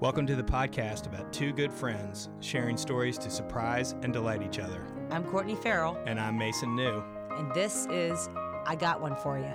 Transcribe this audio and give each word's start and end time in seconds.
Welcome 0.00 0.26
to 0.28 0.36
the 0.36 0.42
podcast 0.42 1.06
about 1.06 1.32
two 1.32 1.52
good 1.52 1.72
friends 1.72 2.30
sharing 2.40 2.76
stories 2.76 3.18
to 3.18 3.30
surprise 3.30 3.94
and 4.02 4.12
delight 4.12 4.42
each 4.42 4.58
other. 4.58 4.86
I'm 5.10 5.24
Courtney 5.24 5.54
Farrell, 5.56 5.98
And 6.06 6.18
I'm 6.18 6.38
Mason 6.38 6.74
New. 6.74 7.02
and 7.36 7.52
this 7.54 7.86
is 7.90 8.28
I 8.66 8.76
Got 8.76 9.00
One 9.00 9.14
For 9.16 9.38
You. 9.38 9.54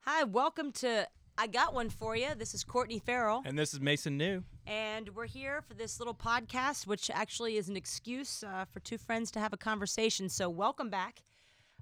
Hi, 0.00 0.24
welcome 0.24 0.72
to 0.72 1.06
I 1.38 1.46
Got 1.46 1.72
One 1.74 1.90
For 1.90 2.16
You. 2.16 2.34
This 2.36 2.54
is 2.54 2.64
Courtney 2.64 2.98
Farrell, 2.98 3.42
And 3.44 3.58
this 3.58 3.72
is 3.72 3.80
Mason 3.80 4.16
New. 4.16 4.42
and 4.66 5.08
we're 5.14 5.26
here 5.26 5.62
for 5.62 5.74
this 5.74 5.98
little 5.98 6.14
podcast, 6.14 6.86
which 6.86 7.10
actually 7.12 7.56
is 7.56 7.68
an 7.68 7.76
excuse 7.76 8.42
uh, 8.42 8.64
for 8.70 8.80
two 8.80 8.98
friends 8.98 9.30
to 9.32 9.40
have 9.40 9.52
a 9.52 9.56
conversation. 9.56 10.28
So, 10.28 10.48
welcome 10.50 10.90
back. 10.90 11.22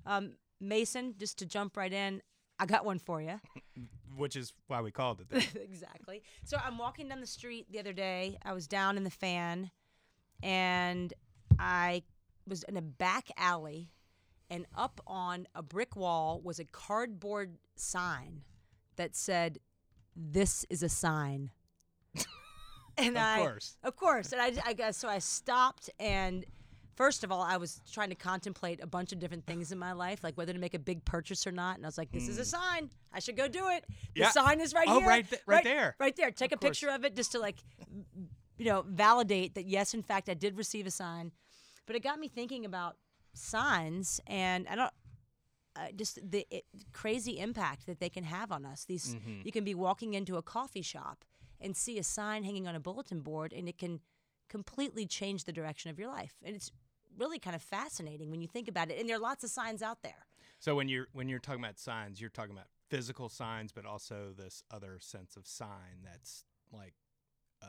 Um, 0.07 0.33
Mason, 0.61 1.15
just 1.19 1.39
to 1.39 1.47
jump 1.47 1.77
right 1.77 1.93
in, 1.93 2.23
I 2.59 2.67
got 2.67 2.85
one 2.85 2.99
for 2.99 3.21
you. 3.23 3.41
Which 4.17 4.35
is 4.35 4.53
why 4.67 4.81
we 4.81 4.91
called 4.91 5.21
it 5.21 5.29
that. 5.31 5.55
exactly. 5.63 6.23
So 6.45 6.59
I'm 6.65 6.77
walking 6.77 7.09
down 7.09 7.21
the 7.21 7.27
street 7.27 7.67
the 7.71 7.79
other 7.79 7.93
day. 7.93 8.37
I 8.45 8.53
was 8.53 8.67
down 8.67 8.97
in 8.97 9.05
the 9.05 9.11
fan 9.11 9.71
and 10.43 11.15
I 11.59 12.03
was 12.47 12.65
in 12.65 12.77
a 12.77 12.83
back 12.83 13.29
alley 13.37 13.91
and 14.51 14.67
up 14.77 15.01
on 15.07 15.47
a 15.55 15.63
brick 15.63 15.95
wall 15.95 16.41
was 16.43 16.59
a 16.59 16.65
cardboard 16.65 17.59
sign 17.77 18.43
that 18.97 19.15
said 19.15 19.59
this 20.17 20.65
is 20.69 20.83
a 20.83 20.89
sign. 20.89 21.51
and 22.97 23.17
Of 23.17 23.23
I 23.23 23.39
course. 23.39 23.77
Of 23.85 23.95
course. 23.95 24.33
And 24.33 24.41
I, 24.41 24.53
I 24.67 24.73
guess 24.73 24.97
so 24.97 25.09
I 25.09 25.19
stopped 25.19 25.91
and 26.01 26.45
First 26.99 27.23
of 27.23 27.31
all, 27.31 27.43
I 27.43 27.57
was 27.59 27.81
trying 27.93 28.09
to 28.09 28.17
contemplate 28.17 28.83
a 28.83 28.87
bunch 28.87 29.13
of 29.13 29.21
different 29.21 29.47
things 29.47 29.71
in 29.71 29.79
my 29.79 29.93
life, 29.93 30.25
like 30.25 30.37
whether 30.37 30.53
to 30.53 30.59
make 30.59 30.75
a 30.75 30.81
big 30.81 31.05
purchase 31.05 31.47
or 31.47 31.53
not. 31.53 31.77
And 31.77 31.87
I 31.87 31.89
was 31.89 31.97
like, 31.97 32.11
"This 32.11 32.27
is 32.27 32.39
a 32.39 32.45
sign. 32.45 32.91
I 33.13 33.21
should 33.21 33.37
go 33.37 33.47
do 33.47 33.69
it. 33.69 33.85
The 33.89 33.95
Hmm. 33.95 34.21
Yeah. 34.23 34.31
sign 34.33 34.61
is 34.61 34.75
right 34.75 34.89
Oh, 34.89 34.99
here. 34.99 35.09
right 35.09 35.31
th- 35.31 35.43
right 35.47 35.63
there. 35.63 35.95
Right 36.01 36.17
there. 36.17 36.33
Take 36.33 36.51
Of 36.53 36.57
a 36.59 36.61
picture 36.67 36.91
of 36.91 37.05
it 37.05 37.15
just 37.15 37.31
to 37.33 37.39
like, 37.39 37.59
you 38.59 38.65
know, 38.65 38.83
validate 38.83 39.55
that 39.55 39.67
yes, 39.67 39.95
in 39.95 40.03
fact, 40.03 40.29
I 40.29 40.35
did 40.35 40.57
receive 40.59 40.87
a 40.89 40.91
sign. 40.91 41.31
But 41.87 41.95
it 41.95 42.03
got 42.03 42.19
me 42.19 42.27
thinking 42.27 42.65
about 42.65 42.97
signs, 43.33 44.21
and 44.27 44.67
I 44.69 44.75
don't. 44.75 44.93
Uh, 45.77 45.93
just 45.95 46.19
the 46.29 46.45
it, 46.51 46.65
crazy 46.93 47.39
impact 47.39 47.87
that 47.87 48.01
they 48.01 48.09
can 48.09 48.25
have 48.25 48.51
on 48.51 48.67
us. 48.67 48.85
These 48.85 49.15
Mm-hmm. 49.15 49.43
you 49.45 49.53
can 49.53 49.63
be 49.63 49.75
walking 49.77 50.15
into 50.15 50.37
a 50.37 50.43
coffee 50.43 50.83
shop 50.83 51.25
and 51.61 51.77
see 51.77 51.97
a 51.99 52.03
sign 52.03 52.43
hanging 52.43 52.67
on 52.67 52.75
a 52.75 52.81
bulletin 52.81 53.21
board, 53.21 53.53
and 53.53 53.69
it 53.69 53.79
can 53.79 54.01
completely 54.49 55.07
change 55.07 55.45
the 55.45 55.53
direction 55.53 55.91
of 55.93 55.99
your 56.01 56.09
life. 56.09 56.35
And 56.43 56.57
it's 56.57 56.73
really 57.19 57.39
kind 57.39 57.57
of 57.57 57.63
fascinating 57.63 58.31
when 58.31 58.41
you 58.41 58.49
think 58.49 58.69
about 58.69 58.91
it. 58.91 58.99
And 58.99 59.09
there 59.09 59.17
are 59.17 59.21
lots 59.21 59.45
of 59.45 59.51
signs 59.51 59.83
out 59.83 60.03
there. 60.03 60.27
So 60.61 60.75
when 60.75 60.89
you're 60.89 61.07
when 61.13 61.29
you're 61.29 61.39
talking 61.39 61.63
about 61.63 61.79
signs, 61.79 62.21
you're 62.21 62.31
talking 62.31 62.53
about 62.53 62.67
physical 62.89 63.29
signs, 63.29 63.71
but 63.73 63.85
also 63.85 64.33
this 64.37 64.63
other 64.71 64.99
sense 65.01 65.37
of 65.37 65.47
sign 65.47 66.03
that's 66.05 66.45
like 66.73 66.95
uh, 67.63 67.67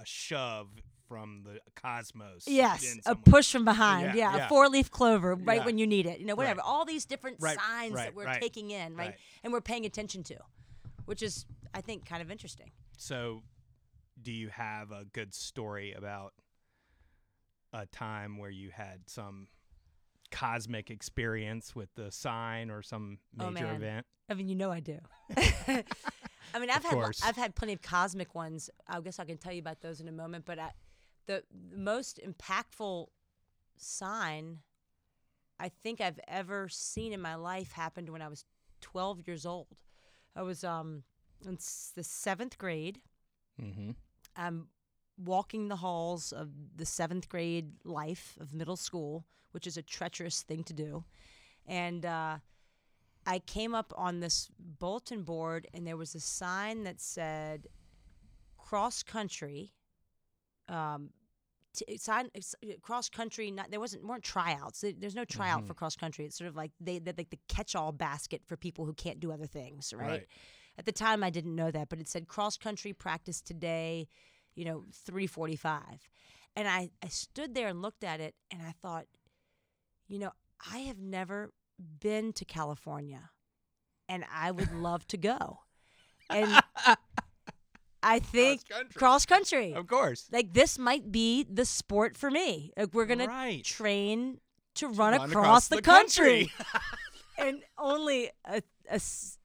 a 0.00 0.04
shove 0.04 0.68
from 1.08 1.42
the 1.44 1.60
cosmos. 1.74 2.44
Yes, 2.46 2.98
a 3.04 3.14
push 3.14 3.52
from 3.52 3.64
behind. 3.64 4.14
Yeah, 4.14 4.30
Yeah, 4.32 4.36
yeah. 4.36 4.46
a 4.46 4.48
four-leaf 4.48 4.90
clover 4.90 5.34
right 5.34 5.58
Yeah. 5.60 5.64
when 5.66 5.76
you 5.78 5.86
need 5.86 6.06
it. 6.06 6.20
You 6.20 6.26
know, 6.26 6.34
whatever. 6.34 6.58
Right. 6.60 6.66
All 6.66 6.84
these 6.86 7.04
different 7.04 7.36
Right, 7.40 7.58
signs 7.58 7.92
right, 7.94 8.04
that 8.04 8.14
we're 8.14 8.32
taking 8.40 8.70
in, 8.70 8.96
right. 8.96 9.14
And 9.42 9.52
we're 9.52 9.60
paying 9.60 9.84
attention 9.84 10.22
to, 10.24 10.36
which 11.04 11.22
is, 11.22 11.44
I 11.74 11.80
think, 11.82 12.06
kind 12.06 12.22
of 12.22 12.30
interesting. 12.30 12.70
So, 12.96 13.42
do 14.22 14.32
you 14.32 14.48
have 14.48 14.90
a 14.92 15.04
good 15.04 15.34
story 15.34 15.92
about 15.92 16.32
a 17.72 17.86
time 17.86 18.38
where 18.38 18.50
you 18.50 18.70
had 18.70 19.00
some 19.08 19.48
cosmic 20.30 20.90
experience 20.90 21.74
with 21.76 21.94
the 21.94 22.10
sign 22.10 22.70
or 22.70 22.82
some 22.82 23.18
Oh, 23.38 23.50
major 23.50 23.66
man. 23.66 23.76
event? 23.76 24.06
I 24.28 24.34
mean, 24.34 24.48
you 24.48 24.54
know 24.54 24.70
I 24.70 24.80
do. 24.80 24.98
I 26.54 26.58
mean, 26.58 26.70
I've 26.70 26.78
Of 26.78 26.84
had 26.84 26.92
course. 26.92 27.20
I've 27.24 27.36
had 27.36 27.54
plenty 27.54 27.72
of 27.74 27.82
cosmic 27.82 28.34
ones. 28.34 28.70
I 28.88 29.00
guess 29.00 29.18
I 29.18 29.24
can 29.24 29.38
tell 29.38 29.52
you 29.52 29.60
about 29.60 29.80
those 29.80 30.00
in 30.00 30.08
a 30.08 30.12
moment. 30.12 30.44
But 30.44 30.58
I, 30.58 30.70
the, 31.26 31.42
the 31.70 31.76
most 31.78 32.20
impactful 32.26 33.06
sign 33.76 34.58
I 35.58 35.68
think 35.68 36.00
I've 36.00 36.18
ever 36.28 36.68
seen 36.68 37.12
in 37.12 37.20
my 37.20 37.34
life 37.36 37.72
happened 37.72 38.08
when 38.10 38.20
I 38.22 38.28
was 38.28 38.44
12 38.80 39.26
years 39.26 39.46
old. 39.46 39.68
I 40.34 40.42
was 40.42 40.64
um 40.64 41.04
in 41.46 41.58
the 41.94 42.02
seventh 42.04 42.58
grade. 42.58 43.00
Mm-hmm. 43.60 43.90
I'm 44.36 44.68
walking 45.16 45.68
the 45.68 45.76
halls 45.76 46.32
of 46.32 46.50
the 46.76 46.86
seventh 46.86 47.28
grade 47.28 47.72
life 47.84 48.36
of 48.40 48.52
middle 48.54 48.76
school, 48.76 49.24
which 49.52 49.66
is 49.66 49.76
a 49.76 49.82
treacherous 49.82 50.42
thing 50.42 50.64
to 50.64 50.72
do. 50.72 51.04
And 51.66 52.04
uh, 52.04 52.38
I 53.26 53.38
came 53.40 53.74
up 53.74 53.92
on 53.96 54.20
this 54.20 54.50
bulletin 54.58 55.22
board, 55.22 55.68
and 55.74 55.86
there 55.86 55.96
was 55.96 56.14
a 56.14 56.20
sign 56.20 56.84
that 56.84 57.00
said 57.00 57.68
cross 58.56 59.02
country. 59.02 59.72
Um, 60.68 61.10
t- 61.74 61.96
sign 61.98 62.30
cross 62.80 63.08
country. 63.08 63.50
Not 63.50 63.70
there 63.70 63.80
wasn't 63.80 64.06
weren't 64.06 64.24
tryouts. 64.24 64.84
There's 64.98 65.14
no 65.14 65.24
tryout 65.24 65.66
for 65.66 65.74
cross 65.74 65.96
country. 65.96 66.24
It's 66.24 66.36
sort 66.36 66.48
of 66.48 66.56
like 66.56 66.72
they 66.80 66.98
they 66.98 67.12
like 67.16 67.30
the 67.30 67.38
catch 67.48 67.76
all 67.76 67.92
basket 67.92 68.42
for 68.46 68.56
people 68.56 68.86
who 68.86 68.94
can't 68.94 69.20
do 69.20 69.30
other 69.30 69.46
things, 69.46 69.92
right? 69.96 70.08
Right. 70.08 70.26
At 70.78 70.86
the 70.86 70.92
time, 70.92 71.22
I 71.22 71.30
didn't 71.30 71.54
know 71.54 71.70
that, 71.70 71.88
but 71.90 72.00
it 72.00 72.08
said 72.08 72.28
cross 72.28 72.56
country 72.56 72.92
practice 72.92 73.40
today, 73.42 74.08
you 74.54 74.64
know, 74.64 74.84
345. 74.92 76.08
And 76.54 76.68
I, 76.68 76.90
I 77.02 77.08
stood 77.08 77.54
there 77.54 77.68
and 77.68 77.80
looked 77.80 78.04
at 78.04 78.20
it 78.20 78.34
and 78.50 78.60
I 78.62 78.72
thought, 78.82 79.06
you 80.08 80.18
know, 80.18 80.32
I 80.70 80.78
have 80.80 80.98
never 80.98 81.52
been 82.00 82.32
to 82.34 82.44
California 82.44 83.30
and 84.08 84.24
I 84.32 84.50
would 84.50 84.72
love 84.76 85.06
to 85.08 85.16
go. 85.16 85.60
And 86.28 86.62
I 88.02 88.18
think 88.18 88.68
country. 88.68 88.94
cross 88.94 89.26
country. 89.26 89.72
Of 89.74 89.86
course. 89.86 90.28
Like 90.32 90.52
this 90.52 90.78
might 90.78 91.10
be 91.10 91.46
the 91.50 91.64
sport 91.64 92.16
for 92.16 92.30
me. 92.30 92.72
Like 92.76 92.92
we're 92.92 93.06
gonna 93.06 93.62
train 93.62 94.38
to 94.76 94.88
run, 94.88 95.14
Run 95.14 95.30
across, 95.30 95.68
the, 95.68 95.80
country. 95.80 96.50
country. 96.56 96.80
and 97.38 97.62
only 97.78 98.30
a, 98.44 98.62
a 98.90 99.00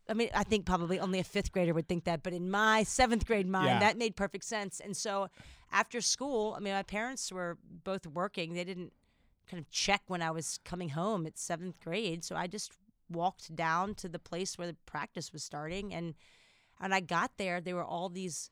I 0.09 0.13
mean, 0.13 0.29
I 0.33 0.43
think 0.43 0.65
probably 0.65 0.99
only 0.99 1.19
a 1.19 1.23
fifth 1.23 1.51
grader 1.51 1.73
would 1.73 1.87
think 1.87 2.05
that, 2.05 2.23
but 2.23 2.33
in 2.33 2.49
my 2.49 2.83
seventh 2.83 3.25
grade 3.25 3.47
mind, 3.47 3.67
Yeah. 3.67 3.79
that 3.79 3.97
made 3.97 4.15
perfect 4.15 4.45
sense. 4.45 4.79
And 4.79 4.95
so 4.95 5.29
after 5.71 5.99
school, 6.01 6.53
I 6.55 6.59
mean, 6.61 6.73
my 6.73 6.83
parents 6.83 7.31
were 7.31 7.57
both 7.83 8.05
working. 8.07 8.53
They 8.53 8.63
didn't 8.63 8.93
kind 9.49 9.59
of 9.59 9.69
check 9.69 10.03
when 10.07 10.21
I 10.21 10.31
was 10.31 10.59
coming 10.63 10.89
home 10.89 11.25
at 11.25 11.37
seventh 11.37 11.79
grade. 11.79 12.23
So 12.23 12.35
I 12.35 12.47
just 12.47 12.71
walked 13.09 13.55
down 13.55 13.95
to 13.95 14.09
the 14.09 14.19
place 14.19 14.57
where 14.57 14.67
the 14.67 14.75
practice 14.85 15.31
was 15.33 15.43
starting. 15.43 15.93
And, 15.93 16.15
and 16.79 16.93
I 16.93 16.99
got 16.99 17.31
there, 17.37 17.59
there 17.61 17.75
were 17.75 17.83
all 17.85 18.09
these 18.09 18.49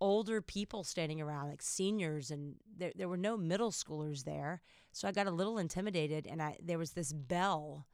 older 0.00 0.40
people 0.40 0.84
standing 0.84 1.20
around, 1.20 1.48
like 1.48 1.60
seniors, 1.62 2.30
and 2.30 2.54
there, 2.76 2.92
there 2.94 3.08
were 3.08 3.16
no 3.16 3.36
middle 3.36 3.72
schoolers 3.72 4.24
there. 4.24 4.62
So 4.92 5.08
I 5.08 5.12
got 5.12 5.26
a 5.26 5.30
little 5.30 5.58
intimidated, 5.58 6.26
and 6.26 6.40
I 6.40 6.56
there 6.62 6.78
was 6.78 6.92
this 6.92 7.12
bell 7.12 7.86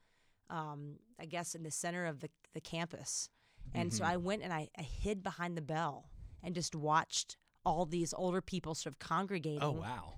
um, 0.51 0.97
I 1.19 1.25
guess, 1.27 1.55
in 1.55 1.63
the 1.63 1.71
center 1.71 2.05
of 2.05 2.21
the, 2.21 2.29
the 2.55 2.61
campus. 2.61 3.29
And 3.75 3.93
so 3.93 4.05
I 4.05 4.17
went 4.17 4.43
and 4.43 4.53
I, 4.53 4.69
I 4.79 4.83
hid 4.83 5.23
behind 5.23 5.57
the 5.57 5.63
bell 5.63 6.11
and 6.43 6.55
just 6.55 6.77
watched 6.77 7.37
all 7.65 7.87
these 7.87 8.15
older 8.15 8.41
people 8.41 8.75
sort 8.75 8.95
of 8.95 8.99
congregating. 8.99 9.63
Oh 9.63 9.73
wow. 9.73 10.15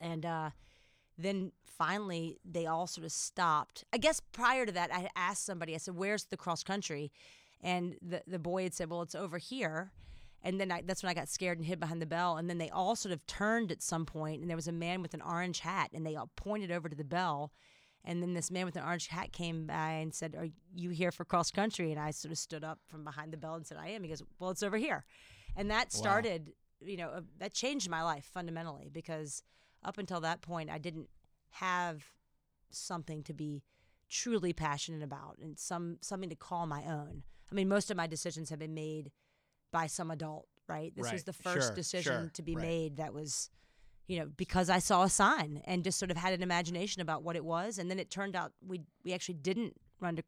And 0.00 0.26
uh, 0.26 0.50
then 1.16 1.52
finally, 1.64 2.38
they 2.44 2.66
all 2.66 2.86
sort 2.86 3.04
of 3.04 3.12
stopped. 3.12 3.84
I 3.92 3.98
guess 3.98 4.20
prior 4.32 4.66
to 4.66 4.72
that, 4.72 4.92
I 4.92 5.08
asked 5.16 5.46
somebody, 5.46 5.74
I 5.74 5.78
said, 5.78 5.94
Where's 5.94 6.24
the 6.24 6.36
cross 6.36 6.62
country? 6.62 7.12
And 7.62 7.96
the, 8.02 8.22
the 8.26 8.38
boy 8.38 8.64
had 8.64 8.74
said, 8.74 8.90
Well, 8.90 9.02
it's 9.02 9.14
over 9.14 9.38
here. 9.38 9.92
And 10.44 10.60
then 10.60 10.72
I, 10.72 10.82
that's 10.84 11.02
when 11.02 11.10
I 11.10 11.14
got 11.14 11.28
scared 11.28 11.58
and 11.58 11.66
hid 11.66 11.78
behind 11.78 12.02
the 12.02 12.06
bell. 12.06 12.36
And 12.36 12.50
then 12.50 12.58
they 12.58 12.68
all 12.68 12.96
sort 12.96 13.12
of 13.12 13.24
turned 13.26 13.70
at 13.70 13.80
some 13.80 14.04
point, 14.04 14.40
and 14.40 14.50
there 14.50 14.56
was 14.56 14.66
a 14.66 14.72
man 14.72 15.00
with 15.00 15.14
an 15.14 15.22
orange 15.22 15.60
hat, 15.60 15.90
and 15.94 16.04
they 16.04 16.16
all 16.16 16.30
pointed 16.34 16.72
over 16.72 16.88
to 16.88 16.96
the 16.96 17.04
bell. 17.04 17.52
And 18.04 18.20
then 18.22 18.34
this 18.34 18.50
man 18.50 18.64
with 18.64 18.76
an 18.76 18.82
orange 18.84 19.06
hat 19.06 19.32
came 19.32 19.66
by 19.66 19.90
and 19.92 20.12
said, 20.12 20.34
Are 20.36 20.48
you 20.74 20.90
here 20.90 21.12
for 21.12 21.24
cross 21.24 21.50
country? 21.50 21.92
And 21.92 22.00
I 22.00 22.10
sort 22.10 22.32
of 22.32 22.38
stood 22.38 22.64
up 22.64 22.80
from 22.88 23.04
behind 23.04 23.32
the 23.32 23.36
bell 23.36 23.54
and 23.54 23.66
said, 23.66 23.78
I 23.78 23.88
am. 23.88 24.02
He 24.02 24.08
goes, 24.08 24.22
Well, 24.38 24.50
it's 24.50 24.62
over 24.62 24.76
here. 24.76 25.04
And 25.56 25.70
that 25.70 25.92
started, 25.92 26.52
you 26.80 26.96
know, 26.96 27.08
uh, 27.10 27.20
that 27.38 27.52
changed 27.54 27.88
my 27.88 28.02
life 28.02 28.28
fundamentally 28.32 28.88
because 28.92 29.42
up 29.84 29.98
until 29.98 30.20
that 30.20 30.40
point, 30.40 30.70
I 30.70 30.78
didn't 30.78 31.08
have 31.50 32.04
something 32.70 33.22
to 33.24 33.34
be 33.34 33.62
truly 34.08 34.52
passionate 34.52 35.02
about 35.02 35.38
and 35.42 35.58
some 35.58 35.98
something 36.00 36.28
to 36.30 36.36
call 36.36 36.66
my 36.66 36.82
own. 36.84 37.22
I 37.50 37.54
mean, 37.54 37.68
most 37.68 37.90
of 37.90 37.96
my 37.96 38.06
decisions 38.06 38.50
have 38.50 38.58
been 38.58 38.74
made 38.74 39.12
by 39.70 39.86
some 39.86 40.10
adult, 40.10 40.48
right? 40.68 40.94
This 40.96 41.12
was 41.12 41.24
the 41.24 41.32
first 41.32 41.68
Sure, 41.68 41.74
decision 41.74 42.22
sure. 42.24 42.30
to 42.34 42.42
be 42.42 42.54
Right. 42.56 42.62
made 42.62 42.96
that 42.96 43.14
was 43.14 43.50
you 44.06 44.18
know, 44.18 44.26
because 44.36 44.68
I 44.70 44.78
saw 44.78 45.02
a 45.04 45.08
sign 45.08 45.62
and 45.64 45.84
just 45.84 45.98
sort 45.98 46.10
of 46.10 46.16
had 46.16 46.32
an 46.32 46.42
imagination 46.42 47.00
about 47.02 47.22
what 47.22 47.36
it 47.36 47.44
was, 47.44 47.78
and 47.78 47.90
then 47.90 47.98
it 47.98 48.10
turned 48.10 48.34
out 48.36 48.52
we 48.66 48.80
we 49.04 49.12
actually 49.12 49.34
didn't 49.36 49.74
run 50.00 50.16
to 50.16 50.22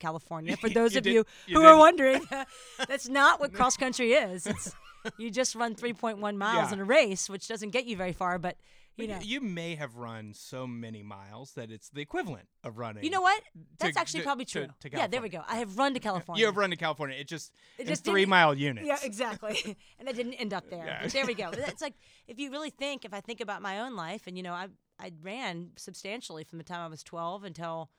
California. 0.00 0.56
For 0.56 0.68
You 0.68 0.74
those 0.74 0.96
of 0.96 1.02
did- 1.04 1.12
you, 1.12 1.24
you 1.46 1.60
who 1.60 1.66
are 1.66 1.76
wondering, 1.76 2.26
that's 2.88 3.08
not 3.08 3.40
what 3.40 3.52
cross 3.52 3.76
country 3.76 4.12
is. 4.12 4.46
It's 4.46 4.74
you 5.16 5.30
just 5.30 5.54
run 5.54 5.74
3.1 5.74 6.18
miles 6.36 6.68
Yeah. 6.68 6.72
in 6.74 6.80
a 6.80 6.84
race, 6.84 7.30
which 7.30 7.46
doesn't 7.48 7.70
get 7.70 7.86
you 7.86 7.96
very 7.96 8.12
far, 8.12 8.38
but 8.38 8.56
you 8.98 9.08
know. 9.08 9.18
you 9.20 9.40
may 9.40 9.74
have 9.74 9.96
run 9.96 10.32
so 10.34 10.66
many 10.66 11.02
miles 11.02 11.52
that 11.52 11.70
it's 11.70 11.88
the 11.88 12.00
equivalent 12.00 12.48
of 12.64 12.78
running. 12.78 13.04
You 13.04 13.10
know 13.10 13.20
what? 13.20 13.42
That's 13.78 13.94
to- 13.94 14.00
actually 14.00 14.20
to- 14.20 14.24
probably 14.24 14.44
true. 14.44 14.66
to 14.80 14.90
yeah, 14.90 15.06
there 15.06 15.22
we 15.22 15.28
go. 15.28 15.42
I 15.48 15.56
have 15.56 15.78
run 15.78 15.94
to 15.94 16.00
California. 16.00 16.40
You 16.40 16.46
have 16.46 16.56
run 16.56 16.70
to 16.70 16.76
California. 16.76 17.16
It 17.18 17.28
just 17.28 17.52
It 17.78 17.86
just 17.86 18.04
three 18.04 18.26
mile 18.26 18.54
units. 18.54 18.86
Yeah, 18.86 18.98
exactly. 19.02 19.76
and 19.98 20.08
I 20.08 20.12
didn't 20.12 20.34
end 20.34 20.52
up 20.52 20.68
there. 20.70 20.84
Yeah. 20.84 21.06
There 21.06 21.26
we 21.26 21.34
go. 21.34 21.50
It's 21.68 21.82
like 21.82 21.94
if 22.26 22.38
you 22.38 22.50
really 22.50 22.70
think, 22.70 23.04
if 23.04 23.12
I 23.14 23.20
think 23.20 23.40
about 23.40 23.62
my 23.62 23.80
own 23.80 23.94
life, 23.94 24.26
and 24.26 24.36
you 24.36 24.42
know, 24.42 24.52
I 24.52 24.68
I 24.98 25.12
ran 25.22 25.70
substantially 25.76 26.44
from 26.44 26.58
the 26.58 26.64
time 26.64 26.80
I 26.80 26.88
was 26.88 27.02
12 27.02 27.44
until 27.44 27.90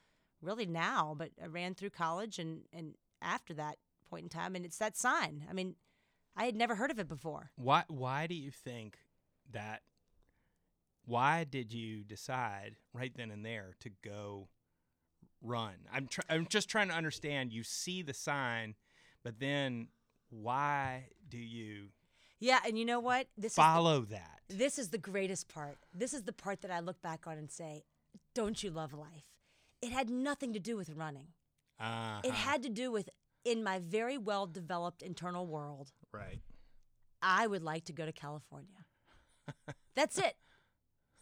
really 0.42 0.66
now. 0.66 1.16
But 1.18 1.32
I 1.42 1.48
ran 1.48 1.76
through 1.76 1.92
college 1.92 2.40
and 2.40 2.62
and 2.74 2.96
after 3.22 3.54
that 3.56 3.78
point 4.10 4.24
in 4.24 4.30
time, 4.30 4.56
and 4.56 4.66
it's 4.66 4.78
that 4.78 4.98
sign. 4.98 5.46
I 5.50 5.54
mean, 5.54 5.76
I 6.36 6.46
had 6.46 6.56
never 6.56 6.76
heard 6.76 6.92
of 6.92 7.00
it 7.00 7.08
before. 7.08 7.52
Why? 7.56 7.84
Why 7.88 8.28
do 8.28 8.36
you 8.36 8.52
think 8.52 8.98
that? 9.52 9.82
Why 11.10 11.44
did 11.44 11.74
you 11.74 12.04
decide 12.04 12.76
right 12.94 13.12
then 13.16 13.32
and 13.32 13.44
there 13.44 13.76
to 13.80 13.90
go 14.04 14.48
run? 15.42 15.74
I'm 15.92 16.08
tr- 16.08 16.22
I'm 16.30 16.46
just 16.48 16.70
trying 16.70 16.90
to 16.90 16.94
understand. 16.96 17.52
You 17.52 17.64
see 17.64 18.02
the 18.04 18.14
sign, 18.14 18.76
but 19.24 19.40
then 19.40 19.88
why 20.30 21.06
do 21.28 21.38
you 21.40 21.88
Yeah, 22.40 22.60
and 22.64 22.78
you 22.78 22.86
know 22.86 23.00
what? 23.00 23.28
This 23.36 23.54
is 23.54 23.56
follow 23.56 24.02
that? 24.02 24.42
this 24.50 24.78
is 24.78 24.90
the 24.90 24.98
greatest 25.00 25.48
part. 25.48 25.80
This 25.94 26.14
is 26.14 26.24
the 26.24 26.34
part 26.34 26.62
that 26.62 26.70
I 26.72 26.80
look 26.80 27.02
back 27.02 27.26
on 27.26 27.38
and 27.40 27.50
say, 27.50 27.86
"Don't 28.36 28.62
you 28.64 28.70
love 28.70 28.94
life?" 28.94 29.26
It 29.82 29.92
had 29.92 30.10
nothing 30.12 30.54
to 30.54 30.60
do 30.60 30.78
with 30.78 30.90
running. 30.92 31.30
Uh-huh. 31.80 32.22
It 32.24 32.34
had 32.34 32.62
to 32.64 32.70
do 32.70 32.92
with 32.92 33.10
in 33.44 33.64
my 33.64 33.80
very 33.80 34.18
well 34.18 34.46
developed 34.46 35.02
internal 35.02 35.48
world. 35.48 35.92
right. 36.12 36.40
I 37.22 37.48
would 37.48 37.64
like 37.64 37.86
to 37.86 37.94
go 37.94 38.06
to 38.06 38.12
California. 38.14 38.86
That's 39.96 40.18
it. 40.18 40.36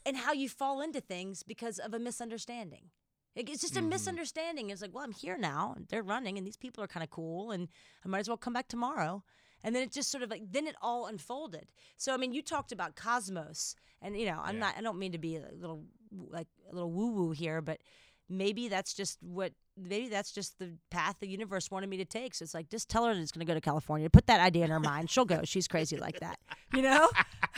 And 0.07 0.15
how 0.15 0.31
you 0.31 0.48
fall 0.48 0.81
into 0.81 1.01
things 1.01 1.44
because 1.44 1.80
of 1.80 1.94
a 1.94 2.00
misunderstanding. 2.00 2.92
It's 3.36 3.62
just 3.62 3.75
a 3.75 3.81
Mhm. 3.81 3.89
misunderstanding. 3.89 4.69
It's 4.69 4.81
like, 4.81 4.94
well, 4.94 5.04
I'm 5.04 5.12
here 5.12 5.38
now. 5.38 5.75
They're 5.89 6.01
running, 6.01 6.38
and 6.38 6.48
these 6.48 6.56
people 6.57 6.81
are 6.83 6.88
kind 6.88 7.04
of 7.04 7.09
cool, 7.09 7.51
and 7.51 7.68
I 8.06 8.07
might 8.07 8.19
as 8.19 8.30
well 8.30 8.38
come 8.38 8.54
back 8.54 8.69
tomorrow. 8.69 9.24
And 9.63 9.75
then 9.75 9.83
it 9.83 9.92
just 9.92 10.09
sort 10.09 10.24
of 10.24 10.30
like, 10.30 10.44
then 10.50 10.65
it 10.65 10.75
all 10.81 11.07
unfolded. 11.07 11.68
So, 11.98 12.13
I 12.13 12.18
mean, 12.18 12.31
you 12.31 12.42
talked 12.42 12.71
about 12.71 12.95
cosmos, 12.95 13.75
and 14.01 14.18
you 14.18 14.25
know, 14.25 14.39
I'm 14.42 14.56
Yeah. 14.56 14.62
not, 14.62 14.77
I 14.77 14.81
don't 14.81 14.98
mean 14.98 15.12
to 15.12 15.18
be 15.18 15.36
a 15.36 15.51
little 15.51 15.86
like 16.09 16.48
a 16.71 16.74
little 16.74 16.92
woo 16.92 17.12
woo 17.12 17.31
here, 17.31 17.62
but 17.62 17.81
maybe 18.30 18.69
that's 18.69 18.94
just 18.94 19.21
what 19.21 19.54
maybe 19.78 20.10
that's 20.10 20.32
just 20.32 20.58
the 20.60 20.74
path 20.90 21.16
the 21.20 21.28
universe 21.28 21.70
wanted 21.72 21.90
me 21.90 21.98
to 21.98 22.06
take. 22.06 22.34
So 22.36 22.44
it's 22.44 22.54
like 22.54 22.70
just 22.70 22.90
tell 22.90 23.06
her 23.06 23.14
that 23.14 23.22
it's 23.22 23.32
going 23.32 23.46
to 23.46 23.50
go 23.50 23.54
to 23.54 23.62
California. 23.62 24.10
Put 24.10 24.28
that 24.28 24.40
idea 24.42 24.66
in 24.66 24.72
her 24.72 24.80
mind. 24.80 25.10
She'll 25.10 25.26
go. 25.26 25.42
She's 25.44 25.68
crazy 25.68 25.98
like 25.98 26.20
that, 26.20 26.40
you 26.74 26.82
know. 26.82 27.08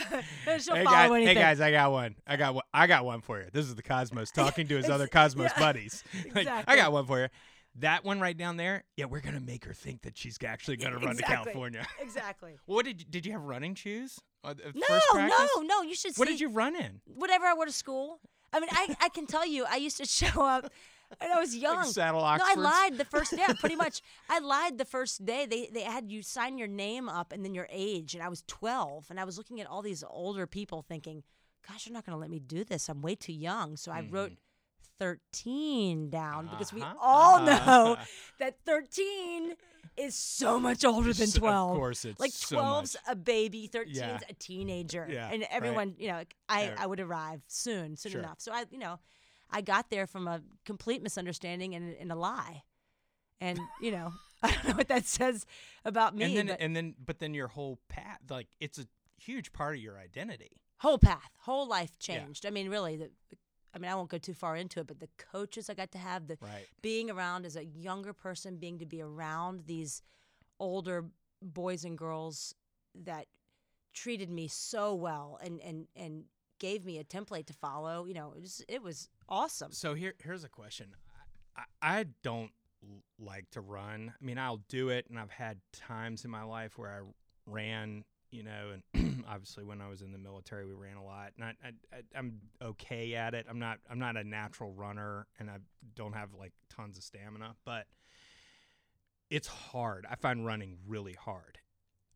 She'll 0.58 0.74
Hey 0.76 0.84
follow 0.84 0.84
guys, 0.84 1.10
anything. 1.12 1.36
hey 1.36 1.42
guys, 1.42 1.60
I 1.60 1.70
got 1.70 1.92
one. 1.92 2.16
I 2.26 2.36
got 2.36 2.54
one. 2.54 2.64
I 2.72 2.86
got 2.86 3.04
one 3.04 3.20
for 3.20 3.38
you. 3.40 3.46
This 3.52 3.66
is 3.66 3.74
the 3.74 3.82
Cosmos 3.82 4.30
talking 4.34 4.66
to 4.68 4.76
his 4.76 4.88
other 4.90 5.06
Cosmos 5.06 5.50
yeah, 5.56 5.60
buddies. 5.62 6.04
Like, 6.14 6.36
exactly. 6.38 6.72
I 6.74 6.76
got 6.76 6.92
one 6.92 7.06
for 7.06 7.20
you. 7.20 7.28
That 7.76 8.04
one 8.04 8.18
right 8.20 8.36
down 8.36 8.56
there. 8.56 8.84
Yeah, 8.96 9.04
we're 9.04 9.20
gonna 9.20 9.40
make 9.40 9.64
her 9.64 9.72
think 9.72 10.02
that 10.02 10.18
she's 10.18 10.36
actually 10.44 10.76
gonna 10.76 10.98
run 10.98 11.16
to 11.16 11.22
California. 11.22 11.86
Exactly. 12.00 12.52
What 12.66 12.84
did 12.84 13.00
you, 13.00 13.06
did 13.08 13.24
you 13.26 13.32
have 13.32 13.42
running 13.42 13.74
shoes? 13.74 14.18
Uh, 14.42 14.54
No, 14.74 14.98
no, 15.14 15.62
no. 15.62 15.82
You 15.82 15.94
should 15.94 16.16
What 16.16 16.26
see 16.28 16.34
did 16.34 16.40
you 16.40 16.48
run 16.48 16.74
in? 16.74 17.00
whatever 17.06 17.44
I 17.46 17.54
wore 17.54 17.66
to 17.66 17.72
school. 17.72 18.20
I 18.52 18.58
mean, 18.58 18.68
I, 18.72 18.96
I 19.00 19.08
can 19.10 19.26
tell 19.26 19.46
you, 19.46 19.64
I 19.70 19.76
used 19.76 19.96
to 19.98 20.04
show 20.04 20.42
up 20.44 20.72
and 21.20 21.32
I 21.32 21.38
was 21.40 21.54
young. 21.56 21.84
saddle 21.86 22.20
no, 22.20 22.26
I 22.26 22.54
lied 22.54 22.98
the 22.98 23.04
first 23.04 23.32
yeah, 23.36 23.52
pretty 23.58 23.76
much. 23.84 24.02
I 24.28 24.38
lied 24.40 24.78
the 24.78 24.84
first 24.84 25.24
day. 25.24 25.46
They 25.46 25.68
they 25.72 25.82
had 25.82 26.10
you 26.10 26.22
sign 26.22 26.58
your 26.58 26.68
name 26.68 27.08
up 27.08 27.32
and 27.32 27.44
then 27.44 27.54
your 27.54 27.66
age, 27.70 28.14
and 28.14 28.22
I 28.22 28.28
was 28.28 28.42
twelve, 28.46 29.06
and 29.10 29.18
I 29.18 29.24
was 29.24 29.36
looking 29.38 29.60
at 29.60 29.66
all 29.66 29.82
these 29.82 30.04
older 30.08 30.46
people, 30.46 30.82
thinking, 30.82 31.22
"Gosh, 31.68 31.86
you're 31.86 31.94
not 31.94 32.04
going 32.06 32.14
to 32.16 32.20
let 32.20 32.30
me 32.30 32.38
do 32.38 32.64
this. 32.64 32.88
I'm 32.88 33.02
way 33.02 33.14
too 33.14 33.32
young." 33.32 33.76
So 33.76 33.90
I 33.92 34.06
wrote 34.10 34.32
thirteen 34.98 36.10
down 36.10 36.46
because 36.48 36.72
we 36.72 36.80
Mm-hmm. 36.80 36.90
Uh-huh. 36.96 37.06
all 37.06 37.40
know 37.42 37.52
Uh-huh. 37.94 38.04
that 38.38 38.56
thirteen 38.64 39.54
is 39.96 40.14
so 40.14 40.58
much 40.60 40.84
older 40.84 41.12
than 41.12 41.26
So- 41.26 41.38
of 41.38 41.40
twelve. 41.42 41.76
course 41.76 42.04
it's 42.04 42.20
like 42.20 42.30
so 42.32 42.56
12's 42.56 42.96
much. 43.06 43.12
a 43.12 43.16
baby, 43.16 43.68
13's 43.72 43.96
Yeah. 43.98 44.18
a 44.28 44.32
teenager, 44.34 45.06
Yeah, 45.10 45.28
and 45.30 45.40
right. 45.42 45.48
everyone, 45.50 45.94
you 45.98 46.08
know, 46.08 46.22
I. 46.48 46.72
I 46.78 46.86
would 46.86 47.00
arrive 47.00 47.42
soon, 47.48 47.96
soon 47.96 48.12
Sure. 48.12 48.20
enough. 48.20 48.40
So 48.40 48.52
I, 48.52 48.64
you 48.70 48.78
know, 48.78 48.98
I 49.52 49.60
got 49.60 49.90
there 49.90 50.06
from 50.06 50.28
a 50.28 50.40
complete 50.64 51.02
misunderstanding 51.02 51.74
and, 51.74 51.94
and 51.98 52.10
a 52.12 52.14
lie, 52.16 52.62
and 53.40 53.58
you 53.82 53.90
know, 53.92 54.12
I 54.42 54.52
don't 54.52 54.68
know 54.68 54.74
what 54.76 54.88
that 54.88 55.06
says 55.06 55.46
about 55.84 56.14
me, 56.14 56.24
and 56.24 56.36
then 56.36 56.46
but 56.48 56.60
and 56.60 56.76
then 56.76 56.94
but 57.04 57.18
then 57.18 57.34
your 57.34 57.48
whole 57.48 57.78
path 57.88 58.18
like 58.30 58.48
it's 58.60 58.78
a 58.78 58.86
huge 59.18 59.52
part 59.52 59.76
of 59.76 59.82
your 59.82 59.98
identity. 59.98 60.52
whole 60.78 60.98
path, 60.98 61.30
whole 61.40 61.68
life 61.68 61.92
Yeah. 62.00 62.20
changed. 62.24 62.46
I 62.46 62.50
mean, 62.50 62.70
really, 62.70 62.96
the, 62.96 63.10
the- 63.30 63.36
I 63.74 63.78
mean, 63.78 63.88
I 63.90 63.94
won't 63.94 64.08
go 64.10 64.18
too 64.18 64.34
far 64.34 64.56
into 64.56 64.80
it, 64.80 64.86
but 64.88 64.98
the 64.98 65.08
coaches 65.16 65.70
I 65.70 65.74
got 65.74 65.92
to 65.92 65.98
have, 65.98 66.26
the 66.26 66.36
Right. 66.40 66.66
being 66.82 67.08
around 67.10 67.46
as 67.46 67.54
a 67.54 67.64
younger 67.64 68.12
person, 68.12 68.56
being 68.56 68.78
to 68.80 68.86
be 68.86 69.00
around 69.00 69.66
these 69.66 70.02
older 70.58 71.04
boys 71.40 71.84
and 71.84 71.96
girls 71.96 72.54
that 72.94 73.26
treated 73.92 74.28
me 74.30 74.48
so 74.48 74.94
well 74.94 75.38
and 75.42 75.60
and 75.60 75.86
and 75.96 76.24
gave 76.60 76.84
me 76.84 76.98
a 76.98 77.04
template 77.04 77.46
to 77.46 77.52
follow. 77.52 78.04
You 78.04 78.14
know, 78.14 78.32
it 78.36 78.40
was 78.40 78.62
it 78.68 78.82
was 78.82 79.08
awesome. 79.28 79.72
So 79.72 79.94
here 79.94 80.14
here's 80.22 80.44
a 80.44 80.48
question. 80.48 80.94
I, 81.56 81.62
I 81.82 82.06
don't 82.22 82.52
like 83.18 83.50
to 83.50 83.60
run. 83.60 84.12
I 84.20 84.24
mean, 84.24 84.38
I'll 84.38 84.62
do 84.68 84.90
it, 84.90 85.06
and 85.10 85.18
I've 85.18 85.30
had 85.30 85.58
times 85.72 86.24
in 86.24 86.30
my 86.30 86.44
life 86.44 86.78
where 86.78 86.90
I 86.90 87.00
ran. 87.50 88.04
You 88.30 88.44
know, 88.44 88.70
and 88.94 89.24
obviously 89.28 89.64
when 89.64 89.80
I 89.80 89.88
was 89.88 90.02
in 90.02 90.12
the 90.12 90.18
military, 90.18 90.64
we 90.64 90.74
ran 90.74 90.96
a 90.96 91.04
lot, 91.04 91.32
and 91.36 91.44
I, 91.44 91.72
I 91.92 92.02
I'm 92.16 92.40
okay 92.62 93.16
at 93.16 93.34
it. 93.34 93.46
I'm 93.50 93.58
not 93.58 93.78
I'm 93.90 93.98
not 93.98 94.16
a 94.16 94.22
natural 94.22 94.72
runner, 94.72 95.26
and 95.40 95.50
I 95.50 95.56
don't 95.96 96.12
have 96.12 96.32
like 96.38 96.52
tons 96.68 96.96
of 96.96 97.02
stamina, 97.02 97.56
but 97.64 97.86
it's 99.30 99.48
hard. 99.48 100.06
I 100.08 100.16
find 100.16 100.44
running 100.44 100.78
really 100.86 101.14
hard. 101.14 101.58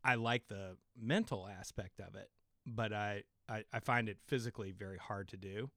I 0.03 0.15
like 0.15 0.47
the 0.47 0.77
mental 0.95 1.47
aspect 1.47 1.99
of 1.99 2.15
it, 2.15 2.29
but 2.65 2.93
I, 2.93 3.23
I, 3.47 3.63
I 3.71 3.79
find 3.79 4.09
it 4.09 4.17
physically 4.25 4.71
very 4.71 4.97
hard 4.97 5.27
to 5.29 5.37
do. 5.37 5.69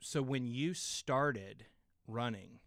So 0.00 0.20
when 0.20 0.46
you 0.46 0.74
started 0.74 1.66
running, 2.06 2.60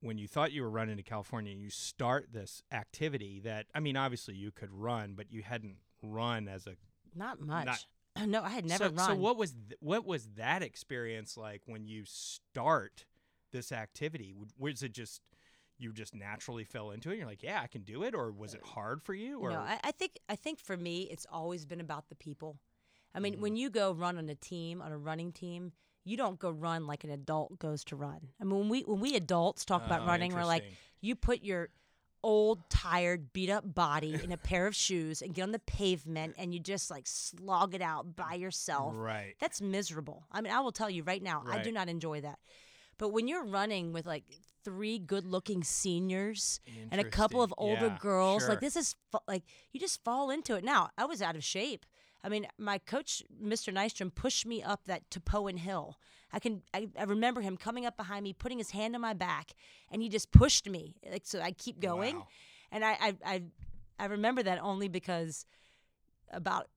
when 0.00 0.18
you 0.18 0.26
thought 0.26 0.52
you 0.52 0.62
were 0.62 0.70
running 0.70 0.96
to 0.96 1.02
California, 1.02 1.52
you 1.52 1.70
start 1.70 2.28
this 2.32 2.62
activity 2.72 3.40
that 3.40 3.66
I 3.74 3.80
mean, 3.80 3.96
obviously 3.96 4.34
you 4.34 4.50
could 4.50 4.72
run, 4.72 5.14
but 5.14 5.30
you 5.30 5.42
hadn't 5.42 5.76
run 6.02 6.48
as 6.48 6.66
a 6.66 6.76
Not 7.14 7.40
much. 7.40 7.86
no, 8.26 8.42
I 8.42 8.48
had 8.50 8.64
never 8.64 8.86
so, 8.86 8.90
run. 8.90 9.06
So 9.06 9.14
what 9.14 9.36
was 9.36 9.52
th- 9.52 9.78
what 9.80 10.06
was 10.06 10.28
that 10.36 10.62
experience 10.62 11.36
like 11.36 11.62
when 11.66 11.86
you 11.86 12.04
start 12.06 13.04
this 13.52 13.72
activity? 13.72 14.34
Was 14.58 14.82
it 14.82 14.92
just 14.92 15.20
you 15.78 15.92
just 15.92 16.14
naturally 16.14 16.64
fell 16.64 16.90
into 16.90 17.10
it? 17.10 17.16
You're 17.16 17.26
like, 17.26 17.42
yeah, 17.42 17.60
I 17.62 17.66
can 17.66 17.82
do 17.82 18.02
it, 18.02 18.14
or 18.14 18.30
was 18.32 18.54
it 18.54 18.62
uh, 18.64 18.68
hard 18.68 19.02
for 19.02 19.14
you? 19.14 19.40
Or 19.40 19.50
No, 19.50 19.58
I, 19.58 19.78
I 19.84 19.92
think 19.92 20.18
I 20.28 20.36
think 20.36 20.60
for 20.60 20.76
me, 20.76 21.02
it's 21.02 21.26
always 21.30 21.64
been 21.64 21.80
about 21.80 22.08
the 22.08 22.16
people. 22.16 22.58
I 23.14 23.20
mean, 23.20 23.34
Mm-hmm. 23.34 23.42
when 23.42 23.56
you 23.56 23.70
go 23.70 23.92
run 23.92 24.18
on 24.18 24.28
a 24.28 24.34
team, 24.34 24.80
on 24.82 24.92
a 24.92 24.98
running 24.98 25.32
team, 25.32 25.72
you 26.04 26.16
don't 26.16 26.38
go 26.38 26.50
run 26.50 26.86
like 26.86 27.04
an 27.04 27.10
adult 27.10 27.58
goes 27.58 27.84
to 27.84 27.96
run. 27.96 28.28
I 28.40 28.44
mean, 28.44 28.58
when 28.58 28.68
we 28.68 28.80
when 28.82 29.00
we 29.00 29.16
adults 29.16 29.64
talk 29.64 29.84
about 29.84 30.02
Oh, 30.02 30.06
running, 30.06 30.32
we're 30.34 30.44
like, 30.44 30.64
you 31.00 31.14
put 31.16 31.42
your 31.42 31.68
old, 32.22 32.68
tired, 32.68 33.32
beat 33.32 33.48
up 33.48 33.74
body 33.74 34.14
in 34.22 34.30
a 34.30 34.36
pair 34.36 34.66
of 34.66 34.76
shoes 34.76 35.22
and 35.22 35.32
get 35.34 35.42
on 35.42 35.52
the 35.52 35.58
pavement 35.58 36.34
and 36.36 36.52
you 36.52 36.60
just 36.60 36.90
like 36.90 37.06
slog 37.06 37.74
it 37.74 37.80
out 37.80 38.14
by 38.14 38.34
yourself. 38.34 38.92
right? 38.94 39.34
That's 39.40 39.60
miserable. 39.62 40.24
I 40.30 40.40
mean, 40.42 40.52
I 40.52 40.60
will 40.60 40.72
tell 40.72 40.90
you 40.90 41.02
right 41.02 41.22
now, 41.22 41.42
I 41.48 41.62
do 41.62 41.72
not 41.72 41.88
enjoy 41.88 42.20
that. 42.20 42.38
But 42.98 43.08
when 43.10 43.26
you're 43.26 43.46
running 43.46 43.92
with 43.94 44.04
like 44.06 44.24
three 44.64 44.98
good-looking 44.98 45.64
seniors 45.64 46.60
and 46.90 47.00
a 47.00 47.04
couple 47.04 47.42
of 47.42 47.54
older 47.56 47.86
Yeah, 47.86 47.98
girls, 47.98 48.42
sure. 48.42 48.50
like 48.50 48.60
this 48.60 48.76
is 48.76 48.94
like 49.26 49.44
you 49.72 49.80
just 49.80 50.04
fall 50.04 50.28
into 50.30 50.54
it. 50.56 50.64
Now, 50.64 50.90
I 50.98 51.06
was 51.06 51.22
out 51.22 51.36
of 51.36 51.42
shape. 51.44 51.86
I 52.22 52.28
mean, 52.28 52.46
my 52.58 52.78
coach, 52.78 53.22
Mr. 53.42 53.72
Nystrom, 53.72 54.14
pushed 54.14 54.44
me 54.46 54.62
up 54.62 54.84
that 54.86 55.08
Topoan 55.10 55.58
hill. 55.58 55.98
I 56.32 56.38
can, 56.38 56.62
I, 56.74 56.88
I 56.98 57.04
remember 57.04 57.40
him 57.40 57.56
coming 57.56 57.86
up 57.86 57.96
behind 57.96 58.22
me, 58.24 58.32
putting 58.32 58.58
his 58.58 58.70
hand 58.70 58.94
on 58.94 59.00
my 59.00 59.14
back, 59.14 59.52
and 59.90 60.00
he 60.02 60.08
just 60.08 60.30
pushed 60.30 60.68
me, 60.68 60.94
like 61.10 61.22
so 61.24 61.40
I 61.40 61.52
keep 61.52 61.80
going. 61.80 62.16
Wow. 62.16 62.26
And 62.72 62.84
I, 62.84 62.92
I, 63.00 63.14
I, 63.24 63.42
I 63.98 64.04
remember 64.06 64.42
that 64.42 64.60
only 64.62 64.88
because 64.88 65.44
about 66.32 66.68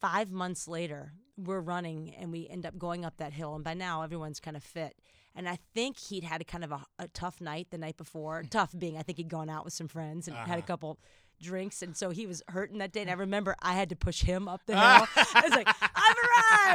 five 0.00 0.30
months 0.30 0.68
later, 0.68 1.12
we're 1.36 1.60
running 1.60 2.14
and 2.18 2.30
we 2.30 2.46
end 2.48 2.66
up 2.66 2.78
going 2.78 3.04
up 3.04 3.16
that 3.16 3.32
hill. 3.32 3.54
And 3.54 3.64
by 3.64 3.74
now, 3.74 4.02
everyone's 4.02 4.40
kind 4.40 4.56
of 4.56 4.62
fit. 4.62 4.94
And 5.34 5.48
I 5.48 5.58
think 5.74 5.98
he'd 5.98 6.24
had 6.24 6.40
a 6.40 6.44
kind 6.44 6.64
of 6.64 6.72
a, 6.72 6.84
a 6.98 7.08
tough 7.08 7.40
night 7.40 7.68
the 7.70 7.78
night 7.78 7.96
before. 7.96 8.42
tough 8.50 8.74
being, 8.78 8.96
I 8.98 9.02
think 9.02 9.18
he'd 9.18 9.28
gone 9.28 9.48
out 9.48 9.64
with 9.64 9.72
some 9.72 9.88
friends 9.88 10.28
and 10.28 10.36
had 10.36 10.48
a 10.50 10.52
Uh-huh. 10.58 10.66
couple 10.66 10.98
drinks. 11.40 11.82
And 11.82 11.96
so 11.96 12.10
he 12.10 12.26
was 12.26 12.42
hurting 12.48 12.78
that 12.78 12.92
day. 12.92 13.00
And 13.02 13.10
I 13.10 13.14
remember 13.14 13.56
I 13.62 13.72
had 13.74 13.88
to 13.90 13.96
push 13.96 14.22
him 14.22 14.48
up 14.48 14.62
the 14.66 14.72
hill. 14.74 14.82
I 14.82 15.40
was 15.42 15.50
like, 15.52 15.68
I've 15.68 16.16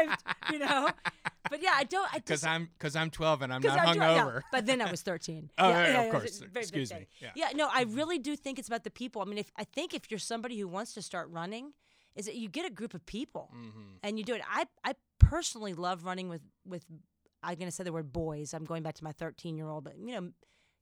arrived, 0.09 0.23
you 0.51 0.59
know? 0.59 0.89
But 1.49 1.61
yeah, 1.61 1.73
I 1.75 1.83
don't. 1.83 2.07
I 2.13 2.17
Because 2.17 2.43
I'm 2.43 2.69
because 2.77 2.95
I'm 2.95 3.09
12 3.11 3.43
and 3.43 3.53
I'm 3.53 3.61
not 3.61 3.77
I'm 3.79 3.95
dry- 3.97 4.07
no, 4.17 4.23
hungover. 4.25 4.41
but 4.51 4.65
then 4.65 4.81
I 4.81 4.89
was 4.89 5.01
13. 5.03 5.51
Oh, 5.59 5.69
yeah, 5.69 5.79
yeah, 5.87 5.91
yeah, 5.93 6.01
of 6.03 6.11
course. 6.11 6.41
Excuse 6.55 6.91
me. 6.91 7.07
Yeah. 7.21 7.29
Yeah, 7.35 7.49
no, 7.55 7.69
I 7.71 7.83
really 7.83 8.17
do 8.17 8.35
think 8.35 8.57
it's 8.57 8.67
about 8.67 8.83
the 8.83 8.89
people. 8.89 9.21
I 9.21 9.25
mean, 9.25 9.37
if 9.37 9.51
I 9.55 9.63
think 9.63 9.93
if 9.93 10.09
you're 10.09 10.19
somebody 10.19 10.57
who 10.59 10.67
wants 10.67 10.93
to 10.95 11.01
start 11.03 11.29
running, 11.29 11.73
is 12.15 12.25
that 12.25 12.35
you 12.35 12.49
get 12.49 12.65
a 12.65 12.69
group 12.71 12.93
of 12.95 13.05
people 13.05 13.51
Mm-hmm. 13.55 13.79
and 14.01 14.17
you 14.17 14.23
do 14.25 14.33
it. 14.33 14.41
I 14.49 14.65
I 14.83 14.93
personally 15.19 15.73
love 15.73 16.03
running 16.03 16.29
with 16.29 16.41
with. 16.65 16.83
I'm 17.43 17.55
gonna 17.59 17.69
say 17.69 17.83
the 17.83 17.93
word 17.93 18.11
boys. 18.11 18.53
I'm 18.55 18.65
going 18.65 18.81
back 18.81 18.95
to 18.95 19.03
my 19.03 19.11
13 19.11 19.55
year 19.55 19.67
old, 19.69 19.83
but 19.83 19.93
you 19.99 20.13
know, 20.19 20.31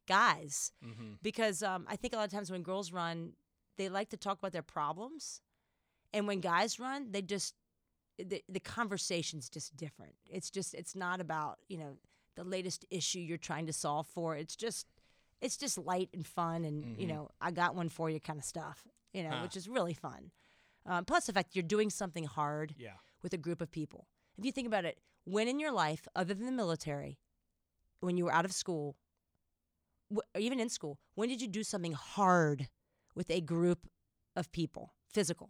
guys, 0.07 0.71
Mm-hmm. 0.85 1.13
because 1.21 1.61
um, 1.63 1.85
I 1.89 1.95
think 1.97 2.13
a 2.13 2.17
lot 2.17 2.25
of 2.25 2.31
times 2.31 2.51
when 2.51 2.61
girls 2.63 2.91
run, 2.93 3.33
they 3.77 3.89
like 3.89 4.09
to 4.09 4.17
talk 4.17 4.39
about 4.39 4.51
their 4.53 4.61
problems, 4.61 5.41
and 6.13 6.27
when 6.27 6.39
guys 6.39 6.79
run, 6.79 7.11
they 7.11 7.21
just 7.21 7.55
the 8.17 8.43
the 8.47 8.59
conversation's 8.59 9.49
just 9.49 9.75
different. 9.75 10.13
It's 10.29 10.49
just 10.51 10.73
it's 10.73 10.95
not 10.95 11.19
about 11.19 11.59
you 11.67 11.77
know 11.77 11.97
the 12.35 12.43
latest 12.43 12.85
issue 12.89 13.19
you're 13.19 13.37
trying 13.37 13.65
to 13.67 13.73
solve 13.73 14.07
for. 14.07 14.35
It's 14.35 14.55
just 14.55 14.87
it's 15.41 15.57
just 15.57 15.77
light 15.77 16.09
and 16.13 16.25
fun, 16.25 16.63
and 16.65 16.97
you 16.99 17.05
Mhm. 17.05 17.09
know 17.09 17.29
I 17.41 17.51
got 17.51 17.75
one 17.75 17.89
for 17.89 18.09
you 18.09 18.19
kind 18.19 18.39
of 18.39 18.45
stuff. 18.45 18.87
You 19.13 19.23
know, 19.23 19.31
Huh. 19.31 19.41
which 19.43 19.55
is 19.55 19.67
really 19.69 19.93
fun. 19.93 20.31
Um, 20.85 21.05
plus 21.05 21.25
the 21.27 21.33
fact 21.33 21.55
you're 21.55 21.63
doing 21.63 21.89
something 21.89 22.25
hard 22.25 22.75
Yeah. 22.77 22.97
with 23.21 23.33
a 23.33 23.37
group 23.37 23.61
of 23.61 23.71
people. 23.71 24.07
If 24.37 24.45
you 24.45 24.51
think 24.51 24.67
about 24.67 24.85
it, 24.85 24.99
when 25.23 25.47
in 25.47 25.59
your 25.59 25.71
life, 25.71 26.07
other 26.15 26.33
than 26.33 26.45
the 26.45 26.51
military, 26.51 27.19
when 28.01 28.17
you 28.17 28.25
were 28.25 28.33
out 28.33 28.43
of 28.45 28.51
school, 28.53 28.97
even 30.37 30.59
in 30.59 30.69
school, 30.69 30.99
when 31.15 31.29
did 31.29 31.41
you 31.41 31.47
do 31.47 31.63
something 31.63 31.93
hard 31.93 32.67
with 33.15 33.29
a 33.31 33.41
group 33.41 33.87
of 34.35 34.51
people, 34.51 34.93
physical? 35.11 35.49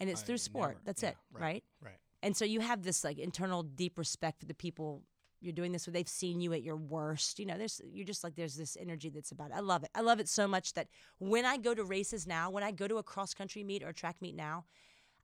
And 0.00 0.10
it's 0.10 0.22
I 0.22 0.26
through 0.26 0.38
sport. 0.38 0.70
never- 0.70 0.80
That's 0.84 1.02
yeah, 1.02 1.10
it, 1.10 1.16
right. 1.32 1.42
right. 1.42 1.64
Right. 1.80 1.98
And 2.22 2.36
so 2.36 2.44
you 2.44 2.60
have 2.60 2.82
this 2.82 3.04
like 3.04 3.18
internal 3.18 3.62
deep 3.62 3.98
respect 3.98 4.40
for 4.40 4.46
the 4.46 4.54
people 4.54 5.02
you're 5.40 5.52
doing 5.52 5.70
this 5.72 5.86
with. 5.86 5.94
They've 5.94 6.08
seen 6.08 6.40
you 6.40 6.52
at 6.54 6.62
your 6.62 6.76
worst. 6.76 7.38
You 7.38 7.46
know, 7.46 7.56
there's 7.56 7.80
you're 7.84 8.06
just 8.06 8.24
like 8.24 8.34
there's 8.34 8.56
this 8.56 8.76
energy 8.80 9.10
that's 9.10 9.30
about 9.32 9.50
it. 9.50 9.56
I 9.56 9.60
love 9.60 9.84
it. 9.84 9.90
I 9.94 10.00
love 10.00 10.18
it 10.18 10.28
so 10.28 10.48
much 10.48 10.74
that 10.74 10.88
when 11.18 11.44
I 11.44 11.56
go 11.56 11.74
to 11.74 11.84
races 11.84 12.26
now, 12.26 12.50
when 12.50 12.62
I 12.64 12.72
go 12.72 12.88
to 12.88 12.96
a 12.96 13.02
cross 13.02 13.32
country 13.34 13.62
meet 13.62 13.82
or 13.82 13.88
a 13.88 13.94
track 13.94 14.20
meet 14.20 14.34
now, 14.34 14.64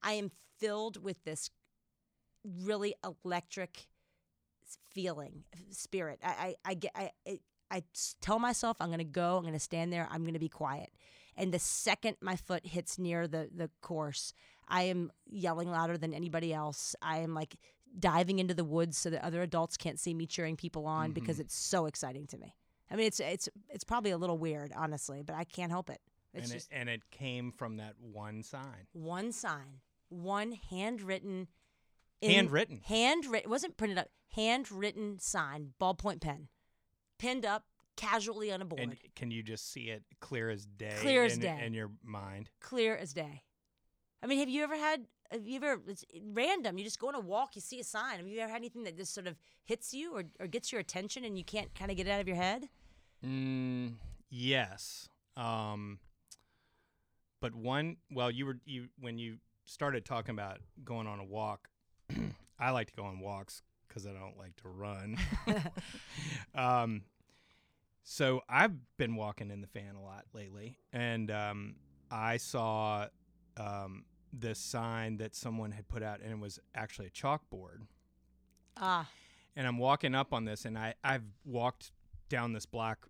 I 0.03 0.13
am 0.13 0.31
filled 0.59 1.03
with 1.03 1.23
this 1.25 1.51
really 2.45 2.95
electric 3.25 3.89
feeling, 4.91 5.45
spirit. 5.71 6.21
I 6.23 6.55
I, 6.65 6.71
I 6.71 6.75
get 6.75 6.93
I, 6.95 7.11
I 7.71 7.83
tell 8.21 8.39
myself 8.39 8.77
I'm 8.81 8.89
going 8.89 8.99
to 8.99 9.05
go, 9.05 9.37
I'm 9.37 9.43
going 9.43 9.55
to 9.55 9.59
stand 9.59 9.93
there, 9.93 10.07
I'm 10.11 10.23
going 10.23 10.35
to 10.35 10.39
be 10.41 10.49
quiet. 10.49 10.91
And 11.37 11.53
the 11.53 11.59
second 11.59 12.17
my 12.21 12.37
foot 12.37 12.67
hits 12.67 12.99
near 12.99 13.27
the 13.27 13.49
the 13.55 13.71
course, 13.81 14.35
I 14.69 14.83
am 14.83 15.11
yelling 15.31 15.71
louder 15.71 15.97
than 15.97 16.13
anybody 16.13 16.53
else. 16.53 16.95
I 17.01 17.19
am 17.19 17.35
like 17.35 17.57
diving 17.99 18.39
into 18.39 18.55
the 18.55 18.65
woods 18.65 18.97
so 18.99 19.11
that 19.11 19.25
other 19.25 19.43
adults 19.43 19.77
can't 19.77 19.99
see 19.99 20.15
me 20.15 20.27
cheering 20.27 20.57
people 20.57 20.87
on 20.87 21.07
mm-hmm. 21.07 21.15
because 21.15 21.41
it's 21.41 21.55
so 21.55 21.87
exciting 21.87 22.27
to 22.29 22.39
me. 22.39 22.55
I 22.91 22.97
mean, 22.97 23.07
it's 23.07 23.21
it's 23.21 23.49
it's 23.71 23.85
probably 23.85 24.11
a 24.11 24.19
little 24.19 24.39
weird, 24.39 24.73
honestly, 24.77 25.23
but 25.23 25.35
I 25.35 25.45
can't 25.45 25.71
help 25.71 25.89
it. 25.89 26.01
It's 26.35 26.45
and 26.45 26.53
just 26.53 26.73
it, 26.73 26.75
and 26.75 26.89
it 26.89 27.11
came 27.11 27.53
from 27.53 27.77
that 27.79 27.95
one 27.99 28.43
sign. 28.43 28.87
one 28.93 29.33
sign, 29.33 29.81
one 30.09 30.53
handwritten, 30.53 31.49
in- 32.21 32.31
Handwritten. 32.31 32.81
handwritten. 32.85 33.47
It 33.47 33.51
wasn't 33.51 33.77
printed 33.77 33.99
up. 33.99 34.09
Handwritten 34.35 35.19
sign, 35.19 35.75
ballpoint 35.81 36.21
pen, 36.23 36.49
pinned 37.19 37.45
up 37.45 37.65
casually 38.03 38.53
on 38.53 38.61
a 38.63 38.65
board, 38.65 38.81
And 38.81 38.97
can 39.15 39.31
you 39.31 39.43
just 39.43 39.73
see 39.73 39.85
it 39.85 40.03
clear 40.21 40.51
as 40.51 40.67
day? 40.67 40.97
Clear 41.01 41.25
as 41.25 41.35
in, 41.35 41.41
day. 41.41 41.63
in 41.65 41.73
your 41.73 41.91
mind. 42.03 42.51
clear 42.61 42.97
as 42.97 43.13
day. 43.13 43.43
I 44.23 44.27
mean, 44.27 44.39
have 44.39 44.49
you 44.49 44.63
ever 44.63 44.77
had? 44.77 45.07
Have 45.31 45.47
you 45.47 45.57
ever? 45.57 45.81
It's 45.87 46.05
random. 46.33 46.79
You 46.79 46.85
just 46.85 46.99
go 46.99 47.09
on 47.09 47.15
a 47.15 47.21
walk, 47.21 47.55
you 47.55 47.61
see 47.61 47.81
a 47.81 47.85
sign. 47.85 48.19
Have 48.19 48.27
you 48.27 48.39
ever 48.41 48.51
had 48.51 48.59
anything 48.59 48.85
that 48.85 48.97
just 48.97 49.15
sort 49.15 49.27
of 49.27 49.37
hits 49.65 49.95
you 49.95 50.15
or, 50.15 50.25
or 50.39 50.47
gets 50.47 50.71
your 50.71 50.81
attention 50.81 51.25
and 51.25 51.39
you 51.39 51.45
can't 51.45 51.75
kind 51.75 51.91
of 51.91 51.97
get 51.97 52.07
it 52.07 52.11
out 52.11 52.21
of 52.21 52.29
your 52.29 52.37
head? 52.37 52.69
Mm, 53.25 53.95
yes. 54.31 55.09
Um, 55.37 55.99
but 57.41 57.55
one, 57.55 57.97
well, 58.11 58.31
you 58.31 58.47
were 58.47 58.59
you 58.65 58.89
when 59.01 59.19
you 59.19 59.39
started 59.65 60.05
talking 60.05 60.35
about 60.35 60.59
going 60.85 61.07
on 61.07 61.19
a 61.19 61.25
walk. 61.25 61.69
I 62.59 62.71
like 62.71 62.89
to 62.89 62.95
go 62.95 63.05
on 63.05 63.19
walks 63.21 63.63
because 63.89 64.07
I 64.07 64.13
don't 64.13 64.39
like 64.39 64.55
to 64.57 64.69
run. 64.69 65.17
um, 66.55 67.03
so 68.03 68.41
I've 68.49 68.73
been 68.97 69.15
walking 69.17 69.51
in 69.51 69.61
the 69.61 69.67
fan 69.67 69.95
a 69.95 70.03
lot 70.03 70.25
lately, 70.33 70.79
and 70.93 71.31
um, 71.31 71.77
I 72.11 72.37
saw 72.37 73.07
um, 73.57 74.05
this 74.33 74.59
sign 74.59 75.19
that 75.19 75.35
someone 75.37 75.71
had 75.71 75.89
put 75.89 76.03
out, 76.03 76.21
and 76.21 76.33
it 76.33 76.39
was 76.39 76.59
actually 76.75 77.07
a 77.07 77.11
chalkboard. 77.11 77.83
Ah, 78.77 79.09
and 79.55 79.67
I'm 79.67 79.79
walking 79.79 80.15
up 80.15 80.33
on 80.33 80.45
this, 80.45 80.65
and 80.65 80.77
I 80.77 80.95
I've 81.05 81.25
walked 81.45 81.93
down 82.29 82.53
this 82.53 82.67
block 82.67 83.09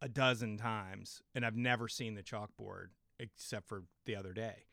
a 0.00 0.08
dozen 0.08 0.58
times, 0.58 1.22
and 1.34 1.44
I've 1.44 1.56
never 1.56 1.88
seen 1.88 2.14
the 2.14 2.22
chalkboard 2.22 2.88
except 3.18 3.68
for 3.68 3.84
the 4.04 4.14
other 4.14 4.32
day, 4.32 4.66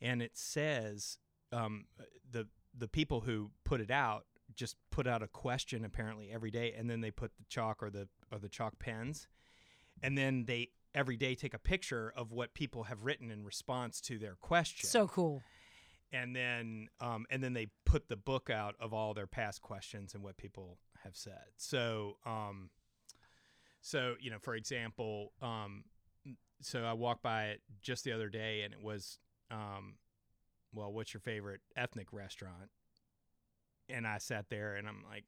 and 0.00 0.22
it 0.22 0.36
says 0.36 1.18
um, 1.52 1.86
the 2.30 2.46
the 2.76 2.88
people 2.88 3.20
who 3.20 3.50
put 3.64 3.80
it 3.80 3.90
out 3.90 4.26
just 4.54 4.76
put 4.90 5.06
out 5.06 5.22
a 5.22 5.28
question 5.28 5.84
apparently 5.84 6.30
every 6.30 6.50
day, 6.50 6.74
and 6.76 6.88
then 6.88 7.00
they 7.00 7.10
put 7.10 7.36
the 7.36 7.44
chalk 7.48 7.82
or 7.82 7.90
the 7.90 8.08
or 8.34 8.38
the 8.38 8.48
chalk 8.48 8.78
pens, 8.78 9.28
and 10.02 10.18
then 10.18 10.44
they 10.46 10.70
every 10.94 11.16
day 11.16 11.34
take 11.34 11.54
a 11.54 11.58
picture 11.58 12.12
of 12.16 12.32
what 12.32 12.54
people 12.54 12.84
have 12.84 13.04
written 13.04 13.30
in 13.30 13.44
response 13.44 14.00
to 14.00 14.18
their 14.18 14.36
question 14.40 14.88
so 14.88 15.08
cool. 15.08 15.42
and 16.12 16.34
then 16.34 16.88
um, 17.00 17.26
and 17.30 17.42
then 17.42 17.52
they 17.52 17.68
put 17.84 18.08
the 18.08 18.16
book 18.16 18.50
out 18.50 18.74
of 18.80 18.92
all 18.92 19.14
their 19.14 19.26
past 19.26 19.60
questions 19.62 20.14
and 20.14 20.22
what 20.22 20.36
people 20.36 20.78
have 21.02 21.16
said. 21.16 21.44
So 21.56 22.16
um, 22.26 22.70
so 23.80 24.14
you 24.20 24.30
know, 24.30 24.38
for 24.40 24.54
example, 24.54 25.32
um, 25.42 25.84
so 26.62 26.84
I 26.84 26.94
walked 26.94 27.22
by 27.22 27.48
it 27.48 27.60
just 27.82 28.04
the 28.04 28.12
other 28.12 28.30
day, 28.30 28.62
and 28.62 28.72
it 28.72 28.82
was, 28.82 29.18
um, 29.50 29.96
well, 30.72 30.90
what's 30.92 31.12
your 31.12 31.20
favorite 31.20 31.60
ethnic 31.76 32.12
restaurant? 32.12 32.70
And 33.90 34.06
I 34.06 34.16
sat 34.18 34.46
there, 34.48 34.76
and 34.76 34.88
I'm 34.88 35.02
like, 35.06 35.24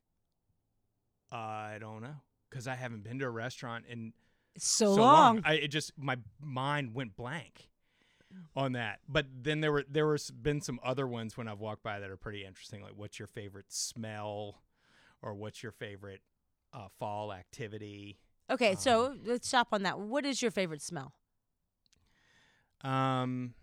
I 1.31 1.77
don't 1.81 2.03
know, 2.03 2.23
because 2.49 2.67
I 2.67 2.75
haven't 2.75 3.05
been 3.05 3.19
to 3.19 3.27
a 3.27 3.31
restaurant 3.31 3.85
in 3.89 4.13
so, 4.59 4.95
so 4.97 5.03
long. 5.03 5.43
I 5.45 5.55
it 5.55 5.69
just 5.69 5.93
my 5.99 6.17
mind 6.41 6.95
went 6.95 7.17
blank 7.17 7.71
on 8.55 8.73
that. 8.73 9.01
But 9.09 9.27
then 9.43 9.61
there 9.61 9.73
were 9.73 9.85
there 9.89 10.07
was 10.07 10.31
been 10.31 10.61
some 10.61 10.81
other 10.83 11.07
ones 11.07 11.37
when 11.37 11.49
I've 11.49 11.61
walked 11.61 11.83
by 11.83 12.01
that 12.01 12.11
are 12.11 12.17
pretty 12.17 12.45
interesting. 12.45 12.83
Like, 12.83 12.95
what's 12.97 13.19
your 13.19 13.29
favorite 13.29 13.67
smell, 13.69 14.63
or 15.23 15.35
what's 15.35 15.63
your 15.63 15.73
favorite 15.73 16.23
uh, 16.73 16.89
fall 16.99 17.33
activity? 17.33 18.19
Okay, 18.49 18.77
so 18.77 19.17
let's 19.25 19.49
stop 19.49 19.69
on 19.73 19.83
that. 19.83 19.99
What 19.99 20.25
is 20.25 20.41
your 20.41 20.53
favorite 20.53 20.83
smell? 20.83 21.13
Um, 22.83 23.55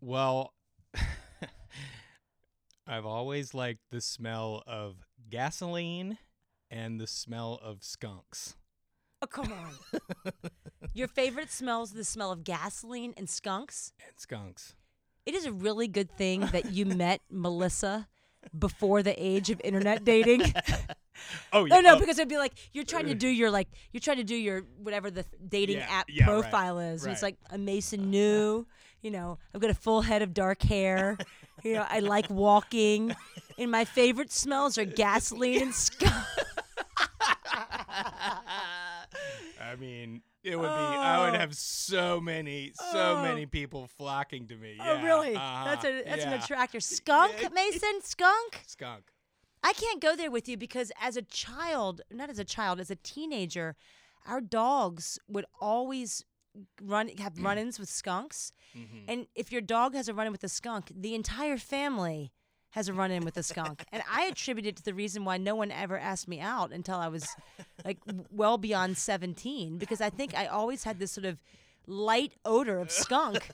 well, 0.00 0.54
I've 2.86 3.06
always 3.06 3.54
liked 3.54 3.80
the 3.90 4.00
smell 4.00 4.62
of 4.66 5.04
gasoline 5.28 6.18
and 6.70 7.00
the 7.00 7.06
smell 7.06 7.58
of 7.62 7.82
skunks. 7.82 8.56
Oh, 9.20 9.26
come 9.26 9.52
on. 9.52 10.32
your 10.94 11.08
favorite 11.08 11.50
smells 11.50 11.92
the 11.92 12.04
smell 12.04 12.30
of 12.30 12.44
gasoline 12.44 13.14
and 13.16 13.28
skunks? 13.28 13.92
And 14.06 14.18
skunks. 14.18 14.74
It 15.26 15.34
is 15.34 15.44
a 15.44 15.52
really 15.52 15.88
good 15.88 16.10
thing 16.16 16.40
that 16.52 16.72
you 16.72 16.86
met 16.86 17.20
Melissa 17.30 18.08
before 18.56 19.02
the 19.02 19.14
age 19.22 19.50
of 19.50 19.60
internet 19.64 20.04
dating. 20.04 20.54
Oh 21.52 21.64
yeah. 21.64 21.74
No, 21.74 21.80
no, 21.80 21.96
oh, 21.96 21.98
because 21.98 22.16
it'd 22.18 22.28
be 22.28 22.38
like 22.38 22.52
you're 22.72 22.84
trying 22.84 23.06
to 23.06 23.14
do 23.16 23.26
your 23.26 23.50
like 23.50 23.66
you're 23.92 24.00
trying 24.00 24.18
to 24.18 24.22
do 24.24 24.36
your 24.36 24.60
whatever 24.80 25.10
the 25.10 25.24
dating 25.48 25.78
Yeah, 25.78 25.86
app 25.90 26.06
yeah, 26.08 26.22
right, 26.24 26.42
profile 26.42 26.78
is. 26.78 27.02
And 27.02 27.12
It's 27.12 27.22
like 27.22 27.36
a 27.50 27.58
Mason 27.58 28.08
new, 28.08 28.66
you 29.02 29.10
know, 29.10 29.36
I've 29.52 29.60
got 29.60 29.70
a 29.70 29.74
full 29.74 30.02
head 30.02 30.22
of 30.22 30.32
dark 30.32 30.62
hair. 30.62 31.18
You 31.64 31.72
know, 31.72 31.86
I 31.90 31.98
like 31.98 32.30
walking, 32.30 33.16
and 33.58 33.68
my 33.68 33.84
favorite 33.84 34.30
smells 34.30 34.78
are 34.78 34.84
gasoline 34.84 35.60
and 35.60 35.74
skunk. 35.74 36.14
I 39.60 39.76
mean, 39.78 40.22
it 40.42 40.56
would 40.56 40.66
be. 40.66 40.68
I 40.68 41.20
would 41.26 41.34
Oh. 41.34 41.38
have 41.38 41.56
so 41.56 42.20
many, 42.20 42.72
so 42.92 43.16
Oh. 43.18 43.22
many 43.22 43.46
people 43.46 43.86
flocking 43.86 44.46
to 44.48 44.56
me. 44.56 44.76
Oh, 44.80 44.84
yeah, 44.94 45.02
really? 45.04 45.34
That's 45.34 45.84
uh-huh, 45.84 45.88
a 45.88 46.04
that's 46.04 46.24
an 46.24 46.30
yeah. 46.30 46.42
attractor. 46.44 46.80
Skunk, 46.98 47.52
Mason, 47.52 48.00
skunk. 48.02 48.62
skunk. 48.66 49.12
I 49.62 49.72
can't 49.72 50.00
go 50.00 50.14
there 50.14 50.30
with 50.30 50.48
you 50.48 50.56
because 50.56 50.92
as 51.00 51.16
a 51.16 51.22
child, 51.22 52.00
not 52.10 52.30
as 52.30 52.38
a 52.38 52.44
child, 52.44 52.78
as 52.80 52.90
a 52.90 52.96
teenager, 52.96 53.74
our 54.26 54.40
dogs 54.40 55.18
would 55.28 55.44
always 55.60 56.24
run 56.80 57.08
have 57.18 57.38
run-ins 57.42 57.78
with 57.78 57.88
skunks. 57.88 58.52
Mhm. 58.76 59.04
And 59.08 59.26
if 59.34 59.50
your 59.50 59.60
dog 59.60 59.94
has 59.94 60.08
a 60.08 60.14
run-in 60.14 60.32
with 60.32 60.44
a 60.44 60.48
skunk, 60.48 60.92
the 60.94 61.14
entire 61.14 61.56
family 61.58 62.32
has 62.70 62.88
a 62.88 62.92
run-in 62.92 63.24
with 63.24 63.36
a 63.36 63.42
skunk. 63.42 63.84
and 63.92 64.02
I 64.10 64.24
attribute 64.26 64.66
it 64.66 64.76
to 64.76 64.82
the 64.82 64.94
reason 64.94 65.24
why 65.24 65.36
no 65.38 65.54
one 65.54 65.70
ever 65.70 65.98
asked 65.98 66.28
me 66.28 66.40
out 66.40 66.72
until 66.72 66.96
I 66.96 67.08
was 67.08 67.26
like 67.84 67.98
well 68.30 68.58
beyond 68.58 68.98
17 68.98 69.78
because 69.78 70.00
I 70.00 70.10
think 70.10 70.36
I 70.36 70.46
always 70.46 70.84
had 70.84 70.98
this 70.98 71.10
sort 71.12 71.24
of 71.24 71.38
light 71.86 72.34
odor 72.44 72.78
of 72.80 72.90
skunk. 72.90 73.48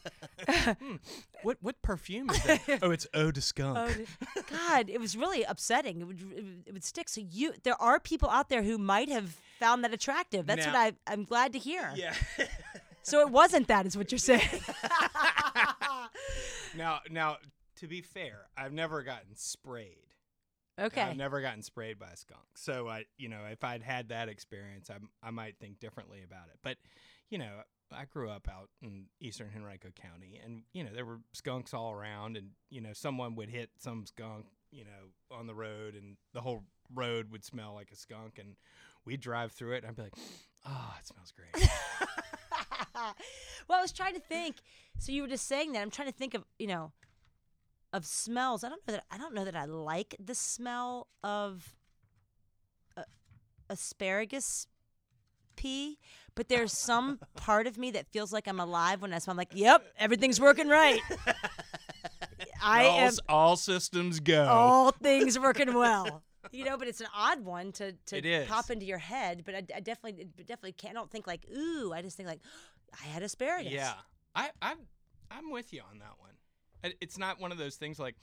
Hmm. 0.49 0.97
What 1.44 1.59
what 1.61 1.80
perfume 1.83 2.30
is 2.30 2.42
that? 2.42 2.61
oh, 2.83 2.90
it's 2.90 3.06
eau 3.14 3.30
de 3.30 3.40
skunk. 3.40 3.78
Oh, 3.78 4.42
God, 4.50 4.90
it 4.90 4.99
was 5.00 5.16
really 5.16 5.44
upsetting. 5.44 6.00
It 6.00 6.04
would 6.06 6.21
it 6.21 6.26
would- 6.35 6.62
it 6.66 6.73
would 6.73 6.85
stick. 6.85 7.09
So 7.09 7.21
you, 7.21 7.52
there 7.62 7.80
are 7.80 8.00
people 8.00 8.28
out 8.30 8.49
there 8.49 8.62
who 8.64 8.76
might 8.78 9.09
have 9.11 9.37
found 9.61 9.85
that 9.85 9.94
attractive. 9.94 10.47
That's 10.47 10.66
what 10.66 10.75
I 10.75 10.92
I'm 11.06 11.25
glad 11.25 11.52
to 11.52 11.59
hear. 11.61 11.92
yeah. 11.94 12.14
So 13.02 13.21
it 13.21 13.28
wasn't 13.30 13.68
that, 13.68 13.85
is 13.87 13.97
what 13.97 14.11
you're 14.11 14.18
saying. 14.18 14.49
now 16.76 17.00
now 17.11 17.37
to 17.76 17.87
be 17.87 18.00
fair, 18.00 18.47
I've 18.57 18.73
never 18.73 19.02
gotten 19.02 19.35
sprayed. 19.37 20.14
okay. 20.81 21.02
I've 21.02 21.16
never 21.16 21.40
gotten 21.40 21.62
sprayed 21.62 21.99
by 21.99 22.09
a 22.12 22.16
skunk. 22.16 22.43
So 22.54 22.88
I, 22.88 23.04
you 23.16 23.28
know, 23.28 23.40
if 23.50 23.62
I'd 23.64 23.83
had 23.83 24.09
that 24.09 24.28
experience, 24.28 24.90
I, 24.90 24.97
I 25.26 25.31
might 25.31 25.59
think 25.59 25.81
differently 25.81 26.23
about 26.25 26.49
it. 26.49 26.59
But, 26.62 26.76
you 27.31 27.38
know, 27.38 27.62
I 27.93 28.04
grew 28.04 28.31
up 28.31 28.49
out 28.50 28.69
in 28.83 29.07
eastern 29.21 29.50
Henrico 29.54 29.88
County, 29.90 30.40
and 30.43 30.62
you 30.73 30.85
know 30.85 30.90
there 30.95 31.04
were 31.04 31.21
skunks 31.33 31.75
all 31.75 31.93
around, 31.93 32.37
and 32.37 32.50
you 32.71 32.81
know 32.81 32.93
someone 32.93 33.37
would 33.37 33.49
hit 33.49 33.71
some 33.78 34.07
skunk, 34.07 34.47
you 34.71 34.85
know, 34.85 35.37
on 35.37 35.47
the 35.47 35.54
road, 35.54 35.95
and 35.95 36.16
the 36.33 36.40
whole 36.40 36.64
road 36.95 37.31
would 37.31 37.45
smell 37.45 37.75
like 37.75 37.90
a 37.93 37.97
skunk, 37.97 38.38
and 38.38 38.57
we'd 39.04 39.21
drive 39.21 39.52
through 39.52 39.73
it, 39.73 39.78
and 39.78 39.87
I'd 39.88 39.97
be 39.97 40.02
like, 40.02 40.14
"Oh, 40.66 40.95
it 40.99 41.07
smells 41.07 41.33
great." 41.33 41.69
well, 43.69 43.78
I 43.78 43.83
was 43.83 43.93
trying 43.93 44.14
to 44.14 44.21
think. 44.21 44.57
So 44.99 45.12
you 45.12 45.23
were 45.23 45.28
just 45.28 45.47
saying 45.47 45.73
that. 45.73 45.83
I'm 45.83 45.90
trying 45.90 46.09
to 46.09 46.16
think 46.16 46.35
of 46.35 46.45
you 46.59 46.66
know, 46.66 46.93
of 47.94 48.04
smells. 48.04 48.64
I 48.64 48.68
don't 48.68 48.86
know 48.86 48.94
that 48.94 49.04
I 49.10 49.16
don't 49.16 49.34
know 49.34 49.44
that 49.44 49.56
I 49.56 49.64
like 49.64 50.16
the 50.22 50.34
smell 50.34 51.06
of 51.22 51.74
uh, 52.96 53.02
asparagus 53.70 54.66
pee, 55.56 55.98
but 56.34 56.48
there's 56.48 56.72
some 56.72 57.20
part 57.36 57.66
of 57.66 57.78
me 57.78 57.92
that 57.92 58.08
feels 58.08 58.32
like 58.32 58.48
I'm 58.48 58.60
alive 58.60 59.00
when 59.00 59.14
I 59.14 59.18
smell. 59.18 59.32
I'm 59.32 59.38
like, 59.38 59.52
yep, 59.54 59.86
everything's 59.96 60.40
working 60.40 60.68
right. 60.68 61.00
I 62.62 62.86
all, 62.86 62.98
am 62.98 63.12
all 63.28 63.56
systems 63.56 64.20
go. 64.20 64.44
all 64.44 64.90
things 65.02 65.38
working 65.38 65.72
well. 65.72 66.24
You 66.50 66.64
know, 66.64 66.76
but 66.76 66.88
it's 66.88 67.00
an 67.00 67.06
odd 67.14 67.44
one 67.44 67.72
to 67.72 67.92
to 67.92 68.44
pop 68.48 68.70
into 68.70 68.84
your 68.84 68.98
head. 68.98 69.42
But 69.46 69.54
I, 69.54 69.58
I 69.76 69.80
definitely 69.80 70.26
definitely 70.36 70.72
can't. 70.72 70.96
I 70.96 71.00
don't 71.00 71.10
think 71.10 71.28
like 71.28 71.46
ooh. 71.56 71.92
I 71.94 72.02
just 72.02 72.16
think 72.16 72.28
like 72.28 72.40
I 73.00 73.06
had 73.06 73.22
asparagus. 73.22 73.72
Yeah, 73.72 73.92
I, 74.34 74.50
I'm, 74.60 74.78
I'm 75.30 75.50
with 75.50 75.72
you 75.72 75.82
on 75.90 76.00
that 76.00 76.14
one. 76.18 76.32
It- 76.85 76.97
It's 77.00 77.19
not 77.19 77.41
one 77.41 77.50
of 77.53 77.59
those 77.59 77.76
things 77.76 77.99
like, 77.99 78.17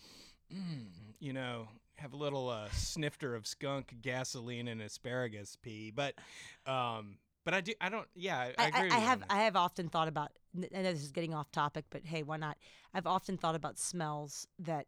mm, 0.54 0.86
you 1.20 1.34
know, 1.34 1.68
have 1.96 2.14
a 2.14 2.18
little 2.18 2.50
uh, 2.50 2.70
snifter 2.72 3.36
of 3.36 3.46
skunk, 3.46 3.96
gasoline, 4.02 4.68
and 4.68 4.82
asparagus 4.82 5.56
pee, 5.62 5.92
but, 5.92 6.16
um, 6.66 7.18
but 7.44 7.54
I 7.54 7.62
do, 7.62 7.74
I 7.82 7.90
don't, 7.90 8.08
yeah, 8.16 8.38
I, 8.40 8.42
I 8.58 8.68
agree. 8.68 8.80
I, 8.80 8.84
with 8.84 8.94
I 8.94 9.00
you 9.00 9.06
have. 9.06 9.24
I 9.30 9.38
have 9.44 9.56
often 9.56 9.90
thought 9.90 10.08
about. 10.08 10.32
I 10.56 10.82
know 10.82 10.92
this 10.92 11.04
is 11.04 11.12
getting 11.12 11.34
off 11.34 11.52
topic, 11.52 11.86
but 11.90 12.06
hey, 12.06 12.24
why 12.24 12.38
not? 12.38 12.58
I've 12.94 13.08
often 13.08 13.38
thought 13.38 13.56
about 13.56 13.80
smells 13.80 14.48
that, 14.60 14.86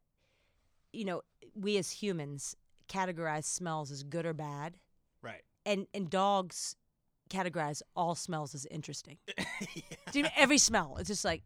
you 0.92 1.06
know, 1.06 1.22
we 1.56 1.77
as 1.77 1.89
humans 1.89 2.56
categorize 2.88 3.46
smells 3.46 3.89
as 3.92 4.03
good 4.03 4.25
or 4.25 4.34
bad, 4.34 4.77
right. 5.24 5.42
and 5.65 5.88
and 5.96 6.10
dogs 6.10 6.75
categorize 7.30 7.82
all 7.96 8.13
smells 8.13 8.53
as 8.53 8.68
interesting. 8.68 9.18
Do 10.12 10.20
you 10.20 10.24
know, 10.24 10.30
every 10.36 10.58
smell? 10.60 10.98
It's 11.00 11.08
just 11.08 11.25
like. 11.25 11.42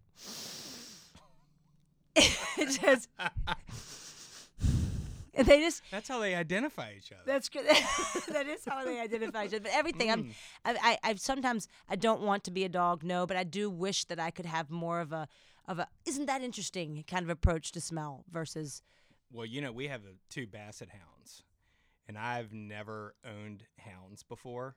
just, 2.58 3.10
they 5.46 5.60
just 5.60 5.84
That's 5.92 6.08
how 6.08 6.20
they 6.20 6.36
identify 6.36 6.94
each 6.98 7.12
other. 7.12 7.22
That's 7.26 7.50
good. 7.50 7.66
that 8.30 8.48
is 8.48 8.66
how 8.68 8.84
they 8.84 9.00
identify 9.00 9.46
each 9.46 9.54
other. 9.54 9.62
But 9.62 9.72
everything, 9.74 10.12
I'm, 10.12 10.24
Mm. 10.26 10.34
I, 10.66 10.98
I, 11.04 11.12
I 11.12 11.16
sometimes 11.16 11.68
I 11.88 11.96
don't 11.96 12.22
want 12.22 12.44
to 12.46 12.52
be 12.52 12.64
a 12.64 12.70
dog, 12.70 13.04
no, 13.04 13.28
but 13.28 13.38
I 13.38 13.44
do 13.44 13.70
wish 13.70 14.06
that 14.06 14.20
I 14.20 14.32
could 14.32 14.46
have 14.46 14.70
more 14.70 15.00
of 15.00 15.12
a, 15.12 15.28
of 15.68 15.80
a, 15.80 15.88
isn't 16.06 16.26
that 16.26 16.42
interesting 16.42 17.04
kind 17.08 17.24
of 17.24 17.30
approach 17.30 17.72
to 17.74 17.82
smell 17.82 18.26
versus, 18.32 18.82
Well, 19.32 19.46
you 19.46 19.62
know, 19.62 19.72
we 19.72 19.88
have 19.88 20.02
uh, 20.02 20.14
two 20.30 20.48
basset 20.48 20.90
hounds, 20.90 21.44
and 22.08 22.18
I've 22.18 22.54
never 22.54 23.16
owned 23.26 23.64
hounds 23.80 24.24
before. 24.24 24.76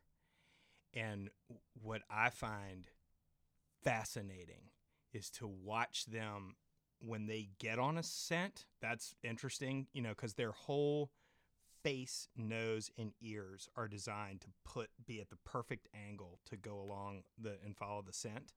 And 0.92 1.30
what 1.80 2.02
I 2.10 2.30
find 2.30 2.88
fascinating 3.82 4.70
is 5.12 5.30
to 5.30 5.46
watch 5.46 6.06
them 6.06 6.56
when 7.00 7.26
they 7.26 7.48
get 7.58 7.78
on 7.78 7.98
a 7.98 8.02
scent. 8.02 8.66
That's 8.80 9.14
interesting, 9.22 9.86
you 9.92 10.02
know, 10.02 10.10
because 10.10 10.34
their 10.34 10.52
whole 10.52 11.10
face, 11.82 12.28
nose, 12.36 12.90
and 12.98 13.12
ears 13.22 13.68
are 13.76 13.88
designed 13.88 14.42
to 14.42 14.48
put 14.64 14.90
be 15.06 15.20
at 15.20 15.30
the 15.30 15.38
perfect 15.44 15.88
angle 15.94 16.38
to 16.46 16.56
go 16.56 16.80
along 16.80 17.22
the 17.40 17.56
and 17.64 17.76
follow 17.76 18.02
the 18.02 18.12
scent. 18.12 18.52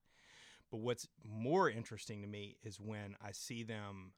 But 0.72 0.82
what's 0.82 1.08
more 1.24 1.70
interesting 1.70 2.22
to 2.22 2.28
me 2.28 2.58
is 2.64 2.80
when 2.80 3.16
I 3.24 3.32
see 3.32 3.64
them 3.64 4.14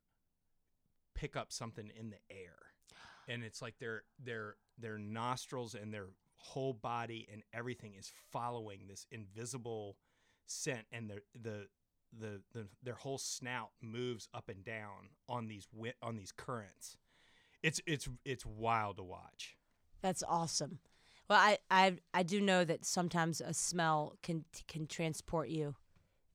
pick 1.14 1.36
up 1.36 1.52
something 1.52 1.92
in 1.98 2.10
the 2.10 2.20
air 2.30 2.56
and 3.28 3.44
it's 3.44 3.62
like 3.62 3.78
their 3.80 4.04
their 4.24 4.56
their 4.78 4.98
nostrils 4.98 5.76
and 5.76 5.94
their 5.94 6.08
whole 6.38 6.74
body 6.74 7.28
and 7.32 7.42
everything 7.54 7.94
is 7.98 8.12
following 8.32 8.82
this 8.88 9.08
invisible 9.12 9.98
scent 10.46 10.86
and 10.92 11.10
the 11.10 11.22
the 11.40 11.68
the, 12.18 12.42
the 12.54 12.68
their 12.84 12.96
whole 12.96 13.18
snout 13.18 13.70
moves 13.82 14.28
up 14.34 14.50
and 14.50 14.64
down 14.64 15.10
on 15.28 15.48
these 15.48 15.68
wi- 15.74 15.94
on 16.02 16.16
these 16.16 16.32
currents 16.32 16.98
it's 17.64 17.82
it's 17.86 18.08
it's 18.24 18.46
wild 18.46 18.98
to 18.98 19.04
watch 19.04 19.56
that's 20.06 20.22
awesome. 20.28 20.78
Well, 21.28 21.40
I, 21.40 21.58
I, 21.72 21.96
I 22.14 22.22
do 22.22 22.40
know 22.40 22.64
that 22.64 22.86
sometimes 22.86 23.42
a 23.42 23.56
smell 23.56 24.14
can, 24.22 24.46
can 24.68 24.86
transport 24.86 25.50
you 25.50 25.74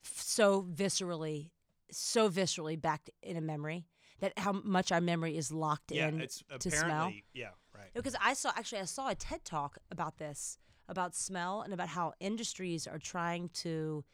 so 0.03 0.63
viscerally, 0.63 1.51
so 1.93 2.29
viscerally 2.29 2.81
back 2.81 3.11
in 3.23 3.37
a 3.37 3.41
memory 3.41 3.87
that 4.19 4.33
how 4.39 4.51
much 4.51 4.91
our 4.91 5.01
memory 5.01 5.37
is 5.37 5.53
locked 5.53 5.93
yeah 5.93 6.09
in 6.09 6.21
it's 6.21 6.43
to 6.59 6.69
apparently 6.69 6.75
smell. 6.75 7.13
yeah 7.33 7.49
right 7.75 7.91
because 7.95 8.17
I 8.21 8.35
saw 8.35 8.51
actually 8.57 8.81
I 8.81 8.85
saw 8.87 9.09
a 9.09 9.15
TED 9.15 9.45
talk 9.45 9.79
about 9.91 10.19
this 10.19 10.59
about 10.89 11.15
smell 11.15 11.63
and 11.63 11.73
about 11.73 11.89
how 11.89 12.13
industries 12.19 12.87
are 12.89 12.99
trying 12.99 13.51
to 13.63 14.05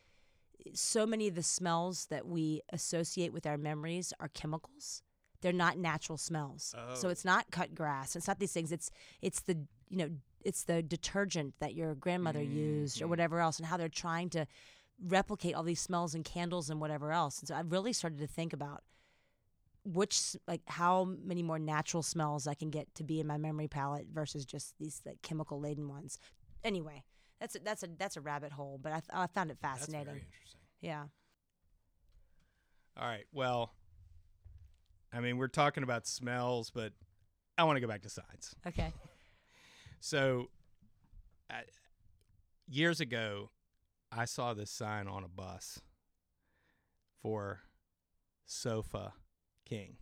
so 0.75 1.07
many 1.07 1.29
of 1.29 1.35
the 1.35 1.43
smells 1.43 2.07
that 2.07 2.27
we 2.27 2.63
associate 2.73 3.33
with 3.33 3.47
our 3.47 3.57
memories 3.59 4.13
are 4.21 4.29
chemicals. 4.29 5.03
They're 5.41 5.53
not 5.53 5.79
natural 5.79 6.19
smells. 6.19 6.75
So 6.95 7.09
Oh. 7.09 7.11
it's 7.11 7.25
not 7.25 7.51
cut 7.51 7.75
grass. 7.75 8.17
It's 8.17 8.27
not 8.27 8.39
these 8.39 8.53
things. 8.53 8.73
It's 8.73 8.91
it's 9.21 9.41
the 9.41 9.67
you 9.89 9.97
know 9.99 10.11
it's 10.45 10.65
the 10.65 10.83
detergent 10.83 11.55
that 11.59 11.75
your 11.75 11.95
grandmother 11.95 12.43
used 12.43 13.01
or 13.03 13.07
Mhm. 13.07 13.11
whatever 13.11 13.41
else, 13.41 13.59
and 13.59 13.67
how 13.67 13.77
they're 13.77 13.89
trying 13.89 14.31
to 14.31 14.47
replicate 14.99 15.55
all 15.55 15.63
these 15.63 15.81
smells 15.81 16.15
and 16.15 16.25
candles 16.25 16.71
and 16.71 16.81
whatever 16.81 17.13
else. 17.13 17.39
And 17.41 17.49
so 17.49 17.55
I've 17.55 17.71
really 17.71 17.93
started 17.93 18.19
to 18.21 18.27
think 18.27 18.53
about 18.53 18.83
which 19.85 20.37
like 20.49 20.63
how 20.67 21.05
many 21.05 21.43
more 21.43 21.59
natural 21.59 22.03
smells 22.03 22.47
I 22.47 22.55
can 22.55 22.71
get 22.71 22.93
to 22.97 23.05
be 23.05 23.21
in 23.21 23.27
my 23.27 23.39
memory 23.39 23.69
palette 23.69 24.09
versus 24.13 24.45
just 24.45 24.77
these 24.79 25.01
like 25.05 25.23
chemical 25.23 25.61
laden 25.61 25.89
ones. 25.89 26.19
Anyway, 26.65 27.05
that's 27.41 27.55
a, 27.55 27.59
that's 27.61 27.83
a 27.85 27.89
that's 27.99 28.17
a 28.17 28.21
rabbit 28.21 28.53
hole, 28.53 28.79
but 28.83 28.93
I, 28.93 28.97
th- 29.01 29.11
I 29.13 29.27
found 29.29 29.51
it 29.51 29.59
fascinating. 29.61 30.23
Yeah. 30.81 31.05
all 33.01 33.07
right 33.09 33.25
well 33.33 33.73
i 35.13 35.21
mean 35.21 35.37
we're 35.37 35.49
talking 35.49 35.83
about 35.83 36.07
smells 36.07 36.71
but 36.71 36.93
i 37.59 37.65
want 37.65 37.77
to 37.77 37.81
go 37.81 37.89
back 37.89 38.03
to 38.03 38.09
science 38.09 38.55
Okay. 38.67 38.93
So, 39.99 40.51
I, 41.51 41.63
years 42.69 43.01
ago, 43.01 43.51
I 44.13 44.25
saw 44.27 44.55
this 44.55 44.71
sign 44.71 45.09
on 45.09 45.25
a 45.25 45.29
bus 45.29 45.81
for 47.21 47.63
Sofa 48.45 49.15
King. 49.65 49.97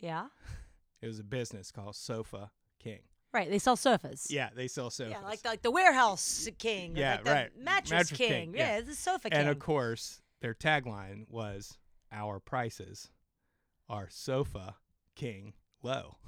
Yeah. 0.00 0.26
It 1.00 1.06
was 1.06 1.18
a 1.20 1.24
business 1.24 1.70
called 1.70 1.94
Sofa 1.96 2.50
King. 2.82 3.00
Right. 3.32 3.50
They 3.50 3.58
sell 3.58 3.76
sofas. 3.76 4.26
Yeah, 4.30 4.50
they 4.54 4.68
sell 4.68 4.90
sofas. 4.90 5.12
Yeah, 5.12 5.26
like 5.26 5.42
the, 5.42 5.48
like 5.48 5.62
the 5.62 5.70
warehouse 5.70 6.48
king. 6.58 6.96
Yeah, 6.96 7.14
like 7.14 7.24
the 7.24 7.30
right. 7.30 7.50
Mattress, 7.58 7.90
Mattress 7.90 8.18
king. 8.18 8.28
king, 8.28 8.54
Yeah, 8.54 8.76
yeah. 8.76 8.80
the 8.82 8.94
sofa 8.94 9.26
and 9.26 9.32
king. 9.32 9.40
And 9.40 9.48
of 9.48 9.58
course, 9.58 10.20
their 10.40 10.54
tagline 10.54 11.24
was 11.28 11.78
"Our 12.12 12.40
prices 12.40 13.10
are 13.88 14.08
Sofa 14.10 14.76
King 15.14 15.54
low." 15.82 16.16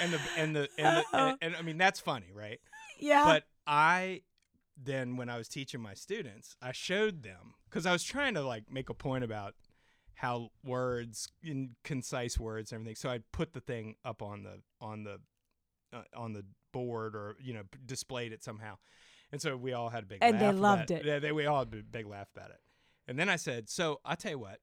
And 0.00 0.12
the 0.12 0.20
and 0.36 0.56
the 0.56 0.68
and, 0.78 0.96
the, 0.96 1.04
and, 1.12 1.38
and 1.42 1.56
I 1.56 1.62
mean 1.62 1.76
that's 1.76 2.00
funny, 2.00 2.32
right? 2.34 2.58
yeah. 2.98 3.24
but 3.24 3.44
I 3.66 4.22
then 4.82 5.16
when 5.16 5.28
I 5.28 5.36
was 5.36 5.48
teaching 5.48 5.80
my 5.80 5.92
students, 5.94 6.56
I 6.62 6.72
showed 6.72 7.22
them 7.22 7.54
because 7.68 7.84
I 7.84 7.92
was 7.92 8.02
trying 8.02 8.34
to 8.34 8.42
like 8.42 8.64
make 8.70 8.88
a 8.88 8.94
point 8.94 9.24
about 9.24 9.54
how 10.20 10.50
words 10.62 11.28
in 11.42 11.70
concise 11.82 12.38
words 12.38 12.72
and 12.72 12.80
everything. 12.80 12.94
So 12.94 13.08
I 13.08 13.20
put 13.32 13.54
the 13.54 13.60
thing 13.60 13.94
up 14.04 14.20
on 14.20 14.42
the 14.42 14.60
on 14.78 15.04
the 15.04 15.18
uh, 15.94 16.02
on 16.14 16.34
the 16.34 16.44
board 16.72 17.16
or 17.16 17.36
you 17.40 17.54
know 17.54 17.62
displayed 17.86 18.32
it 18.32 18.44
somehow, 18.44 18.76
and 19.32 19.40
so 19.40 19.56
we 19.56 19.72
all 19.72 19.88
had 19.88 20.02
a 20.04 20.06
big 20.06 20.18
And 20.20 20.38
they 20.38 20.52
loved 20.52 20.90
it. 20.90 21.06
Yeah, 21.06 21.20
they, 21.20 21.32
we 21.32 21.46
all 21.46 21.60
had 21.60 21.72
a 21.72 21.82
big 21.82 22.06
laugh 22.06 22.28
about 22.36 22.50
it. 22.50 22.60
And 23.08 23.18
then 23.18 23.30
I 23.30 23.36
said, 23.36 23.70
so 23.70 24.00
I'll 24.04 24.16
tell 24.16 24.32
you 24.32 24.38
what. 24.38 24.58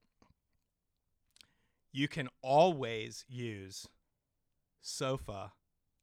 You 1.92 2.08
can 2.08 2.30
always 2.44 3.26
use 3.28 3.88
sofa 4.82 5.54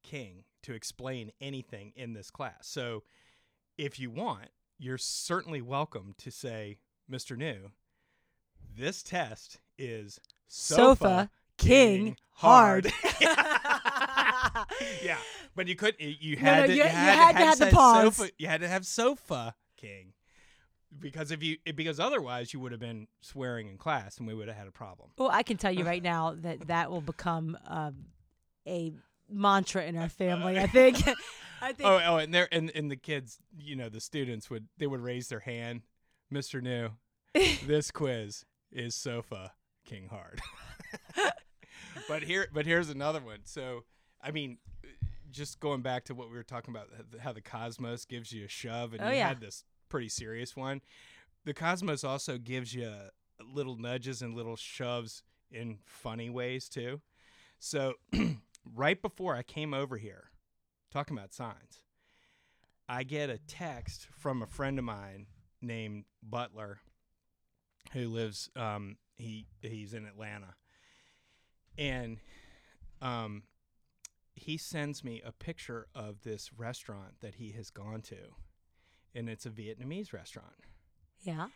king 0.02 0.42
to 0.64 0.74
explain 0.74 1.30
anything 1.40 1.92
in 1.94 2.14
this 2.14 2.30
class. 2.30 2.62
So 2.62 3.04
if 3.78 4.00
you 4.00 4.10
want, 4.10 4.48
you're 4.78 4.98
certainly 4.98 5.62
welcome 5.62 6.14
to 6.18 6.32
say, 6.32 6.78
Mr. 7.08 7.36
New, 7.36 7.70
this 8.76 9.02
test 9.02 9.58
is 9.78 10.20
sofa, 10.48 10.96
Sofa 10.96 11.30
king 11.58 12.16
hard. 12.32 12.92
yeah, 15.02 15.16
but 15.54 15.66
you 15.68 15.74
couldn't. 15.76 16.00
You 16.00 16.14
you 16.20 16.36
No, 16.36 16.42
had 16.42 16.60
no, 16.62 16.66
to. 16.66 16.72
you- 16.72 16.78
You 16.78 16.84
you 16.84 16.88
had, 16.90 17.16
had 17.16 17.32
to 17.38 17.44
have 17.44 17.58
the 17.58 17.66
pause. 17.76 18.16
Sofa, 18.16 18.30
you 18.38 18.46
had 18.46 18.60
to 18.60 18.68
have 18.68 18.86
sofa 18.86 19.54
king, 19.76 20.12
because 20.98 21.30
if 21.30 21.42
you 21.42 21.56
because 21.74 21.98
otherwise 22.00 22.52
you 22.52 22.60
would 22.60 22.72
have 22.72 22.80
been 22.80 23.06
swearing 23.20 23.68
in 23.68 23.76
class 23.78 24.18
and 24.18 24.26
we 24.26 24.34
would 24.34 24.48
have 24.48 24.56
had 24.56 24.66
a 24.66 24.72
problem. 24.72 25.10
well, 25.18 25.30
I 25.30 25.42
can 25.42 25.56
tell 25.56 25.72
you 25.72 25.84
right 25.84 26.02
now 26.14 26.34
that 26.42 26.66
that 26.68 26.90
will 26.90 27.00
become 27.00 27.56
um, 27.66 28.06
a 28.66 28.92
mantra 29.30 29.84
in 29.84 29.96
our 29.96 30.08
family. 30.08 30.58
I 30.58 30.66
think. 30.66 30.98
I 31.62 31.72
think. 31.72 31.88
Oh, 31.88 32.00
oh, 32.04 32.16
and 32.18 32.34
there 32.34 32.48
and 32.52 32.70
and 32.74 32.90
the 32.90 32.96
kids, 32.96 33.38
you 33.58 33.74
know, 33.76 33.88
the 33.88 34.00
students 34.00 34.50
would 34.50 34.66
they 34.78 34.86
would 34.86 35.00
raise 35.00 35.28
their 35.28 35.40
hand, 35.40 35.82
Mister 36.30 36.60
New. 36.60 36.90
this 37.66 37.90
quiz 37.90 38.44
is 38.74 38.94
sofa 38.94 39.52
king 39.86 40.08
hard. 40.08 40.40
but 42.08 42.22
here, 42.22 42.48
but 42.52 42.66
here's 42.66 42.90
another 42.90 43.20
one. 43.20 43.40
So, 43.44 43.84
I 44.22 44.30
mean, 44.30 44.58
just 45.30 45.60
going 45.60 45.82
back 45.82 46.04
to 46.06 46.14
what 46.14 46.28
we 46.30 46.36
were 46.36 46.42
talking 46.42 46.74
about, 46.74 46.88
how 47.20 47.32
the 47.32 47.40
cosmos 47.40 48.04
gives 48.04 48.32
you 48.32 48.44
a 48.44 48.48
shove, 48.48 48.92
and 48.92 49.02
Oh, 49.02 49.08
you 49.08 49.16
yeah. 49.16 49.28
had 49.28 49.40
this 49.40 49.64
pretty 49.88 50.08
serious 50.08 50.56
one. 50.56 50.80
The 51.44 51.54
cosmos 51.54 52.04
also 52.04 52.38
gives 52.38 52.74
you 52.74 52.90
little 53.42 53.76
nudges 53.76 54.22
and 54.22 54.34
little 54.34 54.56
shoves 54.56 55.22
in 55.50 55.78
funny 55.84 56.30
ways 56.30 56.68
too. 56.68 57.00
So, 57.58 57.94
right 58.74 59.00
before 59.00 59.34
I 59.36 59.42
came 59.42 59.72
over 59.74 59.96
here, 59.96 60.30
talking 60.90 61.16
about 61.16 61.32
signs, 61.34 61.82
I 62.88 63.02
get 63.02 63.30
a 63.30 63.38
text 63.38 64.08
from 64.16 64.42
a 64.42 64.46
friend 64.46 64.78
of 64.78 64.84
mine 64.84 65.26
named 65.62 66.04
Butler, 66.22 66.80
who 67.94 68.08
lives 68.08 68.50
um, 68.54 68.98
he 69.16 69.46
he's 69.62 69.94
in 69.94 70.04
Atlanta, 70.04 70.54
and 71.78 72.18
um, 73.00 73.44
he 74.34 74.58
sends 74.58 75.02
me 75.02 75.22
a 75.24 75.32
picture 75.32 75.86
of 75.94 76.22
this 76.22 76.52
restaurant 76.52 77.14
that 77.20 77.36
he 77.36 77.52
has 77.52 77.70
gone 77.70 78.02
to, 78.02 78.34
and 79.14 79.30
it's 79.30 79.46
a 79.46 79.50
Vietnamese 79.50 80.12
restaurant, 80.12 80.56
yeah. 81.22 81.46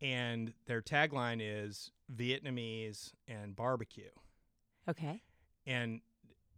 and 0.00 0.52
their 0.66 0.80
tagline 0.80 1.40
is 1.42 1.90
Vietnamese 2.14 3.12
and 3.26 3.56
barbecue. 3.56 4.10
Okay. 4.88 5.22
And 5.66 6.00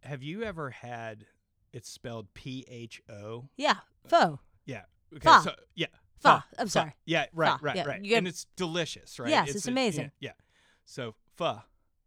have 0.03 0.23
you 0.23 0.43
ever 0.43 0.69
had 0.69 1.25
It's 1.73 1.89
spelled 1.89 2.33
P 2.33 2.65
H 2.69 3.01
O? 3.09 3.49
Yeah. 3.57 3.77
Pho. 4.07 4.39
Yeah. 4.65 4.83
Okay. 5.13 5.27
Pho. 5.27 5.41
So 5.41 5.51
yeah. 5.75 5.87
Pho. 6.23 6.37
Pho. 6.37 6.43
I'm 6.57 6.67
Pho. 6.67 6.69
sorry. 6.69 6.95
Yeah. 7.05 7.25
Right. 7.33 7.59
Pho. 7.59 7.65
Right. 7.65 7.75
Yeah, 7.75 7.85
Right. 7.85 8.03
get- 8.03 8.17
and 8.17 8.27
it's 8.27 8.45
delicious, 8.55 9.19
right? 9.19 9.29
Yes, 9.29 9.55
it's 9.55 9.67
a- 9.67 9.71
amazing. 9.71 10.11
Yeah. 10.19 10.29
yeah. 10.29 10.43
So 10.85 11.15
pho. 11.35 11.61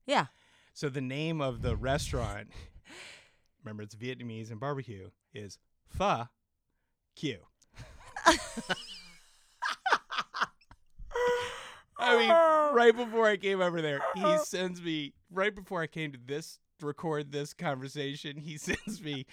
Yeah. 0.07 0.27
So 0.73 0.89
the 0.89 1.01
name 1.01 1.41
of 1.41 1.63
the 1.63 1.77
restaurant, 1.77 2.49
remember 3.65 3.83
it's 3.83 3.95
Vietnamese 3.95 4.51
and 4.51 4.61
barbecue, 4.61 5.11
is 5.35 5.59
Pho 5.87 6.29
Q. 7.15 7.39
I 11.99 12.19
mean, 12.19 12.31
oh. 12.31 12.73
right 12.75 12.95
before 12.95 13.27
I 13.27 13.37
came 13.37 13.61
over 13.61 13.81
there, 13.81 14.01
he 14.15 14.23
oh. 14.23 14.37
sends 14.45 14.83
me 14.83 15.15
right 15.31 15.55
before 15.55 15.81
I 15.81 15.87
came 15.87 16.13
to 16.13 16.19
this 16.25 16.59
record 16.83 17.33
this 17.33 17.55
conversation. 17.55 18.37
He 18.37 18.59
sends 18.59 19.03
me 19.03 19.27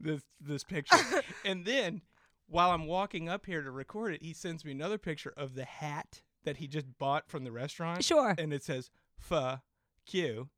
this 0.00 0.22
this 0.40 0.64
picture, 0.64 0.96
and 1.44 1.64
then 1.64 2.02
while 2.48 2.70
I'm 2.70 2.86
walking 2.86 3.28
up 3.28 3.46
here 3.46 3.62
to 3.62 3.70
record 3.70 4.14
it, 4.14 4.22
he 4.22 4.32
sends 4.32 4.64
me 4.64 4.72
another 4.72 4.98
picture 4.98 5.32
of 5.36 5.54
the 5.54 5.64
hat 5.64 6.22
that 6.44 6.56
he 6.58 6.66
just 6.66 6.86
bought 6.98 7.28
from 7.28 7.44
the 7.44 7.52
restaurant, 7.52 8.02
Sure. 8.04 8.34
and 8.38 8.52
it 8.52 8.62
says 8.64 8.90
"Pho 9.18 9.60
Q" 10.06 10.48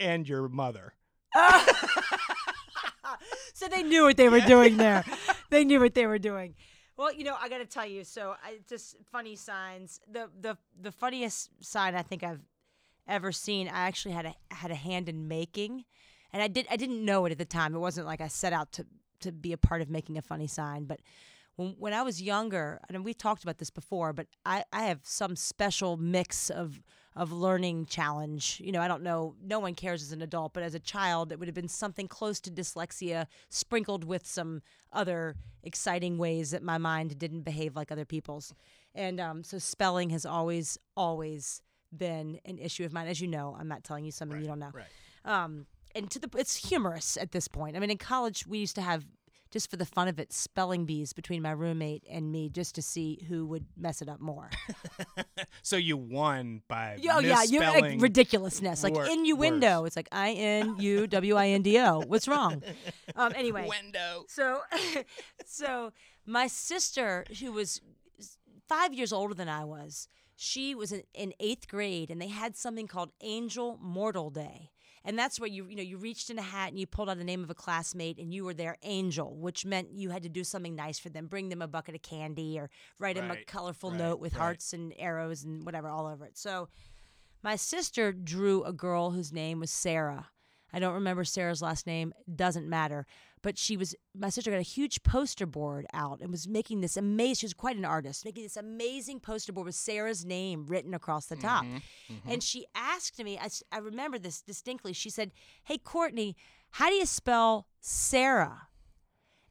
and 0.00 0.28
your 0.28 0.48
mother. 0.48 0.94
so 3.54 3.68
they 3.68 3.82
knew 3.82 4.04
what 4.04 4.16
they 4.16 4.28
were 4.28 4.38
Yeah. 4.38 4.46
doing 4.46 4.76
there. 4.76 5.04
They 5.50 5.64
knew 5.64 5.80
what 5.80 5.92
they 5.94 6.06
were 6.06 6.18
doing. 6.18 6.54
Well, 6.96 7.12
you 7.12 7.24
know, 7.24 7.36
I 7.38 7.50
got 7.50 7.58
to 7.58 7.66
tell 7.66 7.84
you. 7.84 8.04
So, 8.04 8.34
I 8.42 8.60
just 8.66 8.96
funny 9.12 9.36
signs. 9.36 10.00
The 10.10 10.30
the 10.40 10.56
the 10.80 10.90
funniest 10.90 11.50
sign 11.62 11.94
I 11.94 12.00
think 12.02 12.22
I've 12.22 12.40
ever 13.06 13.32
seen. 13.32 13.68
I 13.68 13.80
actually 13.86 14.14
had 14.14 14.24
a 14.24 14.34
had 14.54 14.70
a 14.70 14.74
hand 14.74 15.10
in 15.10 15.28
making, 15.28 15.84
and 16.32 16.42
I 16.42 16.48
did 16.48 16.66
I 16.70 16.76
didn't 16.76 17.04
know 17.04 17.26
it 17.26 17.32
at 17.32 17.36
the 17.38 17.44
time. 17.44 17.74
It 17.74 17.80
wasn't 17.80 18.06
like 18.06 18.22
I 18.22 18.28
set 18.28 18.54
out 18.54 18.72
to 18.72 18.86
to 19.22 19.32
be 19.32 19.52
a 19.52 19.58
part 19.58 19.82
of 19.82 19.90
making 19.90 20.18
a 20.18 20.22
funny 20.22 20.46
sign, 20.46 20.84
but. 20.84 21.00
When, 21.56 21.74
when 21.78 21.92
I 21.92 22.00
was 22.00 22.22
younger, 22.22 22.80
and 22.88 23.04
we've 23.04 23.18
talked 23.18 23.42
about 23.42 23.58
this 23.58 23.68
before, 23.68 24.14
but 24.14 24.26
I, 24.46 24.64
I 24.72 24.84
have 24.84 25.00
some 25.02 25.36
special 25.36 25.98
mix 25.98 26.48
of 26.48 26.80
of 27.14 27.30
learning 27.30 27.86
challenge. 27.86 28.60
You 28.64 28.72
know, 28.72 28.80
I 28.80 28.88
don't 28.88 29.02
know, 29.02 29.34
no 29.42 29.58
one 29.58 29.74
cares 29.74 30.02
as 30.02 30.12
an 30.12 30.22
adult, 30.22 30.54
but 30.54 30.62
as 30.62 30.74
a 30.74 30.80
child, 30.80 31.30
it 31.30 31.38
would 31.38 31.48
have 31.48 31.54
been 31.54 31.68
something 31.68 32.08
close 32.08 32.40
to 32.40 32.50
dyslexia, 32.50 33.26
sprinkled 33.50 34.04
with 34.04 34.26
some 34.26 34.62
other 34.92 35.36
exciting 35.62 36.16
ways 36.18 36.50
that 36.52 36.62
my 36.62 36.78
mind 36.78 37.18
didn't 37.18 37.42
behave 37.42 37.76
like 37.76 37.92
other 37.92 38.04
people's. 38.04 38.54
And 38.94 39.20
um, 39.20 39.44
so 39.44 39.58
spelling 39.58 40.10
has 40.10 40.24
always, 40.24 40.78
always 40.96 41.60
been 41.94 42.40
an 42.46 42.58
issue 42.58 42.84
of 42.84 42.92
mine. 42.92 43.08
As 43.08 43.20
you 43.20 43.28
know, 43.28 43.56
I'm 43.58 43.68
not 43.68 43.84
telling 43.84 44.04
you 44.04 44.12
something 44.12 44.40
you 44.40 44.46
don't 44.46 44.58
know. 44.58 44.72
Right. 44.72 44.86
Um, 45.24 45.66
and 45.94 46.10
to 46.10 46.18
the, 46.18 46.28
it's 46.36 46.68
humorous 46.68 47.16
at 47.16 47.32
this 47.32 47.48
point. 47.48 47.76
I 47.76 47.80
mean, 47.80 47.90
in 47.90 47.98
college, 47.98 48.46
we 48.46 48.58
used 48.58 48.74
to 48.76 48.82
have 48.82 49.04
just 49.52 49.70
for 49.70 49.76
the 49.76 49.84
fun 49.84 50.08
of 50.08 50.18
it, 50.18 50.32
spelling 50.32 50.86
bees 50.86 51.12
between 51.12 51.42
my 51.42 51.50
roommate 51.50 52.02
and 52.10 52.32
me, 52.32 52.48
just 52.48 52.74
to 52.74 52.82
see 52.82 53.24
who 53.28 53.46
would 53.46 53.66
mess 53.76 54.00
it 54.02 54.08
up 54.08 54.20
more. 54.20 54.50
So 55.64 55.76
you 55.76 55.96
won 55.96 56.62
by 56.66 56.98
Oh 57.08 57.20
yeah, 57.20 57.42
you 57.44 57.60
like 57.60 58.00
ridiculousness, 58.00 58.82
like 58.82 58.94
wor- 58.94 59.06
innuendo. 59.06 59.82
words. 59.82 59.88
It's 59.88 59.96
like 59.96 60.08
I 60.10 60.30
N 60.32 60.76
U 60.78 61.06
W 61.06 61.36
I 61.36 61.48
N 61.48 61.62
D 61.62 61.78
O. 61.78 62.00
What's 62.00 62.26
wrong? 62.26 62.62
Um, 63.14 63.32
anyway, 63.36 63.68
window. 63.68 64.24
so 64.28 64.60
so 65.46 65.92
my 66.26 66.46
sister, 66.48 67.24
who 67.40 67.52
was 67.52 67.80
five 68.68 68.92
years 68.92 69.12
older 69.12 69.34
than 69.34 69.48
I 69.48 69.64
was, 69.64 70.08
she 70.34 70.74
was 70.74 70.90
in, 70.90 71.02
in 71.14 71.32
eighth 71.38 71.68
grade, 71.68 72.10
and 72.10 72.20
they 72.20 72.28
had 72.28 72.56
something 72.56 72.88
called 72.88 73.12
Angel 73.20 73.78
Mortal 73.80 74.30
Day. 74.30 74.71
And 75.04 75.18
that's 75.18 75.40
where 75.40 75.48
you 75.48 75.66
you 75.68 75.76
know 75.76 75.82
you 75.82 75.96
reached 75.96 76.30
in 76.30 76.38
a 76.38 76.42
hat 76.42 76.70
and 76.70 76.78
you 76.78 76.86
pulled 76.86 77.10
out 77.10 77.18
the 77.18 77.24
name 77.24 77.42
of 77.42 77.50
a 77.50 77.54
classmate 77.54 78.18
and 78.18 78.32
you 78.32 78.44
were 78.44 78.54
their 78.54 78.76
angel, 78.82 79.36
which 79.36 79.64
meant 79.64 79.88
you 79.94 80.10
had 80.10 80.22
to 80.22 80.28
do 80.28 80.44
something 80.44 80.74
nice 80.74 80.98
for 80.98 81.08
them, 81.08 81.26
bring 81.26 81.48
them 81.48 81.62
a 81.62 81.68
bucket 81.68 81.94
of 81.94 82.02
candy 82.02 82.58
or 82.58 82.70
write 82.98 83.16
them 83.16 83.30
a 83.30 83.36
colorful 83.44 83.90
right, 83.90 83.98
note 83.98 84.20
with 84.20 84.34
right. 84.34 84.40
hearts 84.40 84.72
and 84.72 84.92
arrows 84.98 85.44
and 85.44 85.64
whatever 85.64 85.88
all 85.88 86.06
over 86.06 86.24
it. 86.24 86.36
So 86.38 86.68
my 87.42 87.56
sister 87.56 88.12
drew 88.12 88.62
a 88.64 88.72
girl 88.72 89.10
whose 89.10 89.32
name 89.32 89.60
was 89.60 89.70
Sarah. 89.70 90.28
I 90.72 90.78
don't 90.78 90.94
remember 90.94 91.24
Sarah's 91.24 91.60
last 91.62 91.86
name, 91.86 92.12
doesn't 92.34 92.68
matter. 92.68 93.06
But 93.42 93.58
she 93.58 93.76
was, 93.76 93.94
my 94.16 94.28
sister 94.28 94.50
got 94.50 94.58
a 94.58 94.62
huge 94.62 95.02
poster 95.02 95.46
board 95.46 95.86
out 95.92 96.20
and 96.20 96.30
was 96.30 96.46
making 96.48 96.80
this 96.80 96.96
amazing, 96.96 97.34
she 97.34 97.46
was 97.46 97.54
quite 97.54 97.76
an 97.76 97.84
artist, 97.84 98.24
making 98.24 98.44
this 98.44 98.56
amazing 98.56 99.20
poster 99.20 99.52
board 99.52 99.66
with 99.66 99.74
Sarah's 99.74 100.24
name 100.24 100.64
written 100.66 100.94
across 100.94 101.26
the 101.26 101.36
top. 101.36 101.64
Mm-hmm, 101.64 102.30
And 102.30 102.42
she 102.42 102.66
asked 102.74 103.22
me, 103.22 103.38
I, 103.38 103.48
I 103.72 103.78
remember 103.78 104.18
this 104.18 104.40
distinctly. 104.42 104.92
She 104.92 105.10
said, 105.10 105.32
Hey, 105.64 105.78
Courtney, 105.78 106.36
how 106.70 106.88
do 106.88 106.94
you 106.94 107.06
spell 107.06 107.66
Sarah? 107.80 108.68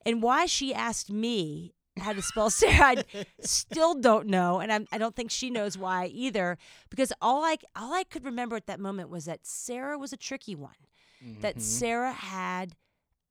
And 0.06 0.24
why 0.24 0.46
she 0.48 0.74
asked 0.74 1.12
me 1.12 1.74
how 2.00 2.14
to 2.14 2.22
spell 2.22 2.50
Sarah, 2.50 3.04
I 3.14 3.26
still 3.42 3.94
don't 3.94 4.28
know, 4.28 4.60
and 4.60 4.72
I'm, 4.72 4.88
I 4.92 4.98
don't 4.98 5.16
think 5.16 5.30
she 5.30 5.50
knows 5.50 5.78
why 5.78 6.06
either. 6.08 6.58
Because 6.90 7.12
all 7.22 7.44
I 7.44 7.58
all 7.76 7.94
I 7.94 8.06
could 8.06 8.24
remember 8.24 8.56
at 8.56 8.66
that 8.68 8.80
moment 8.80 9.10
was 9.10 9.26
that 9.26 9.46
Sarah 9.46 9.98
was 10.00 10.14
a 10.14 10.18
tricky 10.18 10.56
one. 10.56 10.72
That 11.42 11.56
Mm-hmm. 11.56 11.60
Sarah 11.62 12.12
had 12.14 12.76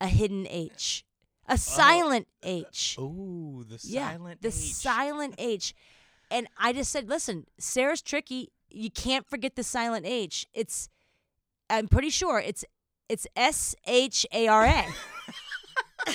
a 0.00 0.06
hidden 0.06 0.46
H, 0.48 1.04
a 1.48 1.58
silent 1.58 2.28
H. 2.42 2.96
Oh, 2.98 3.64
the 3.68 3.78
yeah, 3.82 4.10
silent 4.12 4.42
the 4.42 4.48
H. 4.48 4.54
silent 4.54 5.34
H. 5.38 5.74
And 6.30 6.46
I 6.56 6.72
just 6.72 6.92
said, 6.92 7.08
listen, 7.08 7.46
Sarah's 7.58 8.02
tricky. 8.02 8.52
You 8.70 8.90
can't 8.90 9.26
forget 9.28 9.56
the 9.56 9.64
silent 9.64 10.06
H. 10.06 10.46
It's, 10.54 10.88
I'm 11.68 11.88
pretty 11.88 12.10
sure 12.10 12.38
it's 12.38 12.64
it's 13.08 13.26
S 13.34 13.74
H 13.86 14.24
A 14.32 14.46
R 14.46 14.64
A. 14.66 14.86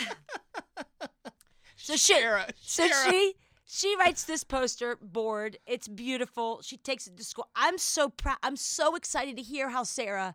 So 1.78 1.96
she, 1.96 2.14
Sarah, 2.14 2.48
so 2.62 2.88
Sarah. 2.88 3.12
she 3.12 3.34
she 3.66 3.96
writes 3.98 4.24
this 4.24 4.44
poster 4.44 4.98
board. 5.02 5.58
It's 5.68 5.88
beautiful. 5.88 6.62
She 6.64 6.78
takes 6.78 7.06
it 7.06 7.16
to 7.18 7.24
school. 7.24 7.48
I'm 7.56 7.78
so 7.78 8.10
proud. 8.10 8.38
I'm 8.42 8.56
so 8.56 8.96
excited 8.96 9.36
to 9.38 9.44
hear 9.44 9.70
how 9.70 9.84
Sarah 9.84 10.34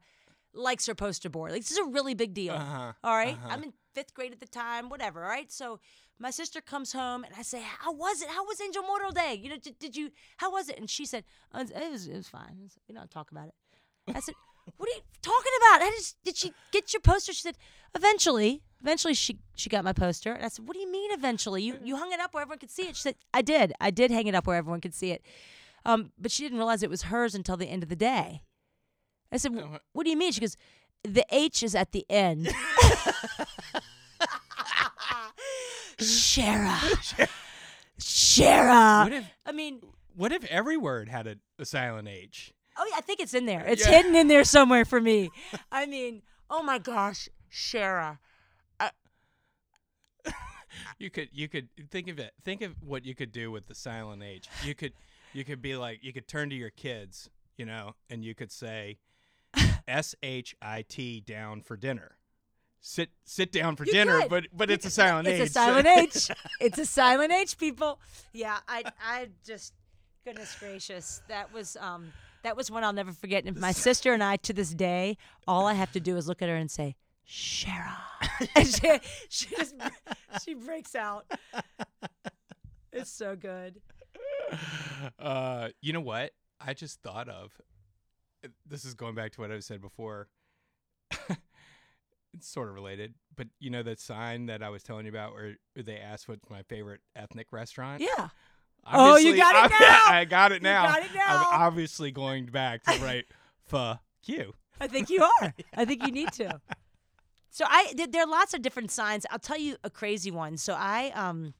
likes 0.54 0.86
her 0.86 0.94
poster 0.94 1.30
board. 1.30 1.52
Like 1.52 1.62
this 1.62 1.70
is 1.70 1.78
a 1.78 1.84
really 1.84 2.14
big 2.14 2.34
deal. 2.34 2.54
Uh-huh, 2.54 2.92
All 3.04 3.16
right? 3.16 3.34
uh-huh. 3.34 3.48
I'm 3.50 3.62
in 3.62 3.72
fifth 3.94 4.14
grade 4.14 4.32
at 4.32 4.40
the 4.40 4.46
time. 4.46 4.88
Whatever. 4.88 5.22
All 5.24 5.30
right. 5.30 5.50
So 5.50 5.80
my 6.18 6.30
sister 6.30 6.60
comes 6.60 6.92
home 6.92 7.24
and 7.24 7.32
I 7.38 7.42
say, 7.42 7.60
"How 7.62 7.92
was 7.92 8.22
it? 8.22 8.28
How 8.28 8.44
was 8.44 8.60
Angel 8.60 8.82
Mortal 8.82 9.10
Day? 9.10 9.38
You 9.40 9.50
know, 9.50 9.56
did, 9.56 9.78
did 9.78 9.96
you? 9.96 10.10
How 10.38 10.50
was 10.52 10.68
it?" 10.68 10.78
And 10.78 10.88
she 10.88 11.06
said, 11.06 11.24
"Uh, 11.52 11.64
"It 11.74 11.90
was 11.90 12.06
it 12.06 12.16
was 12.16 12.28
fine. 12.28 12.68
We 12.88 12.94
don't 12.94 13.10
talk 13.10 13.30
about 13.30 13.48
it." 13.48 13.54
I 14.14 14.20
said, 14.20 14.34
"What 14.76 14.88
are 14.88 14.92
you 14.92 15.02
talking 15.22 15.52
about? 15.58 15.82
How 15.82 15.90
did, 15.90 16.04
did 16.24 16.36
she 16.36 16.52
get 16.72 16.92
your 16.92 17.00
poster?" 17.00 17.32
She 17.32 17.42
said, 17.42 17.56
"Eventually." 17.94 18.62
Eventually, 18.82 19.12
she 19.12 19.38
she 19.56 19.68
got 19.68 19.84
my 19.84 19.92
poster, 19.92 20.32
and 20.32 20.42
I 20.44 20.48
said, 20.48 20.66
"What 20.66 20.72
do 20.74 20.80
you 20.80 20.90
mean? 20.90 21.10
Eventually, 21.12 21.62
you 21.62 21.76
you 21.84 21.96
hung 21.96 22.12
it 22.12 22.20
up 22.20 22.32
where 22.32 22.40
everyone 22.42 22.58
could 22.60 22.70
see 22.70 22.84
it?" 22.88 22.96
She 22.96 23.02
said, 23.02 23.14
"I 23.34 23.42
did. 23.42 23.74
I 23.78 23.90
did 23.90 24.10
hang 24.10 24.26
it 24.26 24.34
up 24.34 24.46
where 24.46 24.56
everyone 24.56 24.80
could 24.80 24.94
see 24.94 25.10
it." 25.10 25.22
Um, 25.84 26.12
but 26.18 26.30
she 26.30 26.42
didn't 26.42 26.58
realize 26.58 26.82
it 26.82 26.88
was 26.90 27.02
hers 27.02 27.34
until 27.34 27.56
the 27.58 27.66
end 27.66 27.82
of 27.82 27.88
the 27.90 27.96
day. 27.96 28.42
I 29.32 29.36
said, 29.36 29.52
"What 29.92 30.04
do 30.04 30.10
you 30.10 30.16
mean?" 30.16 30.32
She 30.32 30.40
goes, 30.40 30.56
"The 31.04 31.24
H 31.30 31.62
is 31.62 31.74
at 31.74 31.92
the 31.92 32.04
end." 32.10 32.48
Shara, 35.98 36.78
Shara. 38.00 39.04
What 39.04 39.12
if 39.12 39.24
I 39.46 39.52
mean, 39.52 39.80
what 40.16 40.32
if 40.32 40.44
every 40.46 40.76
word 40.76 41.08
had 41.08 41.26
a, 41.26 41.36
a 41.58 41.64
silent 41.64 42.08
H? 42.08 42.52
oh 42.78 42.86
yeah, 42.90 42.96
I 42.96 43.00
think 43.02 43.20
it's 43.20 43.34
in 43.34 43.44
there. 43.46 43.64
It's 43.66 43.84
Yeah. 43.84 43.96
hidden 43.96 44.14
in 44.16 44.28
there 44.28 44.44
somewhere 44.44 44.84
for 44.86 45.00
me. 45.00 45.30
I 45.72 45.84
mean, 45.86 46.22
oh 46.48 46.62
my 46.62 46.78
gosh, 46.78 47.28
Shara. 47.52 48.18
You 50.98 51.10
could 51.10 51.28
you 51.32 51.48
could 51.48 51.68
think 51.90 52.08
of 52.08 52.18
it. 52.18 52.32
Think 52.44 52.62
of 52.62 52.74
what 52.86 53.04
you 53.04 53.14
could 53.14 53.32
do 53.32 53.50
with 53.50 53.66
the 53.66 53.74
silent 53.74 54.22
H. 54.22 54.48
You 54.64 54.74
could 54.74 54.92
you 55.32 55.44
could 55.44 55.60
be 55.60 55.74
like 55.76 55.98
you 56.02 56.12
could 56.12 56.28
turn 56.28 56.48
to 56.50 56.54
your 56.56 56.70
kids, 56.70 57.28
you 57.56 57.66
know, 57.66 57.94
and 58.08 58.24
you 58.24 58.34
could 58.34 58.52
say 58.52 58.98
S 59.90 60.14
H 60.22 60.55
I 60.62 60.83
T 60.83 61.20
down 61.20 61.61
for 61.62 61.76
dinner. 61.76 62.16
Sit 62.81 63.11
sit 63.24 63.53
down 63.53 63.76
for 63.76 63.85
You 63.85 63.92
dinner, 63.92 64.20
could. 64.22 64.31
but 64.31 64.44
but 64.55 64.70
it's 64.70 64.87
a 64.87 64.90
silent 65.03 65.29
H. 65.29 65.40
It's 65.40 65.50
a 65.50 65.53
silent 65.53 65.87
H. 65.98 66.31
It's 66.61 66.79
a 66.79 66.87
silent 66.87 67.33
H, 67.33 67.59
people. 67.59 68.00
Yeah, 68.33 68.59
I 68.68 68.85
I 69.05 69.29
just 69.44 69.74
goodness 70.24 70.57
gracious. 70.59 71.20
That 71.29 71.53
was 71.53 71.76
um 71.81 72.12
that 72.42 72.57
was 72.57 72.70
one 72.70 72.83
I'll 72.85 72.92
never 72.94 73.12
forget. 73.12 73.44
And 73.44 73.59
my 73.61 73.72
sister 73.72 74.14
and 74.14 74.22
I 74.24 74.37
to 74.37 74.53
this 74.55 74.70
day, 74.72 75.18
all 75.46 75.66
I 75.66 75.74
have 75.74 75.92
to 75.92 76.00
do 76.00 76.16
is 76.16 76.26
look 76.26 76.40
at 76.40 76.48
her 76.48 76.57
and 76.57 76.70
say, 76.70 76.96
Shara. 77.29 77.96
and 78.57 78.66
she, 78.66 78.98
she 79.29 79.55
just 79.57 79.74
she 80.42 80.55
breaks 80.55 80.94
out. 80.94 81.26
It's 82.92 83.11
so 83.11 83.37
good. 83.37 83.81
uh, 85.18 85.68
you 85.83 85.92
know 85.92 86.00
what? 86.00 86.33
I 86.61 86.72
just 86.74 87.03
thought 87.03 87.29
of. 87.29 87.53
This 88.66 88.85
is 88.85 88.94
going 88.94 89.14
back 89.14 89.33
to 89.33 89.40
what 89.40 89.50
I 89.50 89.61
said 89.61 89.81
before. 89.81 90.29
it's 92.35 92.48
sort 92.48 92.68
of 92.68 92.74
related, 92.74 93.14
but 93.37 93.48
you 93.59 93.70
know 93.70 93.83
that 93.83 94.00
sign 94.00 94.46
that 94.46 94.62
I 94.62 94.68
was 94.70 94.83
telling 94.83 95.07
you 95.07 95.11
about, 95.11 95.33
where 95.33 95.55
they 95.76 95.98
asked 95.98 96.29
what's 96.29 96.48
my 96.48 96.62
favorite 96.62 97.00
ethnic 97.16 97.48
restaurant. 97.53 98.00
Yeah. 98.00 98.29
Oh, 98.90 99.16
you 99.16 99.37
got 99.37 99.66
it 99.66 99.74
now! 99.81 100.05
I 100.07 100.24
got 100.24 100.53
it 100.53 100.62
You 100.62 100.68
now. 100.68 100.87
got 100.87 101.03
it 101.03 101.14
now. 101.14 101.48
I'm 101.50 101.62
obviously 101.62 102.11
going 102.11 102.46
back 102.46 102.83
to 102.85 102.98
write 103.03 103.26
fuck 103.66 104.00
you. 104.24 104.55
I 104.81 104.87
think 104.87 105.11
you 105.11 105.22
are. 105.42 105.55
I 105.74 105.85
think 105.85 106.07
you 106.07 106.12
need 106.12 106.33
to. 106.33 106.61
So 107.50 107.64
I 107.68 107.92
there 108.09 108.22
are 108.22 108.29
lots 108.29 108.55
of 108.55 108.62
different 108.62 108.90
signs. 108.90 109.26
I'll 109.31 109.38
tell 109.38 109.59
you 109.59 109.76
a 109.85 109.90
crazy 109.90 110.31
one. 110.31 110.57
So 110.57 110.74
I 110.79 111.11
um 111.14 111.53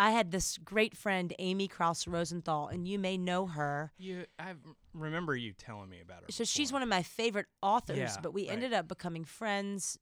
I 0.00 0.12
had 0.12 0.30
this 0.30 0.56
great 0.56 0.96
friend 0.96 1.34
Amy 1.38 1.68
Krouse 1.68 2.10
Rosenthal 2.10 2.68
and 2.68 2.88
you 2.88 2.98
may 2.98 3.18
know 3.18 3.46
her. 3.46 3.92
You, 3.98 4.24
I 4.38 4.54
remember 4.94 5.36
you 5.36 5.52
telling 5.52 5.90
me 5.90 6.00
about 6.00 6.22
her. 6.22 6.32
So 6.32 6.44
she's 6.44 6.72
one 6.72 6.82
of 6.82 6.88
my 6.88 7.02
favorite 7.02 7.48
authors, 7.62 7.98
Yeah, 7.98 8.16
but 8.22 8.32
we 8.32 8.48
right. 8.48 8.54
ended 8.54 8.72
up 8.72 8.88
becoming 8.88 9.24
friends 9.26 9.98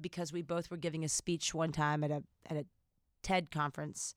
because 0.00 0.32
we 0.32 0.42
both 0.42 0.70
were 0.70 0.76
giving 0.76 1.02
a 1.04 1.08
speech 1.08 1.52
one 1.52 1.72
time 1.72 2.04
at 2.04 2.12
a 2.12 2.22
at 2.48 2.56
a 2.56 2.66
TED 3.24 3.50
conference. 3.50 4.14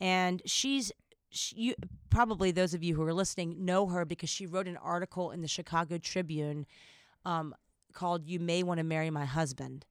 And 0.00 0.40
she's 0.46 0.92
she, 1.30 1.56
you 1.56 1.74
probably 2.08 2.52
those 2.52 2.72
of 2.72 2.84
you 2.84 2.94
who 2.94 3.02
are 3.02 3.14
listening 3.14 3.64
know 3.64 3.86
her 3.88 4.04
because 4.04 4.30
she 4.30 4.46
wrote 4.46 4.68
an 4.68 4.76
article 4.76 5.32
in 5.32 5.42
the 5.42 5.48
Chicago 5.48 5.98
Tribune 5.98 6.66
um, 7.24 7.52
called 7.92 8.28
"You 8.28 8.38
May 8.38 8.62
Want 8.62 8.78
to 8.78 8.84
Marry 8.84 9.10
My 9.10 9.24
Husband," 9.24 9.84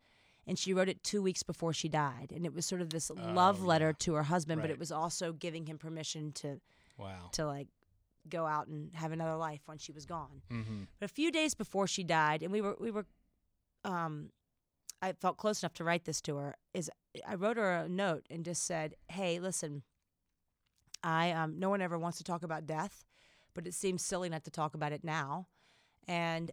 and 0.48 0.58
she 0.58 0.74
wrote 0.74 0.90
it 0.90 1.04
two 1.04 1.22
weeks 1.22 1.44
before 1.44 1.74
she 1.74 1.88
died, 1.90 2.32
and 2.36 2.46
it 2.46 2.54
was 2.54 2.66
sort 2.66 2.82
of 2.82 2.90
this 2.90 3.10
love 3.12 3.62
Oh, 3.64 3.66
letter 3.68 3.88
yeah. 3.90 3.94
to 4.00 4.14
her 4.16 4.24
husband, 4.24 4.62
but 4.62 4.70
it 4.72 4.80
was 4.80 4.92
also 4.92 5.34
giving 5.34 5.66
him 5.68 5.78
permission 5.78 6.32
to 6.34 6.60
Wow. 6.98 7.30
to 7.34 7.46
like 7.46 7.68
go 8.30 8.46
out 8.46 8.68
and 8.68 8.94
have 8.96 9.12
another 9.12 9.36
life 9.36 9.62
when 9.66 9.78
she 9.80 9.92
was 9.92 10.06
gone. 10.06 10.42
Mm-hmm. 10.52 10.84
But 11.00 11.06
a 11.10 11.14
few 11.14 11.32
days 11.32 11.54
before 11.56 11.88
she 11.88 12.04
died, 12.04 12.44
and 12.44 12.52
we 12.52 12.62
were 12.62 12.76
we 12.80 12.92
were, 12.92 13.06
um, 13.84 14.30
I 15.02 15.14
felt 15.14 15.38
close 15.38 15.64
enough 15.64 15.74
to 15.76 15.84
write 15.84 16.06
this 16.06 16.22
to 16.22 16.36
her. 16.38 16.56
Is 16.74 16.90
I 17.28 17.36
wrote 17.36 17.58
her 17.58 17.72
a 17.72 17.90
note 17.90 18.26
and 18.30 18.46
just 18.46 18.64
said, 18.66 18.96
"Hey, 19.10 19.40
listen, 19.40 19.84
I 21.04 21.32
um, 21.32 21.60
no 21.60 21.70
one 21.70 21.82
ever 21.82 21.98
wants 21.98 22.18
to 22.20 22.24
talk 22.24 22.44
about 22.44 22.66
death, 22.68 23.04
but 23.54 23.66
it 23.66 23.74
seems 23.74 24.04
silly 24.04 24.30
not 24.30 24.44
to 24.46 24.52
talk 24.52 24.76
about 24.76 24.92
it 24.92 25.04
now, 25.04 25.48
and 26.08 26.52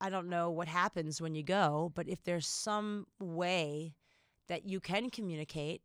I 0.00 0.10
don't 0.10 0.28
know 0.28 0.50
what 0.50 0.68
happens 0.68 1.20
when 1.20 1.34
you 1.34 1.42
go, 1.42 1.92
but 1.94 2.08
if 2.08 2.22
there's 2.22 2.46
some 2.46 3.06
way 3.18 3.94
that 4.48 4.64
you 4.66 4.80
can 4.80 5.10
communicate." 5.10 5.82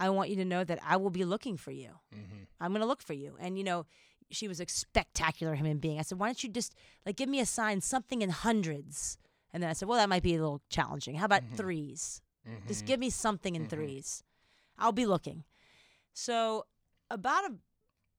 I 0.00 0.10
want 0.10 0.30
you 0.30 0.36
to 0.36 0.44
know 0.44 0.62
that 0.62 0.78
I 0.86 0.96
will 0.96 1.10
be 1.10 1.24
looking 1.24 1.56
for 1.56 1.72
you. 1.72 1.90
Mm-hmm. 2.14 2.44
I'm 2.60 2.70
going 2.70 2.82
to 2.82 2.86
look 2.86 3.02
for 3.02 3.14
you. 3.14 3.36
And, 3.40 3.58
you 3.58 3.64
know, 3.64 3.84
she 4.30 4.46
was 4.46 4.60
a 4.60 4.66
spectacular 4.68 5.56
human 5.56 5.78
being. 5.78 5.98
I 5.98 6.02
said, 6.02 6.20
why 6.20 6.28
don't 6.28 6.40
you 6.44 6.48
just, 6.50 6.72
like, 7.04 7.16
give 7.16 7.28
me 7.28 7.40
a 7.40 7.44
sign, 7.46 7.80
something 7.80 8.22
in 8.22 8.30
hundreds. 8.30 9.18
And 9.52 9.60
then 9.60 9.68
I 9.68 9.72
said, 9.72 9.88
well, 9.88 9.98
that 9.98 10.08
might 10.08 10.22
be 10.22 10.36
a 10.36 10.38
little 10.40 10.62
challenging. 10.70 11.16
How 11.16 11.24
about 11.24 11.42
Mhm. 11.42 11.56
threes? 11.56 12.22
Mm-hmm. 12.48 12.68
Just 12.68 12.86
give 12.86 13.00
me 13.00 13.10
something 13.10 13.56
in 13.56 13.64
Mhm. 13.66 13.70
threes. 13.70 14.22
I'll 14.78 14.92
be 14.92 15.04
looking. 15.04 15.42
So, 16.12 16.66
about 17.10 17.50
a 17.50 17.54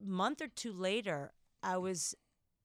month 0.03 0.41
or 0.41 0.49
two 0.49 0.73
later, 0.73 1.31
I 1.63 1.77
was 1.77 2.13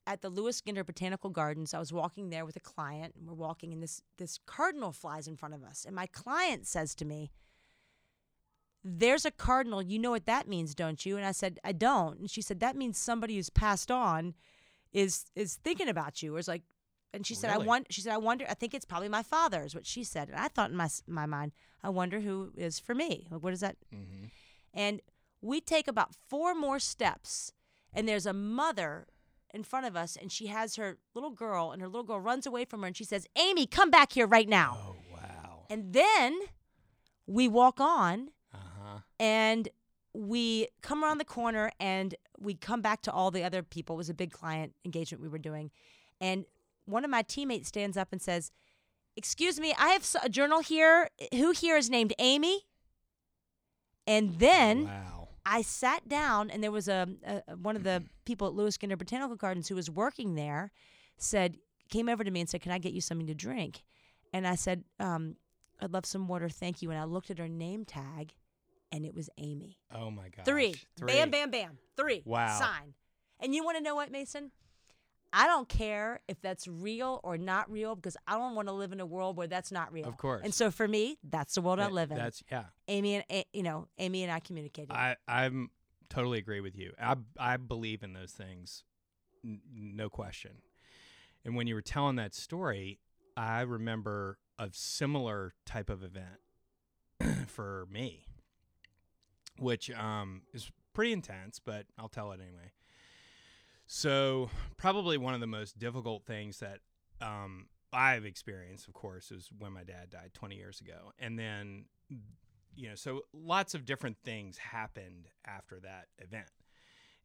at 0.06 0.20
the 0.22 0.28
Lewis 0.28 0.60
Ginter 0.60 0.84
Botanical 0.84 1.30
Gardens. 1.30 1.72
I 1.74 1.78
was 1.78 1.92
walking 1.92 2.30
there 2.30 2.44
with 2.44 2.56
a 2.56 2.60
client, 2.60 3.14
and 3.16 3.26
we're 3.26 3.34
walking, 3.34 3.72
and 3.72 3.82
this 3.82 4.02
this 4.18 4.38
cardinal 4.46 4.92
flies 4.92 5.26
in 5.26 5.36
front 5.36 5.54
of 5.54 5.62
us. 5.64 5.84
And 5.84 5.94
my 5.96 6.06
client 6.06 6.66
says 6.66 6.94
to 6.96 7.04
me, 7.04 7.30
"There's 8.82 9.24
a 9.24 9.30
cardinal. 9.30 9.80
You 9.82 9.98
know 9.98 10.10
what 10.10 10.26
that 10.26 10.46
means, 10.48 10.74
don't 10.74 11.04
you?" 11.06 11.16
And 11.16 11.24
I 11.24 11.32
said, 11.32 11.58
"I 11.64 11.72
don't." 11.72 12.18
And 12.20 12.30
she 12.30 12.42
said, 12.42 12.60
"That 12.60 12.76
means 12.76 12.98
somebody 12.98 13.36
who's 13.36 13.50
passed 13.50 13.90
on 13.90 14.34
is 14.92 15.26
is 15.34 15.56
thinking 15.56 15.88
about 15.88 16.22
you." 16.22 16.36
Or 16.36 16.38
is 16.38 16.48
like, 16.48 16.62
and 17.14 17.26
she 17.26 17.34
said, 17.34 17.50
"I 17.50 17.58
want." 17.66 17.86
She 17.90 18.02
said, 18.02 18.12
"I 18.12 18.18
wonder. 18.18 18.44
I 18.48 18.54
think 18.54 18.74
it's 18.74 18.84
probably 18.84 19.08
my 19.08 19.22
father." 19.22 19.64
Is 19.64 19.74
what 19.74 19.86
she 19.86 20.04
said. 20.04 20.28
And 20.28 20.38
I 20.38 20.48
thought 20.48 20.70
in 20.70 20.76
my 20.76 20.90
my 21.06 21.24
mind, 21.26 21.52
I 21.82 21.88
wonder 21.88 22.20
who 22.20 22.52
is 22.56 22.78
for 22.78 22.94
me. 22.94 23.26
Like, 23.30 23.42
what 23.42 23.52
is 23.54 23.60
that 23.60 23.76
Mm-hmm. 23.92 24.26
and 24.74 25.00
we 25.40 25.60
take 25.60 25.88
about 25.88 26.14
four 26.14 26.54
more 26.54 26.78
steps, 26.78 27.52
and 27.92 28.06
there's 28.08 28.26
a 28.26 28.32
mother 28.32 29.06
in 29.54 29.62
front 29.64 29.86
of 29.86 29.94
us, 29.96 30.16
and 30.20 30.30
she 30.30 30.48
has 30.48 30.76
her 30.76 30.98
little 31.14 31.30
girl, 31.30 31.70
and 31.72 31.80
her 31.80 31.88
little 31.88 32.02
girl 32.02 32.20
runs 32.20 32.44
away 32.46 32.64
from 32.64 32.80
her, 32.82 32.86
and 32.88 32.96
she 32.96 33.04
says, 33.04 33.26
Amy, 33.36 33.66
come 33.66 33.90
back 33.90 34.12
here 34.12 34.26
right 34.26 34.48
now. 34.48 34.76
Oh 34.78 34.96
wow. 35.12 35.64
And 35.70 35.92
then 35.94 36.38
we 37.26 37.48
walk 37.48 37.80
on, 37.80 38.30
Uh 38.52 38.58
huh. 38.82 38.98
and 39.18 39.68
we 40.12 40.68
come 40.82 41.02
around 41.02 41.18
the 41.18 41.24
corner, 41.24 41.70
and 41.80 42.14
we 42.38 42.54
come 42.54 42.82
back 42.82 43.00
to 43.02 43.12
all 43.12 43.30
the 43.30 43.42
other 43.44 43.62
people. 43.62 43.94
It 43.96 43.98
was 43.98 44.10
a 44.10 44.14
big 44.14 44.32
client 44.32 44.74
engagement 44.84 45.22
we 45.22 45.28
were 45.28 45.38
doing. 45.38 45.70
And 46.20 46.44
one 46.84 47.04
of 47.04 47.10
my 47.10 47.22
teammates 47.22 47.68
stands 47.68 47.96
up 47.96 48.08
and 48.12 48.20
says, 48.20 48.50
Excuse 49.16 49.60
me, 49.60 49.72
I 49.78 49.90
have 49.90 50.04
a 50.24 50.28
journal 50.28 50.60
here. 50.60 51.08
Who 51.32 51.52
here 51.52 51.76
is 51.76 51.88
named 51.88 52.12
Amy? 52.18 52.62
And 54.06 54.38
then 54.38 54.84
wow. 54.86 55.23
I 55.46 55.62
sat 55.62 56.08
down, 56.08 56.50
and 56.50 56.62
there 56.62 56.72
was 56.72 56.88
a, 56.88 57.06
a 57.26 57.56
one 57.56 57.76
of 57.76 57.84
the 57.84 58.02
people 58.24 58.46
at 58.46 58.54
Lewis 58.54 58.76
Ginter 58.76 58.98
Botanical 58.98 59.36
Gardens 59.36 59.68
who 59.68 59.74
was 59.74 59.90
working 59.90 60.34
there, 60.34 60.70
said 61.16 61.56
came 61.90 62.08
over 62.08 62.24
to 62.24 62.30
me 62.30 62.40
and 62.40 62.48
said, 62.48 62.62
"Can 62.62 62.72
I 62.72 62.78
get 62.78 62.92
you 62.92 63.00
something 63.00 63.26
to 63.26 63.34
drink?" 63.34 63.82
And 64.32 64.46
I 64.46 64.54
said, 64.54 64.84
um, 64.98 65.36
"I'd 65.80 65.92
love 65.92 66.06
some 66.06 66.28
water, 66.28 66.48
thank 66.48 66.82
you." 66.82 66.90
And 66.90 66.98
I 66.98 67.04
looked 67.04 67.30
at 67.30 67.38
her 67.38 67.48
name 67.48 67.84
tag, 67.84 68.32
and 68.90 69.04
it 69.04 69.14
was 69.14 69.28
Amy. 69.38 69.78
Oh 69.94 70.10
my 70.10 70.28
god. 70.28 70.44
Three. 70.44 70.74
Bam, 71.00 71.30
bam, 71.30 71.50
bam. 71.50 71.78
Three. 71.96 72.22
Wow. 72.24 72.58
Sign. 72.58 72.94
And 73.40 73.54
you 73.54 73.64
want 73.64 73.76
to 73.76 73.82
know 73.82 73.94
what, 73.94 74.10
Mason? 74.10 74.50
I 75.36 75.48
don't 75.48 75.68
care 75.68 76.20
if 76.28 76.40
that's 76.40 76.68
real 76.68 77.18
or 77.24 77.36
not 77.36 77.68
real 77.68 77.96
because 77.96 78.16
I 78.24 78.38
don't 78.38 78.54
want 78.54 78.68
to 78.68 78.72
live 78.72 78.92
in 78.92 79.00
a 79.00 79.06
world 79.06 79.36
where 79.36 79.48
that's 79.48 79.72
not 79.72 79.92
real. 79.92 80.06
Of 80.06 80.16
course. 80.16 80.42
And 80.44 80.54
so 80.54 80.70
for 80.70 80.86
me, 80.86 81.18
that's 81.28 81.56
the 81.56 81.60
world 81.60 81.80
I 81.80 81.88
live 81.88 82.12
in. 82.12 82.16
That's 82.16 82.44
yeah. 82.52 82.66
Amy 82.86 83.16
and 83.16 83.24
A- 83.28 83.46
you 83.52 83.64
know, 83.64 83.88
Amy 83.98 84.22
and 84.22 84.30
I 84.30 84.38
communicated. 84.38 84.92
I 84.92 85.16
I'm 85.26 85.70
totally 86.08 86.38
agree 86.38 86.60
with 86.60 86.76
you. 86.78 86.92
I 87.02 87.16
I 87.36 87.56
believe 87.56 88.04
in 88.04 88.12
those 88.12 88.30
things, 88.30 88.84
n- 89.44 89.60
no 89.74 90.08
question. 90.08 90.52
And 91.44 91.56
when 91.56 91.66
you 91.66 91.74
were 91.74 91.82
telling 91.82 92.14
that 92.16 92.32
story, 92.32 93.00
I 93.36 93.62
remember 93.62 94.38
a 94.56 94.68
similar 94.72 95.54
type 95.66 95.90
of 95.90 96.04
event 96.04 96.38
for 97.48 97.88
me, 97.90 98.28
which 99.58 99.90
um 99.90 100.42
is 100.52 100.70
pretty 100.92 101.12
intense, 101.12 101.58
but 101.58 101.86
I'll 101.98 102.08
tell 102.08 102.30
it 102.30 102.40
anyway. 102.40 102.70
So 103.86 104.50
probably 104.76 105.18
one 105.18 105.34
of 105.34 105.40
the 105.40 105.46
most 105.46 105.78
difficult 105.78 106.24
things 106.26 106.58
that 106.60 106.78
um, 107.20 107.66
I've 107.92 108.24
experienced, 108.24 108.88
of 108.88 108.94
course, 108.94 109.30
is 109.30 109.50
when 109.58 109.72
my 109.72 109.84
dad 109.84 110.10
died 110.10 110.30
20 110.34 110.56
years 110.56 110.80
ago, 110.80 111.12
and 111.18 111.38
then 111.38 111.84
you 112.76 112.88
know, 112.88 112.94
so 112.96 113.22
lots 113.32 113.74
of 113.74 113.84
different 113.84 114.16
things 114.24 114.58
happened 114.58 115.28
after 115.46 115.78
that 115.80 116.06
event. 116.18 116.48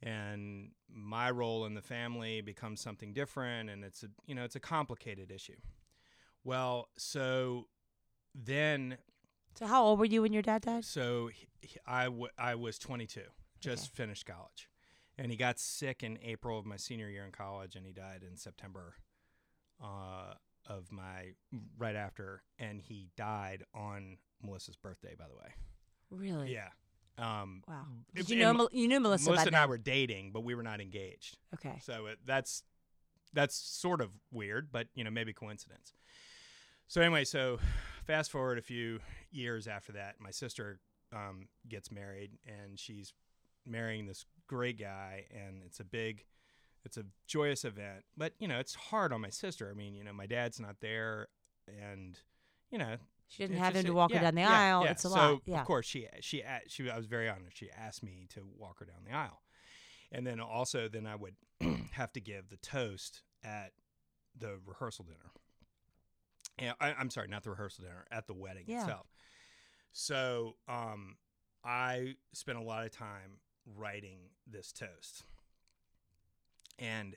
And 0.02 0.72
my 0.88 1.32
role 1.32 1.65
in 1.65 1.74
the 1.74 1.82
family 1.82 2.41
becomes 2.41 2.80
something 2.82 3.13
different 3.13 3.69
and 3.69 3.84
it's 3.84 4.04
a 4.04 4.08
you 4.28 4.36
know, 4.36 4.43
it's 4.43 4.56
a 4.56 4.60
complicated 4.60 5.32
issue. 5.32 5.58
Well, 6.43 6.89
so 6.98 7.67
then 8.36 8.98
So 9.56 9.65
how 9.65 9.84
old 9.84 10.00
were 10.00 10.06
you 10.06 10.22
when 10.22 10.34
your 10.34 10.43
dad 10.43 10.62
died? 10.62 10.86
So 10.86 11.28
he, 11.34 11.48
he- 11.62 11.80
I, 11.86 12.06
w- 12.06 12.30
I 12.38 12.56
was 12.56 12.78
22, 12.80 13.22
just 13.60 13.91
finished 13.91 14.26
college. 14.26 14.69
And 15.21 15.32
he 15.32 15.38
got 15.38 15.60
sick 15.60 16.01
in 16.01 16.17
April 16.23 16.58
of 16.58 16.65
my 16.65 16.77
senior 16.77 17.10
year 17.10 17.25
in 17.25 17.32
college, 17.32 17.75
and 17.75 17.86
he 17.86 17.91
died 17.91 18.23
in 18.27 18.38
September 18.38 18.95
uh, 19.84 20.34
of 20.67 20.91
my 20.91 21.34
right 21.77 21.95
after. 21.95 22.41
And 22.58 22.82
he 22.82 23.10
died 23.17 23.63
on 23.75 24.17
Melissa's 24.41 24.77
birthday, 24.77 25.15
by 25.17 25.25
the 25.27 25.36
way. 25.36 25.53
Really? 26.10 26.53
Yeah. 26.53 26.69
Um, 27.17 27.63
Wow. 27.67 27.86
it- 28.13 28.15
Did 28.15 28.29
you 28.29 28.38
know 28.39 28.49
and 28.49 28.58
Mel- 28.60 28.69
you 28.71 28.88
knew 28.88 28.99
Melissa? 29.01 29.25
Melissa 29.29 29.43
by 29.45 29.47
and 29.47 29.55
I 29.58 29.65
were 29.65 29.77
dating, 29.77 30.32
but 30.32 30.41
we 30.45 30.55
were 30.55 30.63
not 30.63 30.79
engaged. 30.79 31.38
Okay. 31.55 31.77
So 31.84 32.05
it, 32.08 32.19
that's 32.25 32.63
that's 33.34 33.55
sort 33.55 34.01
of 34.01 34.10
weird, 34.32 34.71
but 34.71 34.88
you 34.95 35.03
know 35.03 35.12
maybe 35.12 35.34
coincidence. 35.34 35.93
So 36.88 37.01
anyway, 37.01 37.25
so 37.25 37.60
fast 38.05 38.32
forward 38.32 38.58
a 38.58 38.62
few 38.63 39.01
years 39.32 39.67
after 39.67 39.91
that, 39.91 40.15
my 40.19 40.32
sister 40.32 40.79
um, 41.13 41.49
gets 41.67 41.91
married, 41.91 42.32
and 42.47 42.79
she's 42.79 43.13
marrying 43.65 44.05
this 44.08 44.25
great 44.50 44.80
guy, 44.80 45.26
and 45.32 45.62
it's 45.66 45.80
a 45.80 45.84
big, 45.86 46.26
it's 46.84 46.98
a 46.98 47.06
joyous 47.28 47.64
event. 47.64 48.04
But 48.18 48.34
you 48.40 48.48
know, 48.48 48.60
it's 48.60 48.76
hard 48.76 49.14
on 49.14 49.22
my 49.22 49.30
sister. 49.30 49.70
I 49.72 49.74
mean, 49.78 49.96
you 49.96 50.04
know, 50.04 50.12
my 50.14 50.26
dad's 50.26 50.60
not 50.60 50.78
there, 50.82 51.28
and 51.68 52.20
you 52.72 52.78
know, 52.80 52.96
She 53.28 53.44
didn't 53.44 53.60
have 53.60 53.76
him 53.76 53.86
to 53.86 53.94
walk 53.94 54.12
her 54.12 54.16
yeah, 54.18 54.22
down 54.24 54.36
the 54.36 54.42
yeah, 54.42 54.60
aisle. 54.60 54.84
yeah. 54.84 54.92
It's 54.92 55.06
a 55.06 55.10
so 55.10 55.16
lot. 55.16 55.42
Yeah. 55.46 55.62
of 55.62 55.68
course 55.68 55.86
she 55.86 56.08
she 56.20 56.44
she 56.68 56.90
I 56.90 56.98
was 56.98 57.06
very 57.06 57.30
honored. 57.30 57.52
She 57.54 57.70
asked 57.72 58.04
me 58.04 58.28
to 58.32 58.42
walk 58.58 58.80
her 58.80 58.86
down 58.86 59.04
the 59.06 59.16
aisle, 59.16 59.42
and 60.12 60.26
then 60.28 60.40
also 60.40 60.88
then 60.90 61.06
I 61.06 61.16
would 61.16 61.36
have 61.92 62.12
to 62.14 62.20
give 62.20 62.50
the 62.50 62.58
toast 62.58 63.22
at 63.44 63.72
the 64.38 64.60
rehearsal 64.66 65.06
dinner. 65.06 65.32
And 66.58 66.74
I, 66.82 66.94
I'm 66.94 67.10
sorry, 67.10 67.28
not 67.30 67.44
the 67.44 67.52
rehearsal 67.52 67.86
dinner 67.86 68.06
at 68.12 68.28
the 68.28 68.34
wedding 68.34 68.66
Yeah. 68.68 68.82
itself. 68.82 69.08
So 69.92 70.56
um, 70.68 71.16
I 71.64 72.16
spent 72.34 72.58
a 72.58 72.62
lot 72.62 72.86
of 72.86 72.92
time 72.92 73.40
writing 73.75 74.19
this 74.45 74.71
toast, 74.71 75.23
and 76.77 77.15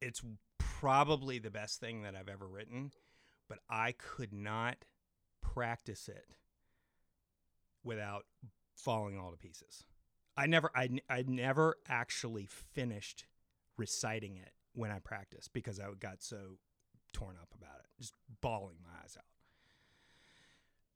it's 0.00 0.22
probably 0.58 1.38
the 1.38 1.50
best 1.50 1.80
thing 1.80 2.02
that 2.02 2.14
I've 2.16 2.28
ever 2.28 2.46
written 2.46 2.92
but 3.52 3.58
I 3.68 3.92
could 3.92 4.32
not 4.32 4.78
practice 5.42 6.08
it 6.08 6.24
without 7.84 8.24
falling 8.74 9.18
all 9.18 9.30
to 9.30 9.36
pieces. 9.36 9.84
I 10.38 10.46
never, 10.46 10.70
I, 10.74 10.88
I 11.10 11.24
never 11.26 11.76
actually 11.86 12.46
finished 12.46 13.26
reciting 13.76 14.38
it 14.38 14.52
when 14.72 14.90
I 14.90 15.00
practiced 15.00 15.52
because 15.52 15.78
I 15.78 15.84
got 16.00 16.22
so 16.22 16.56
torn 17.12 17.36
up 17.42 17.48
about 17.54 17.80
it, 17.80 18.00
just 18.00 18.14
bawling 18.40 18.76
my 18.82 19.02
eyes 19.04 19.18
out. 19.18 19.24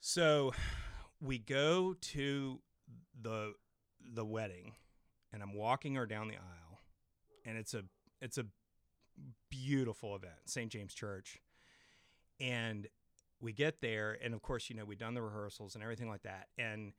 So 0.01 0.55
we 1.21 1.37
go 1.39 1.95
to 2.01 2.61
the 3.21 3.53
the 4.13 4.25
wedding, 4.25 4.73
and 5.33 5.43
I'm 5.43 5.55
walking 5.55 5.95
her 5.95 6.07
down 6.07 6.29
the 6.29 6.37
aisle, 6.37 6.81
and 7.45 7.57
it's 7.57 7.75
a 7.75 7.85
it's 8.21 8.39
a 8.39 8.47
beautiful 9.51 10.15
event, 10.15 10.35
St. 10.47 10.71
James 10.71 10.95
Church 10.95 11.41
and 12.41 12.87
we 13.41 13.53
get 13.53 13.81
there 13.81 14.17
and 14.23 14.35
of 14.35 14.43
course 14.43 14.69
you 14.69 14.77
know 14.77 14.85
we've 14.85 14.99
done 14.99 15.15
the 15.15 15.23
rehearsals 15.23 15.75
and 15.75 15.83
everything 15.83 16.09
like 16.09 16.23
that 16.23 16.49
and 16.59 16.93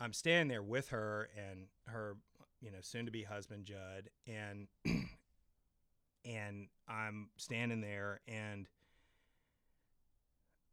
i'm 0.00 0.12
standing 0.12 0.48
there 0.48 0.62
with 0.62 0.88
her 0.88 1.28
and 1.36 1.66
her 1.86 2.16
you 2.60 2.70
know 2.70 2.78
soon 2.80 3.06
to 3.06 3.12
be 3.12 3.22
husband 3.22 3.64
judd 3.64 4.10
and 4.26 4.68
and 6.24 6.68
i'm 6.88 7.28
standing 7.36 7.80
there 7.80 8.20
and 8.26 8.68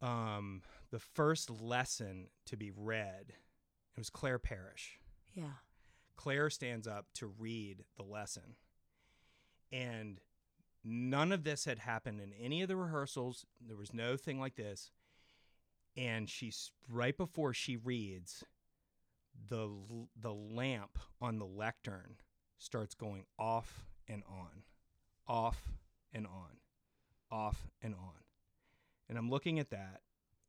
um 0.00 0.62
the 0.90 0.98
first 0.98 1.50
lesson 1.50 2.28
to 2.46 2.56
be 2.56 2.70
read 2.74 3.26
it 3.28 3.98
was 3.98 4.10
claire 4.10 4.38
parrish 4.38 4.98
yeah. 5.34 5.54
Claire 6.16 6.50
stands 6.50 6.86
up 6.86 7.06
to 7.14 7.26
read 7.26 7.84
the 7.96 8.02
lesson. 8.02 8.56
And 9.72 10.20
none 10.84 11.32
of 11.32 11.44
this 11.44 11.64
had 11.64 11.80
happened 11.80 12.20
in 12.20 12.32
any 12.34 12.62
of 12.62 12.68
the 12.68 12.76
rehearsals. 12.76 13.46
There 13.60 13.76
was 13.76 13.94
no 13.94 14.16
thing 14.16 14.38
like 14.38 14.56
this. 14.56 14.90
And 15.96 16.28
she's 16.28 16.70
right 16.88 17.16
before 17.16 17.52
she 17.52 17.76
reads, 17.76 18.44
the 19.48 19.70
the 20.20 20.32
lamp 20.32 20.98
on 21.20 21.38
the 21.38 21.46
lectern 21.46 22.16
starts 22.58 22.94
going 22.94 23.24
off 23.38 23.86
and 24.06 24.22
on, 24.28 24.62
off 25.26 25.72
and 26.12 26.26
on, 26.26 26.58
off 27.30 27.66
and 27.82 27.94
on. 27.94 28.22
And 29.08 29.18
I'm 29.18 29.30
looking 29.30 29.58
at 29.58 29.70
that, 29.70 30.00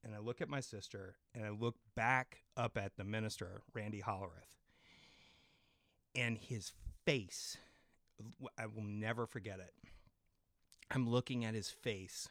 and 0.04 0.14
I 0.14 0.20
look 0.20 0.42
at 0.42 0.50
my 0.50 0.60
sister, 0.60 1.16
and 1.34 1.46
I 1.46 1.50
look 1.50 1.76
back 1.96 2.44
up 2.56 2.78
at 2.78 2.98
the 2.98 3.04
minister, 3.04 3.62
Randy 3.74 4.02
Hollerith 4.02 4.54
and 6.16 6.38
his 6.38 6.72
face 7.06 7.58
I 8.58 8.68
will 8.68 8.84
never 8.84 9.26
forget 9.26 9.60
it. 9.60 9.74
I'm 10.92 11.10
looking 11.10 11.44
at 11.46 11.56
his 11.56 11.70
face 11.70 12.30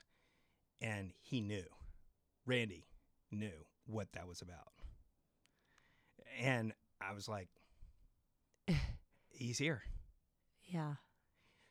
and 0.80 1.12
he 1.20 1.40
knew. 1.40 1.64
Randy 2.46 2.86
knew 3.30 3.66
what 3.86 4.12
that 4.12 4.26
was 4.28 4.40
about. 4.42 4.72
And 6.40 6.72
I 7.00 7.12
was 7.12 7.28
like 7.28 7.48
he's 9.30 9.58
here. 9.58 9.82
Yeah. 10.64 10.94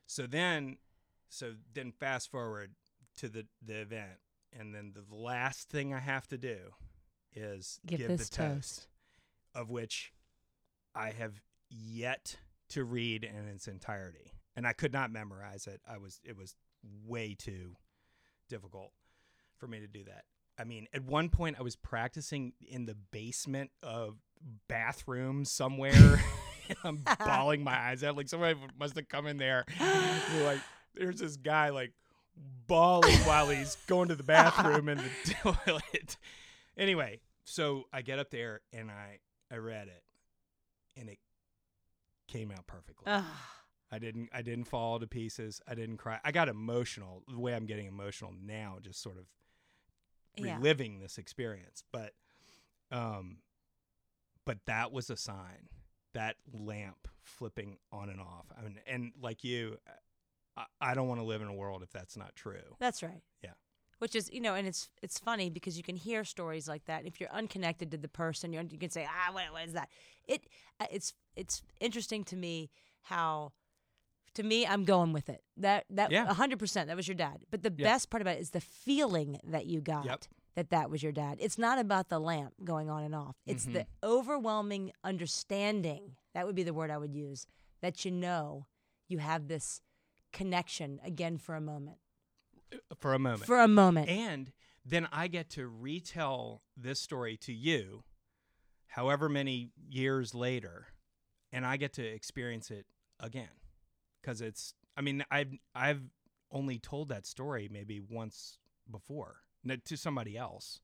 So 0.05 0.27
then 0.27 0.77
so 1.29 1.53
then 1.73 1.91
fast 1.91 2.29
forward 2.29 2.71
to 3.17 3.29
the 3.29 3.45
the 3.65 3.81
event 3.81 4.19
and 4.57 4.75
then 4.75 4.93
the 4.93 5.15
last 5.15 5.69
thing 5.69 5.93
I 5.93 5.99
have 5.99 6.27
to 6.27 6.37
do 6.37 6.57
is 7.33 7.79
Give 7.85 7.99
give 7.99 8.09
the 8.09 8.17
toast, 8.17 8.33
toast. 8.35 8.87
of 9.55 9.69
which 9.69 10.11
I 10.93 11.11
have 11.11 11.41
yet 11.71 12.37
to 12.69 12.83
read 12.83 13.23
in 13.23 13.47
its 13.47 13.67
entirety. 13.67 14.33
And 14.55 14.67
I 14.67 14.73
could 14.73 14.93
not 14.93 15.11
memorize 15.11 15.67
it. 15.67 15.81
I 15.87 15.97
was 15.97 16.19
it 16.23 16.37
was 16.37 16.55
way 17.05 17.35
too 17.37 17.75
difficult 18.49 18.91
for 19.57 19.67
me 19.67 19.79
to 19.79 19.87
do 19.87 20.03
that. 20.05 20.25
I 20.59 20.65
mean, 20.65 20.87
at 20.93 21.03
one 21.03 21.29
point 21.29 21.55
I 21.57 21.63
was 21.63 21.75
practicing 21.75 22.53
in 22.59 22.85
the 22.85 22.95
basement 23.11 23.71
of 23.81 24.17
bathroom 24.67 25.45
somewhere. 25.45 26.21
I'm 26.83 27.03
bawling 27.19 27.63
my 27.63 27.77
eyes 27.77 28.03
out. 28.03 28.17
Like 28.17 28.29
somebody 28.29 28.59
must 28.79 28.95
have 28.95 29.07
come 29.07 29.27
in 29.27 29.37
there. 29.37 29.65
Like, 30.43 30.59
there's 30.95 31.19
this 31.19 31.37
guy 31.37 31.69
like 31.69 31.93
bawling 32.67 33.17
while 33.19 33.49
he's 33.49 33.77
going 33.87 34.09
to 34.09 34.15
the 34.15 34.23
bathroom 34.23 34.89
in 34.89 34.97
the 34.97 35.33
toilet. 35.41 36.17
Anyway, 36.77 37.21
so 37.43 37.85
I 37.91 38.01
get 38.01 38.19
up 38.19 38.29
there 38.29 38.61
and 38.73 38.89
I 38.89 39.19
I 39.51 39.57
read 39.57 39.87
it, 39.87 40.03
and 40.97 41.09
it 41.09 41.19
came 42.31 42.51
out 42.51 42.65
perfectly. 42.67 43.05
Ugh. 43.07 43.23
I 43.91 43.99
didn't 43.99 44.29
I 44.33 44.41
didn't 44.41 44.65
fall 44.65 44.99
to 44.99 45.07
pieces. 45.07 45.61
I 45.67 45.75
didn't 45.75 45.97
cry. 45.97 46.19
I 46.23 46.31
got 46.31 46.47
emotional. 46.49 47.23
The 47.27 47.39
way 47.39 47.53
I'm 47.53 47.65
getting 47.65 47.87
emotional 47.87 48.33
now, 48.41 48.77
just 48.81 49.01
sort 49.01 49.17
of 49.17 49.25
Yeah. 50.37 50.55
reliving 50.57 50.99
this 50.99 51.17
experience. 51.17 51.83
But 51.91 52.13
um 52.91 53.39
but 54.45 54.59
that 54.65 54.91
was 54.91 55.09
a 55.09 55.17
sign. 55.17 55.69
That 56.13 56.35
lamp 56.53 57.07
flipping 57.21 57.77
on 57.91 58.09
and 58.09 58.19
off. 58.21 58.45
I 58.57 58.61
mean 58.63 58.79
and 58.87 59.11
like 59.21 59.43
you 59.43 59.77
I, 60.57 60.65
I 60.79 60.93
don't 60.95 61.07
want 61.07 61.19
to 61.19 61.25
live 61.25 61.41
in 61.41 61.47
a 61.47 61.53
world 61.53 61.83
if 61.83 61.91
that's 61.91 62.15
not 62.17 62.35
true. 62.35 62.75
That's 62.79 63.03
right. 63.03 63.21
Yeah. 63.43 63.51
Which 64.01 64.15
is, 64.15 64.29
you 64.33 64.41
know, 64.41 64.55
and 64.55 64.67
it's 64.67 64.89
it's 65.03 65.19
funny 65.19 65.51
because 65.51 65.77
you 65.77 65.83
can 65.83 65.95
hear 65.95 66.23
stories 66.23 66.67
like 66.67 66.85
that. 66.85 67.05
If 67.05 67.19
you're 67.19 67.29
unconnected 67.31 67.91
to 67.91 67.97
the 67.97 68.07
person, 68.07 68.51
you're, 68.51 68.63
you 68.63 68.79
can 68.79 68.89
say, 68.89 69.07
ah, 69.07 69.31
what, 69.31 69.43
what 69.53 69.63
is 69.67 69.73
that? 69.73 69.89
It 70.27 70.41
uh, 70.79 70.87
it's 70.91 71.13
it's 71.35 71.61
interesting 71.79 72.23
to 72.25 72.35
me 72.35 72.71
how, 73.03 73.51
to 74.33 74.43
me, 74.43 74.65
I'm 74.65 74.85
going 74.85 75.13
with 75.13 75.29
it. 75.29 75.43
That 75.57 75.85
that 75.91 76.09
Yeah. 76.11 76.25
hundred 76.33 76.57
percent. 76.57 76.87
That 76.87 76.97
was 76.97 77.07
your 77.07 77.15
dad. 77.15 77.37
But 77.51 77.61
the 77.61 77.71
Yeah. 77.77 77.89
best 77.89 78.09
part 78.09 78.21
about 78.23 78.37
it 78.37 78.41
is 78.41 78.49
the 78.49 78.59
feeling 78.61 79.39
that 79.43 79.67
you 79.67 79.81
got. 79.81 80.05
Yep. 80.05 80.23
That 80.55 80.69
that 80.71 80.89
was 80.89 81.01
your 81.03 81.13
dad. 81.13 81.37
It's 81.39 81.57
not 81.59 81.77
about 81.79 82.09
the 82.09 82.19
lamp 82.19 82.53
going 82.63 82.89
on 82.89 83.03
and 83.03 83.15
off. 83.15 83.35
It's 83.45 83.65
the 83.65 83.85
Mm-hmm. 83.85 84.09
overwhelming 84.09 84.91
understanding. 85.03 86.15
That 86.33 86.45
would 86.47 86.55
be 86.55 86.63
the 86.63 86.73
word 86.73 86.91
I 86.91 86.97
would 86.97 87.13
use. 87.15 87.45
That 87.81 88.03
you 88.03 88.11
know 88.11 88.65
you 89.07 89.19
have 89.19 89.47
this 89.47 89.81
connection 90.33 90.99
again 91.05 91.37
for 91.37 91.55
a 91.55 91.61
moment. 91.61 91.97
For 92.99 93.13
a 93.13 93.19
moment. 93.19 93.45
For 93.45 93.59
a 93.59 93.67
moment. 93.67 94.09
And 94.09 94.51
then 94.85 95.07
I 95.11 95.27
get 95.27 95.49
to 95.51 95.67
retell 95.67 96.63
this 96.75 96.99
story 96.99 97.37
to 97.37 97.53
you, 97.53 98.03
however 98.87 99.29
many 99.29 99.71
years 99.89 100.33
later, 100.33 100.87
and 101.51 101.65
I 101.65 101.77
get 101.77 101.93
to 101.93 102.05
experience 102.05 102.71
it 102.71 102.85
again, 103.19 103.49
because 104.21 104.41
it's. 104.41 104.73
I 104.97 105.01
mean, 105.01 105.23
I've 105.31 105.53
I've 105.73 106.01
only 106.51 106.79
told 106.79 107.09
that 107.09 107.25
story 107.25 107.69
maybe 107.71 108.01
once 108.01 108.57
before 108.89 109.37
to 109.85 109.95
somebody 109.95 110.37
else. 110.37 110.81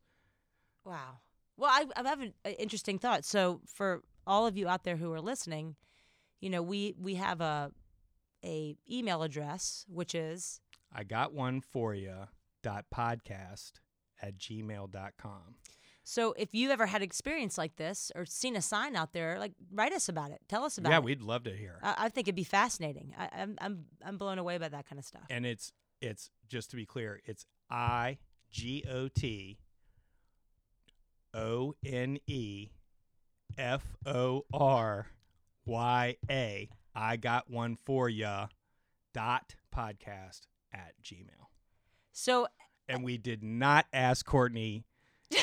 Wow. 0.85 1.19
Well, 1.57 1.71
I, 1.71 1.85
I 1.95 2.07
have 2.07 2.21
an 2.21 2.33
an 2.45 2.53
interesting 2.53 2.99
thought. 2.99 3.25
So, 3.25 3.61
for 3.65 4.03
all 4.25 4.45
of 4.45 4.57
you 4.57 4.67
out 4.67 4.83
there 4.83 4.97
who 4.97 5.11
are 5.13 5.21
listening, 5.21 5.75
you 6.39 6.49
know, 6.49 6.61
we 6.61 6.93
we 6.99 7.15
have 7.15 7.41
a 7.41 7.71
a 8.43 8.77
email 8.89 9.23
address 9.23 9.83
which 9.89 10.13
is 10.13 10.61
I 10.93 11.03
got 11.03 11.33
one 11.33 11.61
for 11.61 11.93
you. 11.93 12.27
Dot 12.63 12.85
podcast 12.93 13.73
at 14.21 14.37
gmail.com. 14.37 15.55
So 16.03 16.33
if 16.37 16.55
you 16.55 16.71
ever 16.71 16.85
had 16.85 17.01
experience 17.01 17.57
like 17.57 17.75
this 17.75 18.13
or 18.15 18.25
seen 18.25 18.55
a 18.55 18.61
sign 18.61 18.95
out 18.95 19.11
there, 19.11 19.37
like 19.39 19.51
write 19.71 19.91
us 19.91 20.07
about 20.07 20.31
it. 20.31 20.39
Tell 20.47 20.63
us 20.63 20.77
about 20.77 20.89
yeah, 20.89 20.97
it. 20.97 21.01
Yeah, 21.01 21.05
we'd 21.05 21.21
love 21.21 21.43
to 21.43 21.55
hear. 21.55 21.79
I, 21.83 21.95
I 21.97 22.09
think 22.09 22.27
it'd 22.27 22.35
be 22.35 22.45
fascinating. 22.45 23.13
I, 23.17 23.29
I'm 23.37 23.57
I'm 23.59 23.85
I'm 24.05 24.17
blown 24.17 24.39
away 24.39 24.57
by 24.57 24.69
that 24.69 24.87
kind 24.87 24.99
of 24.99 25.05
stuff. 25.05 25.23
and 25.29 25.45
it's 25.45 25.73
it's 25.99 26.29
just 26.47 26.69
to 26.71 26.77
be 26.77 26.85
clear, 26.85 27.19
it's 27.25 27.45
I 27.69 28.19
G 28.51 28.85
O 28.89 29.09
T 29.09 29.57
O 31.33 31.75
N 31.85 32.19
E 32.25 32.69
F 33.57 33.83
O 34.05 34.45
R 34.53 35.07
Y 35.65 36.15
A. 36.29 36.69
I 36.95 37.17
got 37.17 37.49
one 37.49 37.75
for 37.75 38.07
ya. 38.07 38.47
Dot 39.13 39.55
podcast 39.75 40.41
at 40.73 40.93
Gmail. 41.03 41.47
So 42.11 42.45
uh, 42.45 42.47
And 42.89 43.03
we 43.03 43.17
did 43.17 43.43
not 43.43 43.85
ask 43.93 44.25
Courtney 44.25 44.85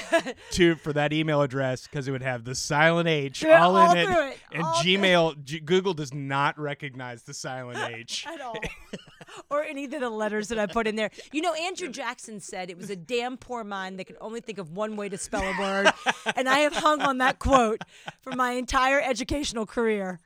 to 0.53 0.77
for 0.77 0.95
that 0.95 1.12
email 1.12 1.43
address 1.43 1.83
because 1.87 2.09
it 2.09 2.11
would 2.11 2.22
have 2.22 2.45
the 2.45 2.55
silent 2.55 3.07
H 3.07 3.45
all, 3.45 3.77
all 3.77 3.91
in 3.93 3.99
it. 3.99 4.09
it, 4.09 4.39
And 4.53 4.62
all. 4.62 4.75
Gmail, 4.77 5.45
G- 5.45 5.61
Google 5.61 5.93
does 5.93 6.14
not 6.14 6.59
recognize 6.59 7.25
the 7.25 7.35
silent 7.35 7.79
H. 7.95 8.27
at 8.27 8.41
all. 8.41 8.57
or 9.51 9.62
any 9.62 9.85
of 9.85 9.91
the 9.91 10.09
letters 10.09 10.49
that 10.49 10.59
I 10.59 10.64
put 10.66 10.87
in 10.87 10.97
there. 10.97 11.11
You 11.33 11.43
know, 11.43 11.53
Andrew 11.53 11.91
Jackson 11.91 12.41
said 12.41 12.70
it 12.70 12.79
was 12.79 12.89
a 12.89 12.97
damn 12.97 13.37
poor 13.37 13.62
mind 13.62 13.99
that 13.99 14.07
could 14.07 14.16
only 14.22 14.41
think 14.41 14.57
of 14.59 14.70
one 14.72 14.97
way 14.97 15.11
to 15.11 15.18
spell 15.18 15.43
a 15.43 15.61
word. 15.61 15.93
and 16.35 16.49
I 16.49 16.61
have 16.61 16.75
hung 16.75 17.03
on 17.03 17.18
that 17.18 17.39
quote 17.39 17.83
for 18.22 18.33
my 18.33 18.53
entire 18.53 19.03
educational 19.03 19.66
career. 19.66 20.18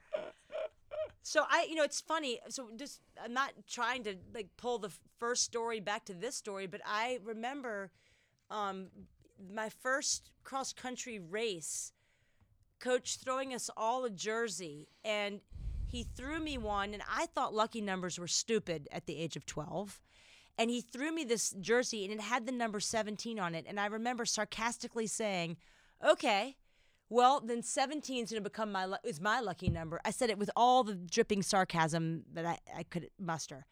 So 1.29 1.45
I, 1.47 1.66
you 1.68 1.74
know, 1.74 1.85
it's 1.85 2.01
funny. 2.01 2.41
So 2.49 2.70
just, 2.76 3.01
I'm 3.22 3.35
not 3.35 3.53
trying 3.68 4.03
to 4.05 4.16
like 4.35 4.49
pull 4.57 4.79
the 4.79 4.91
first 5.18 5.45
story 5.45 5.79
back 5.79 6.07
to 6.07 6.14
this 6.14 6.35
story, 6.35 6.66
but 6.66 6.81
I 6.87 7.18
remember 7.22 7.91
um, 8.51 8.87
my 9.55 9.68
first 9.68 10.31
cross 10.43 10.72
country 10.72 11.18
race 11.18 11.93
coach 12.81 13.18
throwing 13.22 13.53
us 13.53 13.68
all 13.76 14.05
a 14.07 14.11
jersey 14.11 14.89
and 15.05 15.41
he 15.85 16.03
threw 16.03 16.39
me 16.39 16.57
one 16.57 16.95
and 16.95 17.03
I 17.11 17.26
thought 17.26 17.53
lucky 17.53 17.81
numbers 17.81 18.18
were 18.18 18.29
stupid 18.29 18.89
at 18.91 19.07
the 19.07 19.18
age 19.18 19.37
of 19.37 19.45
12 19.45 20.01
and 20.57 20.70
he 20.70 20.81
threw 20.81 21.12
me 21.12 21.24
this 21.24 21.51
jersey 21.61 22.05
and 22.05 22.14
it 22.14 22.20
had 22.20 22.47
the 22.47 22.53
number 22.53 22.79
17 22.79 23.39
on 23.41 23.57
it 23.57 23.66
and 23.68 23.81
I 23.81 23.87
remember 23.87 24.24
sarcastically 24.24 25.09
saying 25.09 25.57
okay 26.07 26.57
well 27.09 27.40
then 27.40 27.62
17 27.62 28.24
is 28.24 28.30
going 28.30 28.42
to 28.42 28.48
become 28.48 28.72
my 28.72 28.96
is 29.04 29.20
my 29.20 29.40
lucky 29.40 29.68
number 29.70 30.00
I 30.04 30.11
said 30.11 30.30
it 30.30 30.38
with 30.38 30.50
all 30.56 30.84
the 30.84 30.94
dripping 30.94 31.42
sarcasm 31.42 32.24
that 32.32 32.44
I, 32.44 32.59
I 32.76 32.82
could 32.84 33.09
muster 33.18 33.66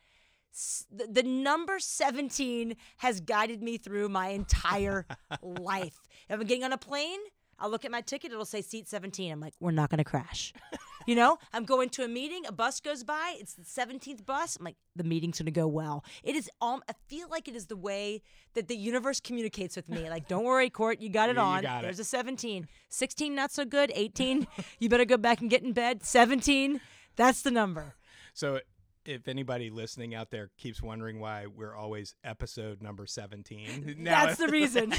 S- 0.52 0.86
the, 0.90 1.06
the 1.06 1.22
number 1.22 1.78
17 1.78 2.76
has 2.98 3.20
guided 3.20 3.62
me 3.62 3.76
through 3.76 4.08
my 4.08 4.28
entire 4.28 5.06
life. 5.42 5.98
If 6.30 6.40
I'm 6.40 6.46
getting 6.46 6.64
on 6.64 6.72
a 6.72 6.78
plane, 6.78 7.20
I'll 7.58 7.70
look 7.70 7.84
at 7.84 7.90
my 7.90 8.00
ticket, 8.00 8.32
it'll 8.32 8.46
say 8.46 8.62
seat 8.62 8.88
17. 8.88 9.30
I'm 9.30 9.40
like, 9.40 9.52
we're 9.60 9.70
not 9.70 9.90
going 9.90 9.98
to 9.98 10.04
crash. 10.04 10.54
you 11.06 11.14
know, 11.14 11.38
I'm 11.52 11.64
going 11.64 11.88
to 11.90 12.02
a 12.04 12.08
meeting, 12.08 12.44
a 12.46 12.52
bus 12.52 12.80
goes 12.80 13.04
by, 13.04 13.36
it's 13.38 13.54
the 13.54 13.62
17th 13.62 14.26
bus. 14.26 14.56
I'm 14.56 14.64
like, 14.64 14.76
the 14.94 15.04
meeting's 15.04 15.38
going 15.38 15.46
to 15.46 15.52
go 15.52 15.66
well. 15.66 16.04
It 16.22 16.34
is, 16.34 16.50
um, 16.60 16.82
I 16.88 16.92
feel 17.06 17.28
like 17.28 17.48
it 17.48 17.56
is 17.56 17.66
the 17.66 17.76
way 17.76 18.22
that 18.54 18.68
the 18.68 18.76
universe 18.76 19.20
communicates 19.20 19.76
with 19.76 19.88
me. 19.88 20.10
Like, 20.10 20.28
don't 20.28 20.44
worry, 20.44 20.70
Court, 20.70 21.00
you 21.00 21.08
got 21.08 21.30
it 21.30 21.38
on. 21.38 21.62
got 21.62 21.80
it. 21.80 21.82
There's 21.82 22.00
a 22.00 22.04
17. 22.04 22.66
16, 22.88 23.34
not 23.34 23.52
so 23.52 23.64
good. 23.64 23.92
18, 23.94 24.46
you 24.78 24.88
better 24.88 25.04
go 25.04 25.16
back 25.16 25.40
and 25.40 25.48
get 25.48 25.62
in 25.62 25.72
bed. 25.72 26.04
17, 26.04 26.80
that's 27.16 27.42
the 27.42 27.50
number. 27.50 27.94
So 28.34 28.60
if 29.06 29.28
anybody 29.28 29.70
listening 29.70 30.14
out 30.14 30.30
there 30.30 30.50
keeps 30.56 30.82
wondering 30.82 31.20
why 31.20 31.46
we're 31.46 31.74
always 31.74 32.14
episode 32.24 32.82
number 32.82 33.06
17, 33.06 33.94
now 33.98 34.26
That's 34.26 34.38
the 34.38 34.48
reason. 34.48 34.92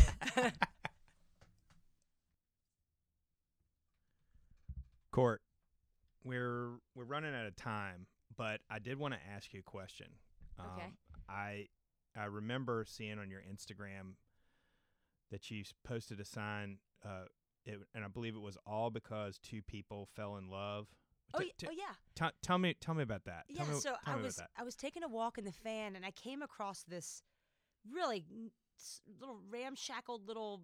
Court, 5.12 5.42
we're 6.28 6.70
we're 6.96 7.06
running 7.06 7.34
out 7.34 7.46
of 7.46 7.56
time, 7.56 8.08
but 8.36 8.62
I 8.70 8.80
did 8.80 9.00
want 9.00 9.14
to 9.14 9.20
ask 9.36 9.54
you 9.54 9.62
a 9.62 9.64
question. 9.64 10.08
Okay. 10.60 10.86
Um, 10.86 10.94
I 11.30 11.68
I 12.16 12.26
remember 12.26 12.86
seeing 12.88 13.20
on 13.20 13.30
your 13.30 13.42
Instagram 13.42 14.16
that 15.32 15.52
you 15.52 15.64
posted 15.84 16.20
a 16.20 16.26
sign, 16.26 16.78
uh, 17.06 17.26
it, 17.66 17.80
and 17.94 18.04
I 18.04 18.08
believe 18.08 18.36
it 18.36 18.42
was 18.42 18.58
all 18.66 18.90
because 18.90 19.38
two 19.40 19.62
people 19.62 20.08
fell 20.16 20.38
in 20.38 20.50
love. 20.50 20.88
oh, 21.34 21.40
T- 21.40 21.54
t- 21.58 21.68
oh, 21.70 21.74
yeah. 21.76 21.96
t- 22.16 22.34
tell 22.42 22.58
me 22.58 22.76
tell 22.80 22.96
me 22.96 23.04
about 23.04 23.26
that. 23.26 23.44
Yeah, 23.50 23.66
me, 23.66 23.80
so 23.80 23.96
I 24.06 24.16
was 24.16 24.40
I 24.58 24.64
was 24.64 24.76
taking 24.76 25.04
a 25.04 25.08
walk 25.08 25.38
in 25.38 25.46
the 25.46 25.52
fan 25.52 25.96
and 25.96 26.06
I 26.06 26.12
came 26.12 26.42
across 26.42 26.84
this 26.84 27.22
really 27.92 28.26
little 29.20 29.40
ramshackle 29.50 30.22
little 30.26 30.62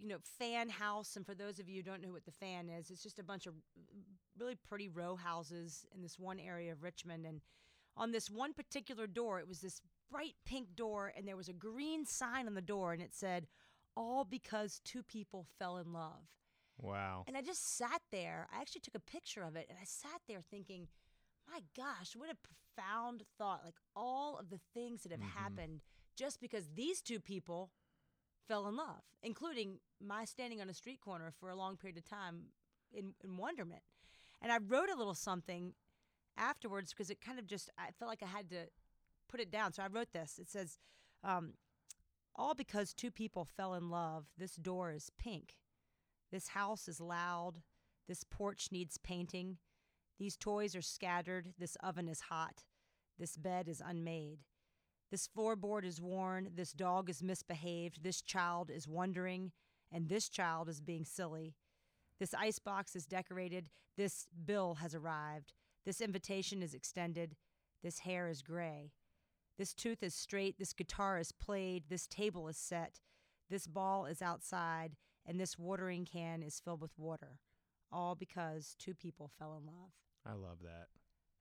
you 0.00 0.08
know 0.08 0.18
fan 0.38 0.68
house 0.68 1.16
and 1.16 1.26
for 1.26 1.34
those 1.34 1.58
of 1.58 1.68
you 1.68 1.76
who 1.76 1.82
don't 1.82 2.02
know 2.02 2.10
what 2.12 2.24
the 2.24 2.30
fan 2.32 2.68
is 2.68 2.90
it's 2.90 3.02
just 3.02 3.18
a 3.18 3.22
bunch 3.24 3.46
of 3.46 3.54
really 4.38 4.56
pretty 4.68 4.88
row 4.88 5.14
houses 5.16 5.84
in 5.94 6.02
this 6.02 6.18
one 6.18 6.38
area 6.40 6.72
of 6.72 6.82
Richmond 6.82 7.26
and 7.26 7.40
on 7.96 8.10
this 8.12 8.30
one 8.30 8.52
particular 8.54 9.06
door 9.06 9.38
it 9.40 9.46
was 9.48 9.60
this 9.60 9.80
bright 10.10 10.34
pink 10.46 10.74
door 10.74 11.12
and 11.16 11.26
there 11.28 11.36
was 11.36 11.48
a 11.48 11.52
green 11.52 12.04
sign 12.06 12.46
on 12.46 12.54
the 12.54 12.62
door 12.62 12.92
and 12.92 13.02
it 13.02 13.14
said 13.14 13.46
all 13.96 14.24
because 14.24 14.80
two 14.84 15.02
people 15.02 15.46
fell 15.58 15.76
in 15.76 15.92
love. 15.92 16.28
Wow. 16.80 17.24
and 17.26 17.36
I 17.36 17.42
just 17.42 17.76
sat 17.76 18.00
there. 18.10 18.48
I 18.56 18.60
actually 18.60 18.80
took 18.80 18.94
a 18.94 19.00
picture 19.00 19.42
of 19.42 19.54
it 19.54 19.66
and 19.68 19.76
I 19.78 19.84
sat 19.84 20.22
there 20.26 20.40
thinking, 20.40 20.88
my 21.52 21.60
gosh, 21.76 22.16
what 22.16 22.30
a 22.30 22.36
profound 22.36 23.24
thought. 23.36 23.60
Like 23.64 23.74
all 23.94 24.38
of 24.38 24.48
the 24.48 24.60
things 24.72 25.02
that 25.02 25.12
have 25.12 25.20
Mhm. 25.20 25.34
happened 25.34 25.82
just 26.16 26.40
because 26.40 26.70
these 26.74 27.02
two 27.02 27.20
people 27.20 27.70
fell 28.46 28.66
in 28.68 28.76
love, 28.76 29.02
including 29.22 29.78
my 30.04 30.24
standing 30.24 30.60
on 30.60 30.68
a 30.68 30.74
street 30.74 31.00
corner 31.00 31.32
for 31.38 31.50
a 31.50 31.56
long 31.56 31.76
period 31.76 31.96
of 31.96 32.08
time 32.08 32.46
in, 32.92 33.14
in 33.22 33.36
wonderment. 33.36 33.82
And 34.42 34.50
I 34.50 34.58
wrote 34.58 34.88
a 34.88 34.96
little 34.96 35.14
something 35.14 35.74
afterwards 36.36 36.92
because 36.92 37.10
it 37.10 37.20
kind 37.20 37.38
of 37.38 37.46
just, 37.46 37.70
I 37.78 37.90
felt 37.98 38.08
like 38.08 38.22
I 38.22 38.26
had 38.26 38.48
to 38.50 38.66
put 39.28 39.40
it 39.40 39.50
down. 39.50 39.72
So 39.72 39.82
I 39.82 39.88
wrote 39.88 40.12
this. 40.12 40.38
It 40.40 40.48
says, 40.48 40.78
um, 41.22 41.54
all 42.34 42.54
because 42.54 42.94
two 42.94 43.10
people 43.10 43.44
fell 43.44 43.74
in 43.74 43.90
love, 43.90 44.26
this 44.38 44.56
door 44.56 44.92
is 44.92 45.10
pink. 45.18 45.56
This 46.32 46.48
house 46.48 46.88
is 46.88 47.00
loud. 47.00 47.62
This 48.08 48.24
porch 48.24 48.68
needs 48.70 48.98
painting. 48.98 49.58
These 50.18 50.36
toys 50.36 50.74
are 50.74 50.82
scattered. 50.82 51.52
This 51.58 51.76
oven 51.82 52.08
is 52.08 52.20
hot. 52.22 52.64
This 53.18 53.36
bed 53.36 53.68
is 53.68 53.82
unmade. 53.84 54.40
This 55.10 55.28
floorboard 55.28 55.84
is 55.84 56.00
worn. 56.00 56.50
This 56.54 56.72
dog 56.72 57.10
is 57.10 57.22
misbehaved. 57.22 58.02
This 58.02 58.22
child 58.22 58.70
is 58.70 58.86
wondering. 58.86 59.52
And 59.92 60.08
this 60.08 60.28
child 60.28 60.68
is 60.68 60.80
being 60.80 61.04
silly. 61.04 61.54
This 62.20 62.32
icebox 62.34 62.94
is 62.94 63.06
decorated. 63.06 63.70
This 63.96 64.28
bill 64.44 64.74
has 64.74 64.94
arrived. 64.94 65.52
This 65.84 66.00
invitation 66.00 66.62
is 66.62 66.74
extended. 66.74 67.34
This 67.82 68.00
hair 68.00 68.28
is 68.28 68.42
gray. 68.42 68.92
This 69.58 69.74
tooth 69.74 70.02
is 70.02 70.14
straight. 70.14 70.58
This 70.58 70.72
guitar 70.72 71.18
is 71.18 71.32
played. 71.32 71.84
This 71.88 72.06
table 72.06 72.46
is 72.46 72.56
set. 72.56 73.00
This 73.48 73.66
ball 73.66 74.06
is 74.06 74.22
outside. 74.22 74.96
And 75.26 75.40
this 75.40 75.58
watering 75.58 76.04
can 76.04 76.42
is 76.42 76.60
filled 76.60 76.80
with 76.80 76.96
water. 76.96 77.40
All 77.90 78.14
because 78.14 78.76
two 78.78 78.94
people 78.94 79.30
fell 79.38 79.56
in 79.58 79.66
love. 79.66 79.90
I 80.24 80.34
love 80.34 80.58
that. 80.62 80.88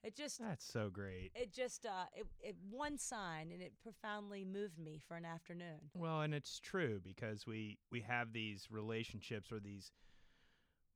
It 0.03 0.15
just 0.15 0.39
That's 0.39 0.65
so 0.65 0.89
great. 0.89 1.31
it 1.35 1.53
just 1.53 1.85
uh 1.85 2.05
it, 2.15 2.25
it 2.41 2.55
one 2.69 2.97
sign 2.97 3.51
and 3.51 3.61
it 3.61 3.73
profoundly 3.83 4.45
moved 4.45 4.79
me 4.79 4.99
for 5.05 5.17
an 5.17 5.25
afternoon. 5.25 5.91
Well, 5.93 6.21
and 6.21 6.33
it's 6.33 6.59
true 6.59 7.01
because 7.03 7.45
we 7.45 7.79
we 7.91 8.01
have 8.01 8.31
these 8.31 8.67
relationships 8.71 9.51
or 9.51 9.59
these 9.59 9.91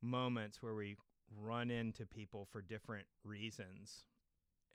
moments 0.02 0.62
where 0.62 0.74
we 0.74 0.96
run 1.36 1.70
into 1.70 2.06
people 2.06 2.48
for 2.52 2.62
different 2.62 3.08
reasons. 3.24 4.06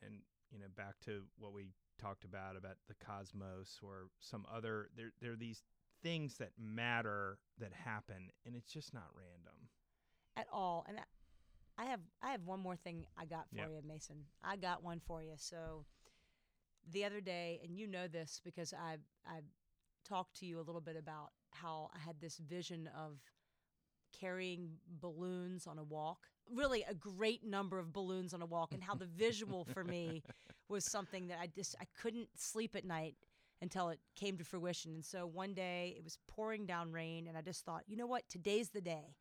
And 0.03 0.21
you 0.51 0.59
know, 0.59 0.67
back 0.77 1.01
to 1.07 1.23
what 1.39 1.53
we 1.53 1.73
talked 1.99 2.25
about 2.25 2.57
about 2.57 2.77
the 2.87 2.95
cosmos 3.05 3.81
or 3.83 4.09
some 4.21 4.47
other 4.55 4.89
there 4.97 5.13
there 5.21 5.33
are 5.33 5.37
these 5.37 5.63
things 6.03 6.37
that 6.37 6.53
matter 6.59 7.39
that 7.59 7.73
happen 7.73 8.31
and 8.47 8.55
it's 8.55 8.73
just 8.73 8.93
not 8.93 9.09
random. 9.17 9.69
At 10.37 10.47
all. 10.53 10.85
And 10.89 10.99
I, 11.79 11.87
have 11.87 12.01
I 12.23 12.33
have 12.33 12.43
one 12.45 12.61
more 12.61 12.77
thing 12.77 13.07
I 13.17 13.25
got 13.27 13.47
for 13.51 13.57
Yep. 13.59 13.71
you, 13.71 13.81
Mason. 13.87 14.25
I 14.45 14.57
got 14.57 14.83
one 14.83 15.01
for 15.07 15.23
you. 15.23 15.35
So 15.37 15.87
the 16.93 17.05
other 17.05 17.21
day, 17.21 17.61
and 17.65 17.77
you 17.77 17.87
know 17.87 18.09
this 18.09 18.41
because 18.45 18.73
I 18.75 18.97
I 19.27 19.41
talked 20.09 20.37
to 20.41 20.47
you 20.47 20.59
a 20.61 20.63
little 20.63 20.81
bit 20.81 20.97
about 20.97 21.31
how 21.53 21.91
I 21.95 21.99
had 21.99 22.21
this 22.21 22.39
vision 22.39 22.89
of 22.97 23.19
carrying 24.19 24.71
balloons 25.01 25.67
on 25.67 25.79
a 25.79 25.85
walk. 25.85 26.29
Really 26.53 26.85
a 26.89 26.95
great 26.95 27.45
number 27.45 27.79
of 27.79 27.93
balloons 27.93 28.35
on 28.35 28.43
a 28.43 28.47
walk 28.47 28.75
and 28.75 28.83
how 28.83 28.95
the 28.95 29.07
visual 29.07 29.65
for 29.65 29.85
me 29.85 30.23
was 30.69 30.85
something 30.85 31.29
that 31.29 31.39
I 31.41 31.47
just 31.49 31.77
I 31.81 31.85
couldn't 32.01 32.29
sleep 32.37 32.75
at 32.77 32.85
night 32.85 33.17
until 33.61 33.89
it 33.91 34.01
came 34.17 34.39
to 34.39 34.45
fruition. 34.45 34.93
And 34.95 35.05
so 35.05 35.27
one 35.27 35.55
day 35.55 35.95
it 35.97 36.05
was 36.05 36.19
pouring 36.29 36.67
down 36.67 36.93
rain 36.93 37.27
and 37.27 37.37
I 37.37 37.43
just 37.43 37.65
thought, 37.65 37.83
you 37.87 37.97
know 37.97 38.07
what? 38.07 38.29
Today's 38.29 38.71
the 38.71 38.81
day. 38.81 39.17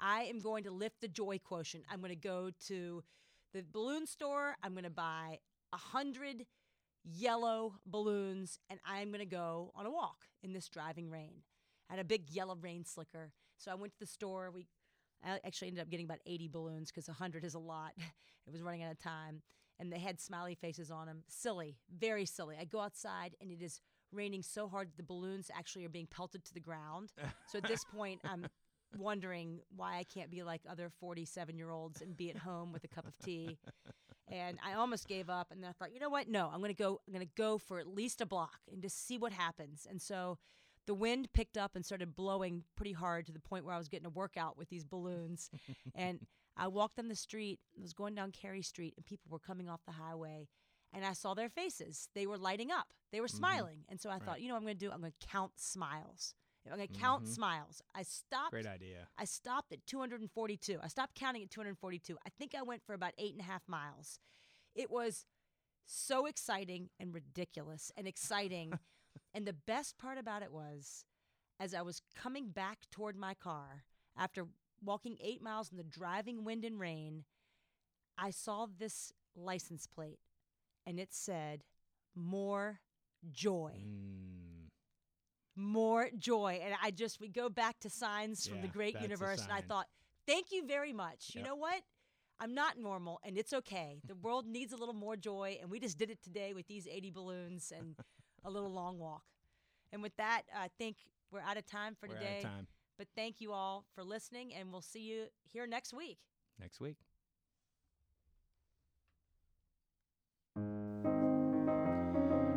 I 0.00 0.22
am 0.24 0.40
going 0.40 0.64
to 0.64 0.70
lift 0.70 1.00
the 1.00 1.08
joy 1.08 1.38
quotient. 1.38 1.84
I'm 1.90 2.00
going 2.00 2.10
to 2.10 2.16
go 2.16 2.50
to 2.68 3.02
the 3.52 3.64
balloon 3.72 4.06
store. 4.06 4.56
I'm 4.62 4.72
going 4.72 4.84
to 4.84 4.90
buy 4.90 5.38
a 5.72 5.76
hundred 5.76 6.46
yellow 7.04 7.74
balloons 7.86 8.58
and 8.68 8.80
I'm 8.84 9.08
going 9.08 9.20
to 9.20 9.26
go 9.26 9.72
on 9.74 9.86
a 9.86 9.90
walk 9.90 10.26
in 10.42 10.52
this 10.52 10.68
driving 10.68 11.10
rain. 11.10 11.42
I 11.88 11.94
had 11.94 12.00
a 12.00 12.04
big 12.04 12.30
yellow 12.30 12.56
rain 12.60 12.84
slicker 12.84 13.32
So 13.58 13.70
I 13.70 13.74
went 13.74 13.92
to 13.92 13.98
the 14.00 14.06
store. 14.06 14.50
We 14.50 14.66
I 15.24 15.38
actually 15.44 15.68
ended 15.68 15.82
up 15.82 15.90
getting 15.90 16.04
about 16.04 16.18
80 16.26 16.48
balloons 16.48 16.90
because 16.90 17.08
100 17.08 17.44
is 17.44 17.54
a 17.54 17.58
lot. 17.58 17.92
it 18.46 18.52
was 18.52 18.62
running 18.62 18.82
out 18.82 18.92
of 18.92 18.98
time. 18.98 19.42
And 19.78 19.92
they 19.92 19.98
had 19.98 20.20
smiley 20.20 20.54
faces 20.54 20.90
on 20.90 21.06
them. 21.06 21.22
Silly, 21.28 21.76
very 21.98 22.24
silly. 22.24 22.56
I 22.58 22.64
go 22.64 22.80
outside 22.80 23.34
and 23.40 23.50
it 23.50 23.62
is 23.62 23.80
raining 24.12 24.42
so 24.42 24.68
hard 24.68 24.88
that 24.88 24.96
the 24.96 25.02
balloons 25.02 25.50
actually 25.54 25.84
are 25.84 25.90
being 25.90 26.06
pelted 26.06 26.44
to 26.44 26.54
the 26.54 26.60
ground. 26.60 27.12
so 27.46 27.58
at 27.58 27.68
this 27.68 27.84
point, 27.84 28.20
I'm 28.24 28.46
wondering 28.98 29.60
why 29.74 29.96
I 29.96 30.04
can't 30.04 30.30
be 30.30 30.42
like 30.42 30.62
other 30.68 30.90
47 31.00 31.56
year 31.56 31.70
olds 31.70 32.02
and 32.02 32.16
be 32.16 32.30
at 32.30 32.38
home 32.38 32.72
with 32.72 32.84
a 32.84 32.88
cup 32.88 33.06
of 33.06 33.18
tea. 33.18 33.58
And 34.28 34.58
I 34.64 34.74
almost 34.74 35.06
gave 35.06 35.30
up. 35.30 35.52
And 35.52 35.62
then 35.62 35.70
I 35.70 35.72
thought, 35.72 35.94
you 35.94 36.00
know 36.00 36.08
what? 36.08 36.28
No, 36.28 36.50
I'm 36.52 36.58
going 36.58 36.74
to 36.74 36.74
go. 36.74 37.00
I'm 37.06 37.14
going 37.14 37.24
to 37.24 37.32
go 37.36 37.58
for 37.58 37.78
at 37.78 37.86
least 37.86 38.20
a 38.20 38.26
block 38.26 38.58
and 38.72 38.82
just 38.82 39.06
see 39.06 39.18
what 39.18 39.32
happens. 39.32 39.86
And 39.88 40.02
so 40.02 40.38
the 40.86 40.94
wind 40.94 41.28
picked 41.32 41.56
up 41.56 41.76
and 41.76 41.84
started 41.84 42.16
blowing 42.16 42.64
pretty 42.76 42.92
hard 42.92 43.26
to 43.26 43.32
the 43.32 43.40
point 43.40 43.64
where 43.64 43.74
I 43.74 43.78
was 43.78 43.88
getting 43.88 44.06
a 44.06 44.10
workout 44.10 44.56
with 44.56 44.68
these 44.68 44.84
balloons. 44.84 45.50
and 45.94 46.26
I 46.56 46.68
walked 46.68 46.98
on 46.98 47.08
the 47.08 47.14
street, 47.14 47.60
I 47.78 47.82
was 47.82 47.92
going 47.92 48.14
down 48.14 48.32
Cary 48.32 48.62
Street, 48.62 48.94
and 48.96 49.04
people 49.04 49.30
were 49.30 49.38
coming 49.38 49.68
off 49.68 49.84
the 49.86 49.92
highway. 49.92 50.48
And 50.92 51.04
I 51.04 51.12
saw 51.12 51.34
their 51.34 51.48
faces. 51.48 52.08
They 52.14 52.26
were 52.26 52.38
lighting 52.38 52.70
up. 52.70 52.86
They 53.12 53.20
were 53.20 53.26
mm-hmm. 53.26 53.36
smiling. 53.36 53.78
And 53.88 54.00
so 54.00 54.08
I 54.08 54.18
thought, 54.18 54.40
you 54.40 54.48
know 54.48 54.54
what 54.54 54.60
I'm 54.60 54.64
going 54.66 54.78
to 54.78 54.86
do? 54.86 54.90
I'm 54.90 55.00
going 55.00 55.12
to 55.20 55.26
count 55.26 55.52
smiles. 55.56 56.34
I'm 56.70 56.76
going 56.76 56.88
to 56.88 56.94
count 56.94 57.28
smiles. 57.28 57.82
I 57.94 58.02
stopped. 58.02 58.50
Great 58.50 58.66
idea. 58.66 59.08
I 59.18 59.24
stopped 59.24 59.72
at 59.72 59.86
242. 59.86 60.78
I 60.82 60.88
stopped 60.88 61.14
counting 61.14 61.42
at 61.42 61.50
242. 61.50 62.16
I 62.24 62.30
think 62.38 62.54
I 62.54 62.62
went 62.62 62.82
for 62.84 62.94
about 62.94 63.12
eight 63.18 63.32
and 63.32 63.40
a 63.40 63.44
half 63.44 63.62
miles. 63.68 64.18
It 64.74 64.90
was 64.90 65.24
so 65.84 66.26
exciting 66.26 66.90
and 66.98 67.14
ridiculous 67.14 67.92
and 67.96 68.06
exciting. 68.06 68.78
and 69.34 69.46
the 69.46 69.52
best 69.52 69.98
part 69.98 70.18
about 70.18 70.42
it 70.42 70.52
was, 70.52 71.04
as 71.60 71.74
I 71.74 71.82
was 71.82 72.02
coming 72.14 72.48
back 72.50 72.78
toward 72.90 73.16
my 73.16 73.34
car 73.34 73.84
after 74.16 74.46
walking 74.84 75.16
eight 75.22 75.42
miles 75.42 75.70
in 75.70 75.78
the 75.78 75.84
driving 75.84 76.44
wind 76.44 76.64
and 76.64 76.78
rain, 76.78 77.24
I 78.18 78.30
saw 78.30 78.66
this 78.78 79.12
license 79.34 79.86
plate 79.86 80.18
and 80.86 80.98
it 80.98 81.12
said, 81.12 81.64
More 82.14 82.80
joy 83.32 83.72
Mm, 83.84 84.35
more 85.56 86.08
joy. 86.18 86.60
And 86.62 86.74
I 86.82 86.90
just, 86.90 87.20
we 87.20 87.28
go 87.28 87.48
back 87.48 87.80
to 87.80 87.90
signs 87.90 88.46
from 88.46 88.60
the 88.60 88.68
great 88.68 89.00
universe. 89.00 89.42
And 89.42 89.52
I 89.52 89.60
thought, 89.60 89.86
thank 90.26 90.52
you 90.52 90.66
very 90.66 90.92
much. 90.92 91.32
You 91.34 91.42
know 91.42 91.56
what? 91.56 91.82
I'm 92.38 92.54
not 92.54 92.78
normal 92.78 93.18
and 93.24 93.38
it's 93.38 93.52
okay. 93.52 93.98
The 94.06 94.14
world 94.22 94.46
needs 94.46 94.72
a 94.72 94.76
little 94.76 94.94
more 94.94 95.16
joy. 95.16 95.58
And 95.60 95.70
we 95.70 95.80
just 95.80 95.98
did 95.98 96.10
it 96.10 96.22
today 96.22 96.52
with 96.52 96.66
these 96.66 96.86
80 96.86 97.10
balloons 97.10 97.72
and 97.76 97.96
a 98.44 98.50
little 98.50 98.70
long 98.72 98.98
walk. 98.98 99.22
And 99.92 100.02
with 100.02 100.14
that, 100.16 100.42
uh, 100.54 100.64
I 100.64 100.68
think 100.78 100.96
we're 101.32 101.40
out 101.40 101.56
of 101.56 101.66
time 101.66 101.96
for 101.98 102.08
we're 102.08 102.16
today. 102.16 102.38
out 102.40 102.44
of 102.44 102.50
time. 102.50 102.66
But 102.98 103.08
thank 103.16 103.40
you 103.40 103.52
all 103.52 103.84
for 103.94 104.04
listening. 104.04 104.52
And 104.54 104.70
we'll 104.70 104.82
see 104.82 105.00
you 105.00 105.24
here 105.52 105.66
next 105.66 105.94
week. 105.94 106.18
Next 106.60 106.80
week. 106.80 106.96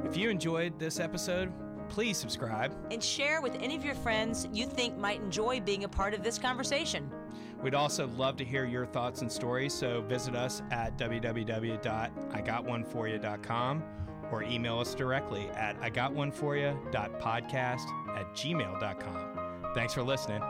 If 0.06 0.18
you 0.18 0.30
enjoyed 0.30 0.80
this 0.80 1.00
episode, 1.00 1.52
please 1.90 2.18
subscribe. 2.18 2.74
And 2.92 3.04
share 3.04 3.42
with 3.42 3.56
any 3.60 3.76
of 3.76 3.84
your 3.84 3.96
friends 3.96 4.48
you 4.54 4.66
think 4.66 4.98
might 4.98 5.20
enjoy 5.22 5.60
being 5.62 5.84
a 5.84 5.90
part 5.90 6.14
of 6.14 6.24
this 6.24 6.38
conversation. 6.38 7.12
We'd 7.62 7.76
also 7.76 8.08
love 8.08 8.38
to 8.38 8.46
hear 8.46 8.64
your 8.66 8.86
thoughts 8.86 9.22
and 9.22 9.30
stories, 9.32 9.74
so 9.74 10.02
visit 10.02 10.36
us 10.36 10.62
at 10.72 10.98
www.igotoneforyou.com 10.98 13.84
or 14.32 14.44
email 14.44 14.80
us 14.80 14.96
directly 14.96 15.50
at 15.50 15.78
igotoneforyou.podcast 15.82 18.18
at 18.18 18.34
gmail.com. 18.34 19.72
Thanks 19.74 19.94
for 19.94 20.04
listening. 20.04 20.42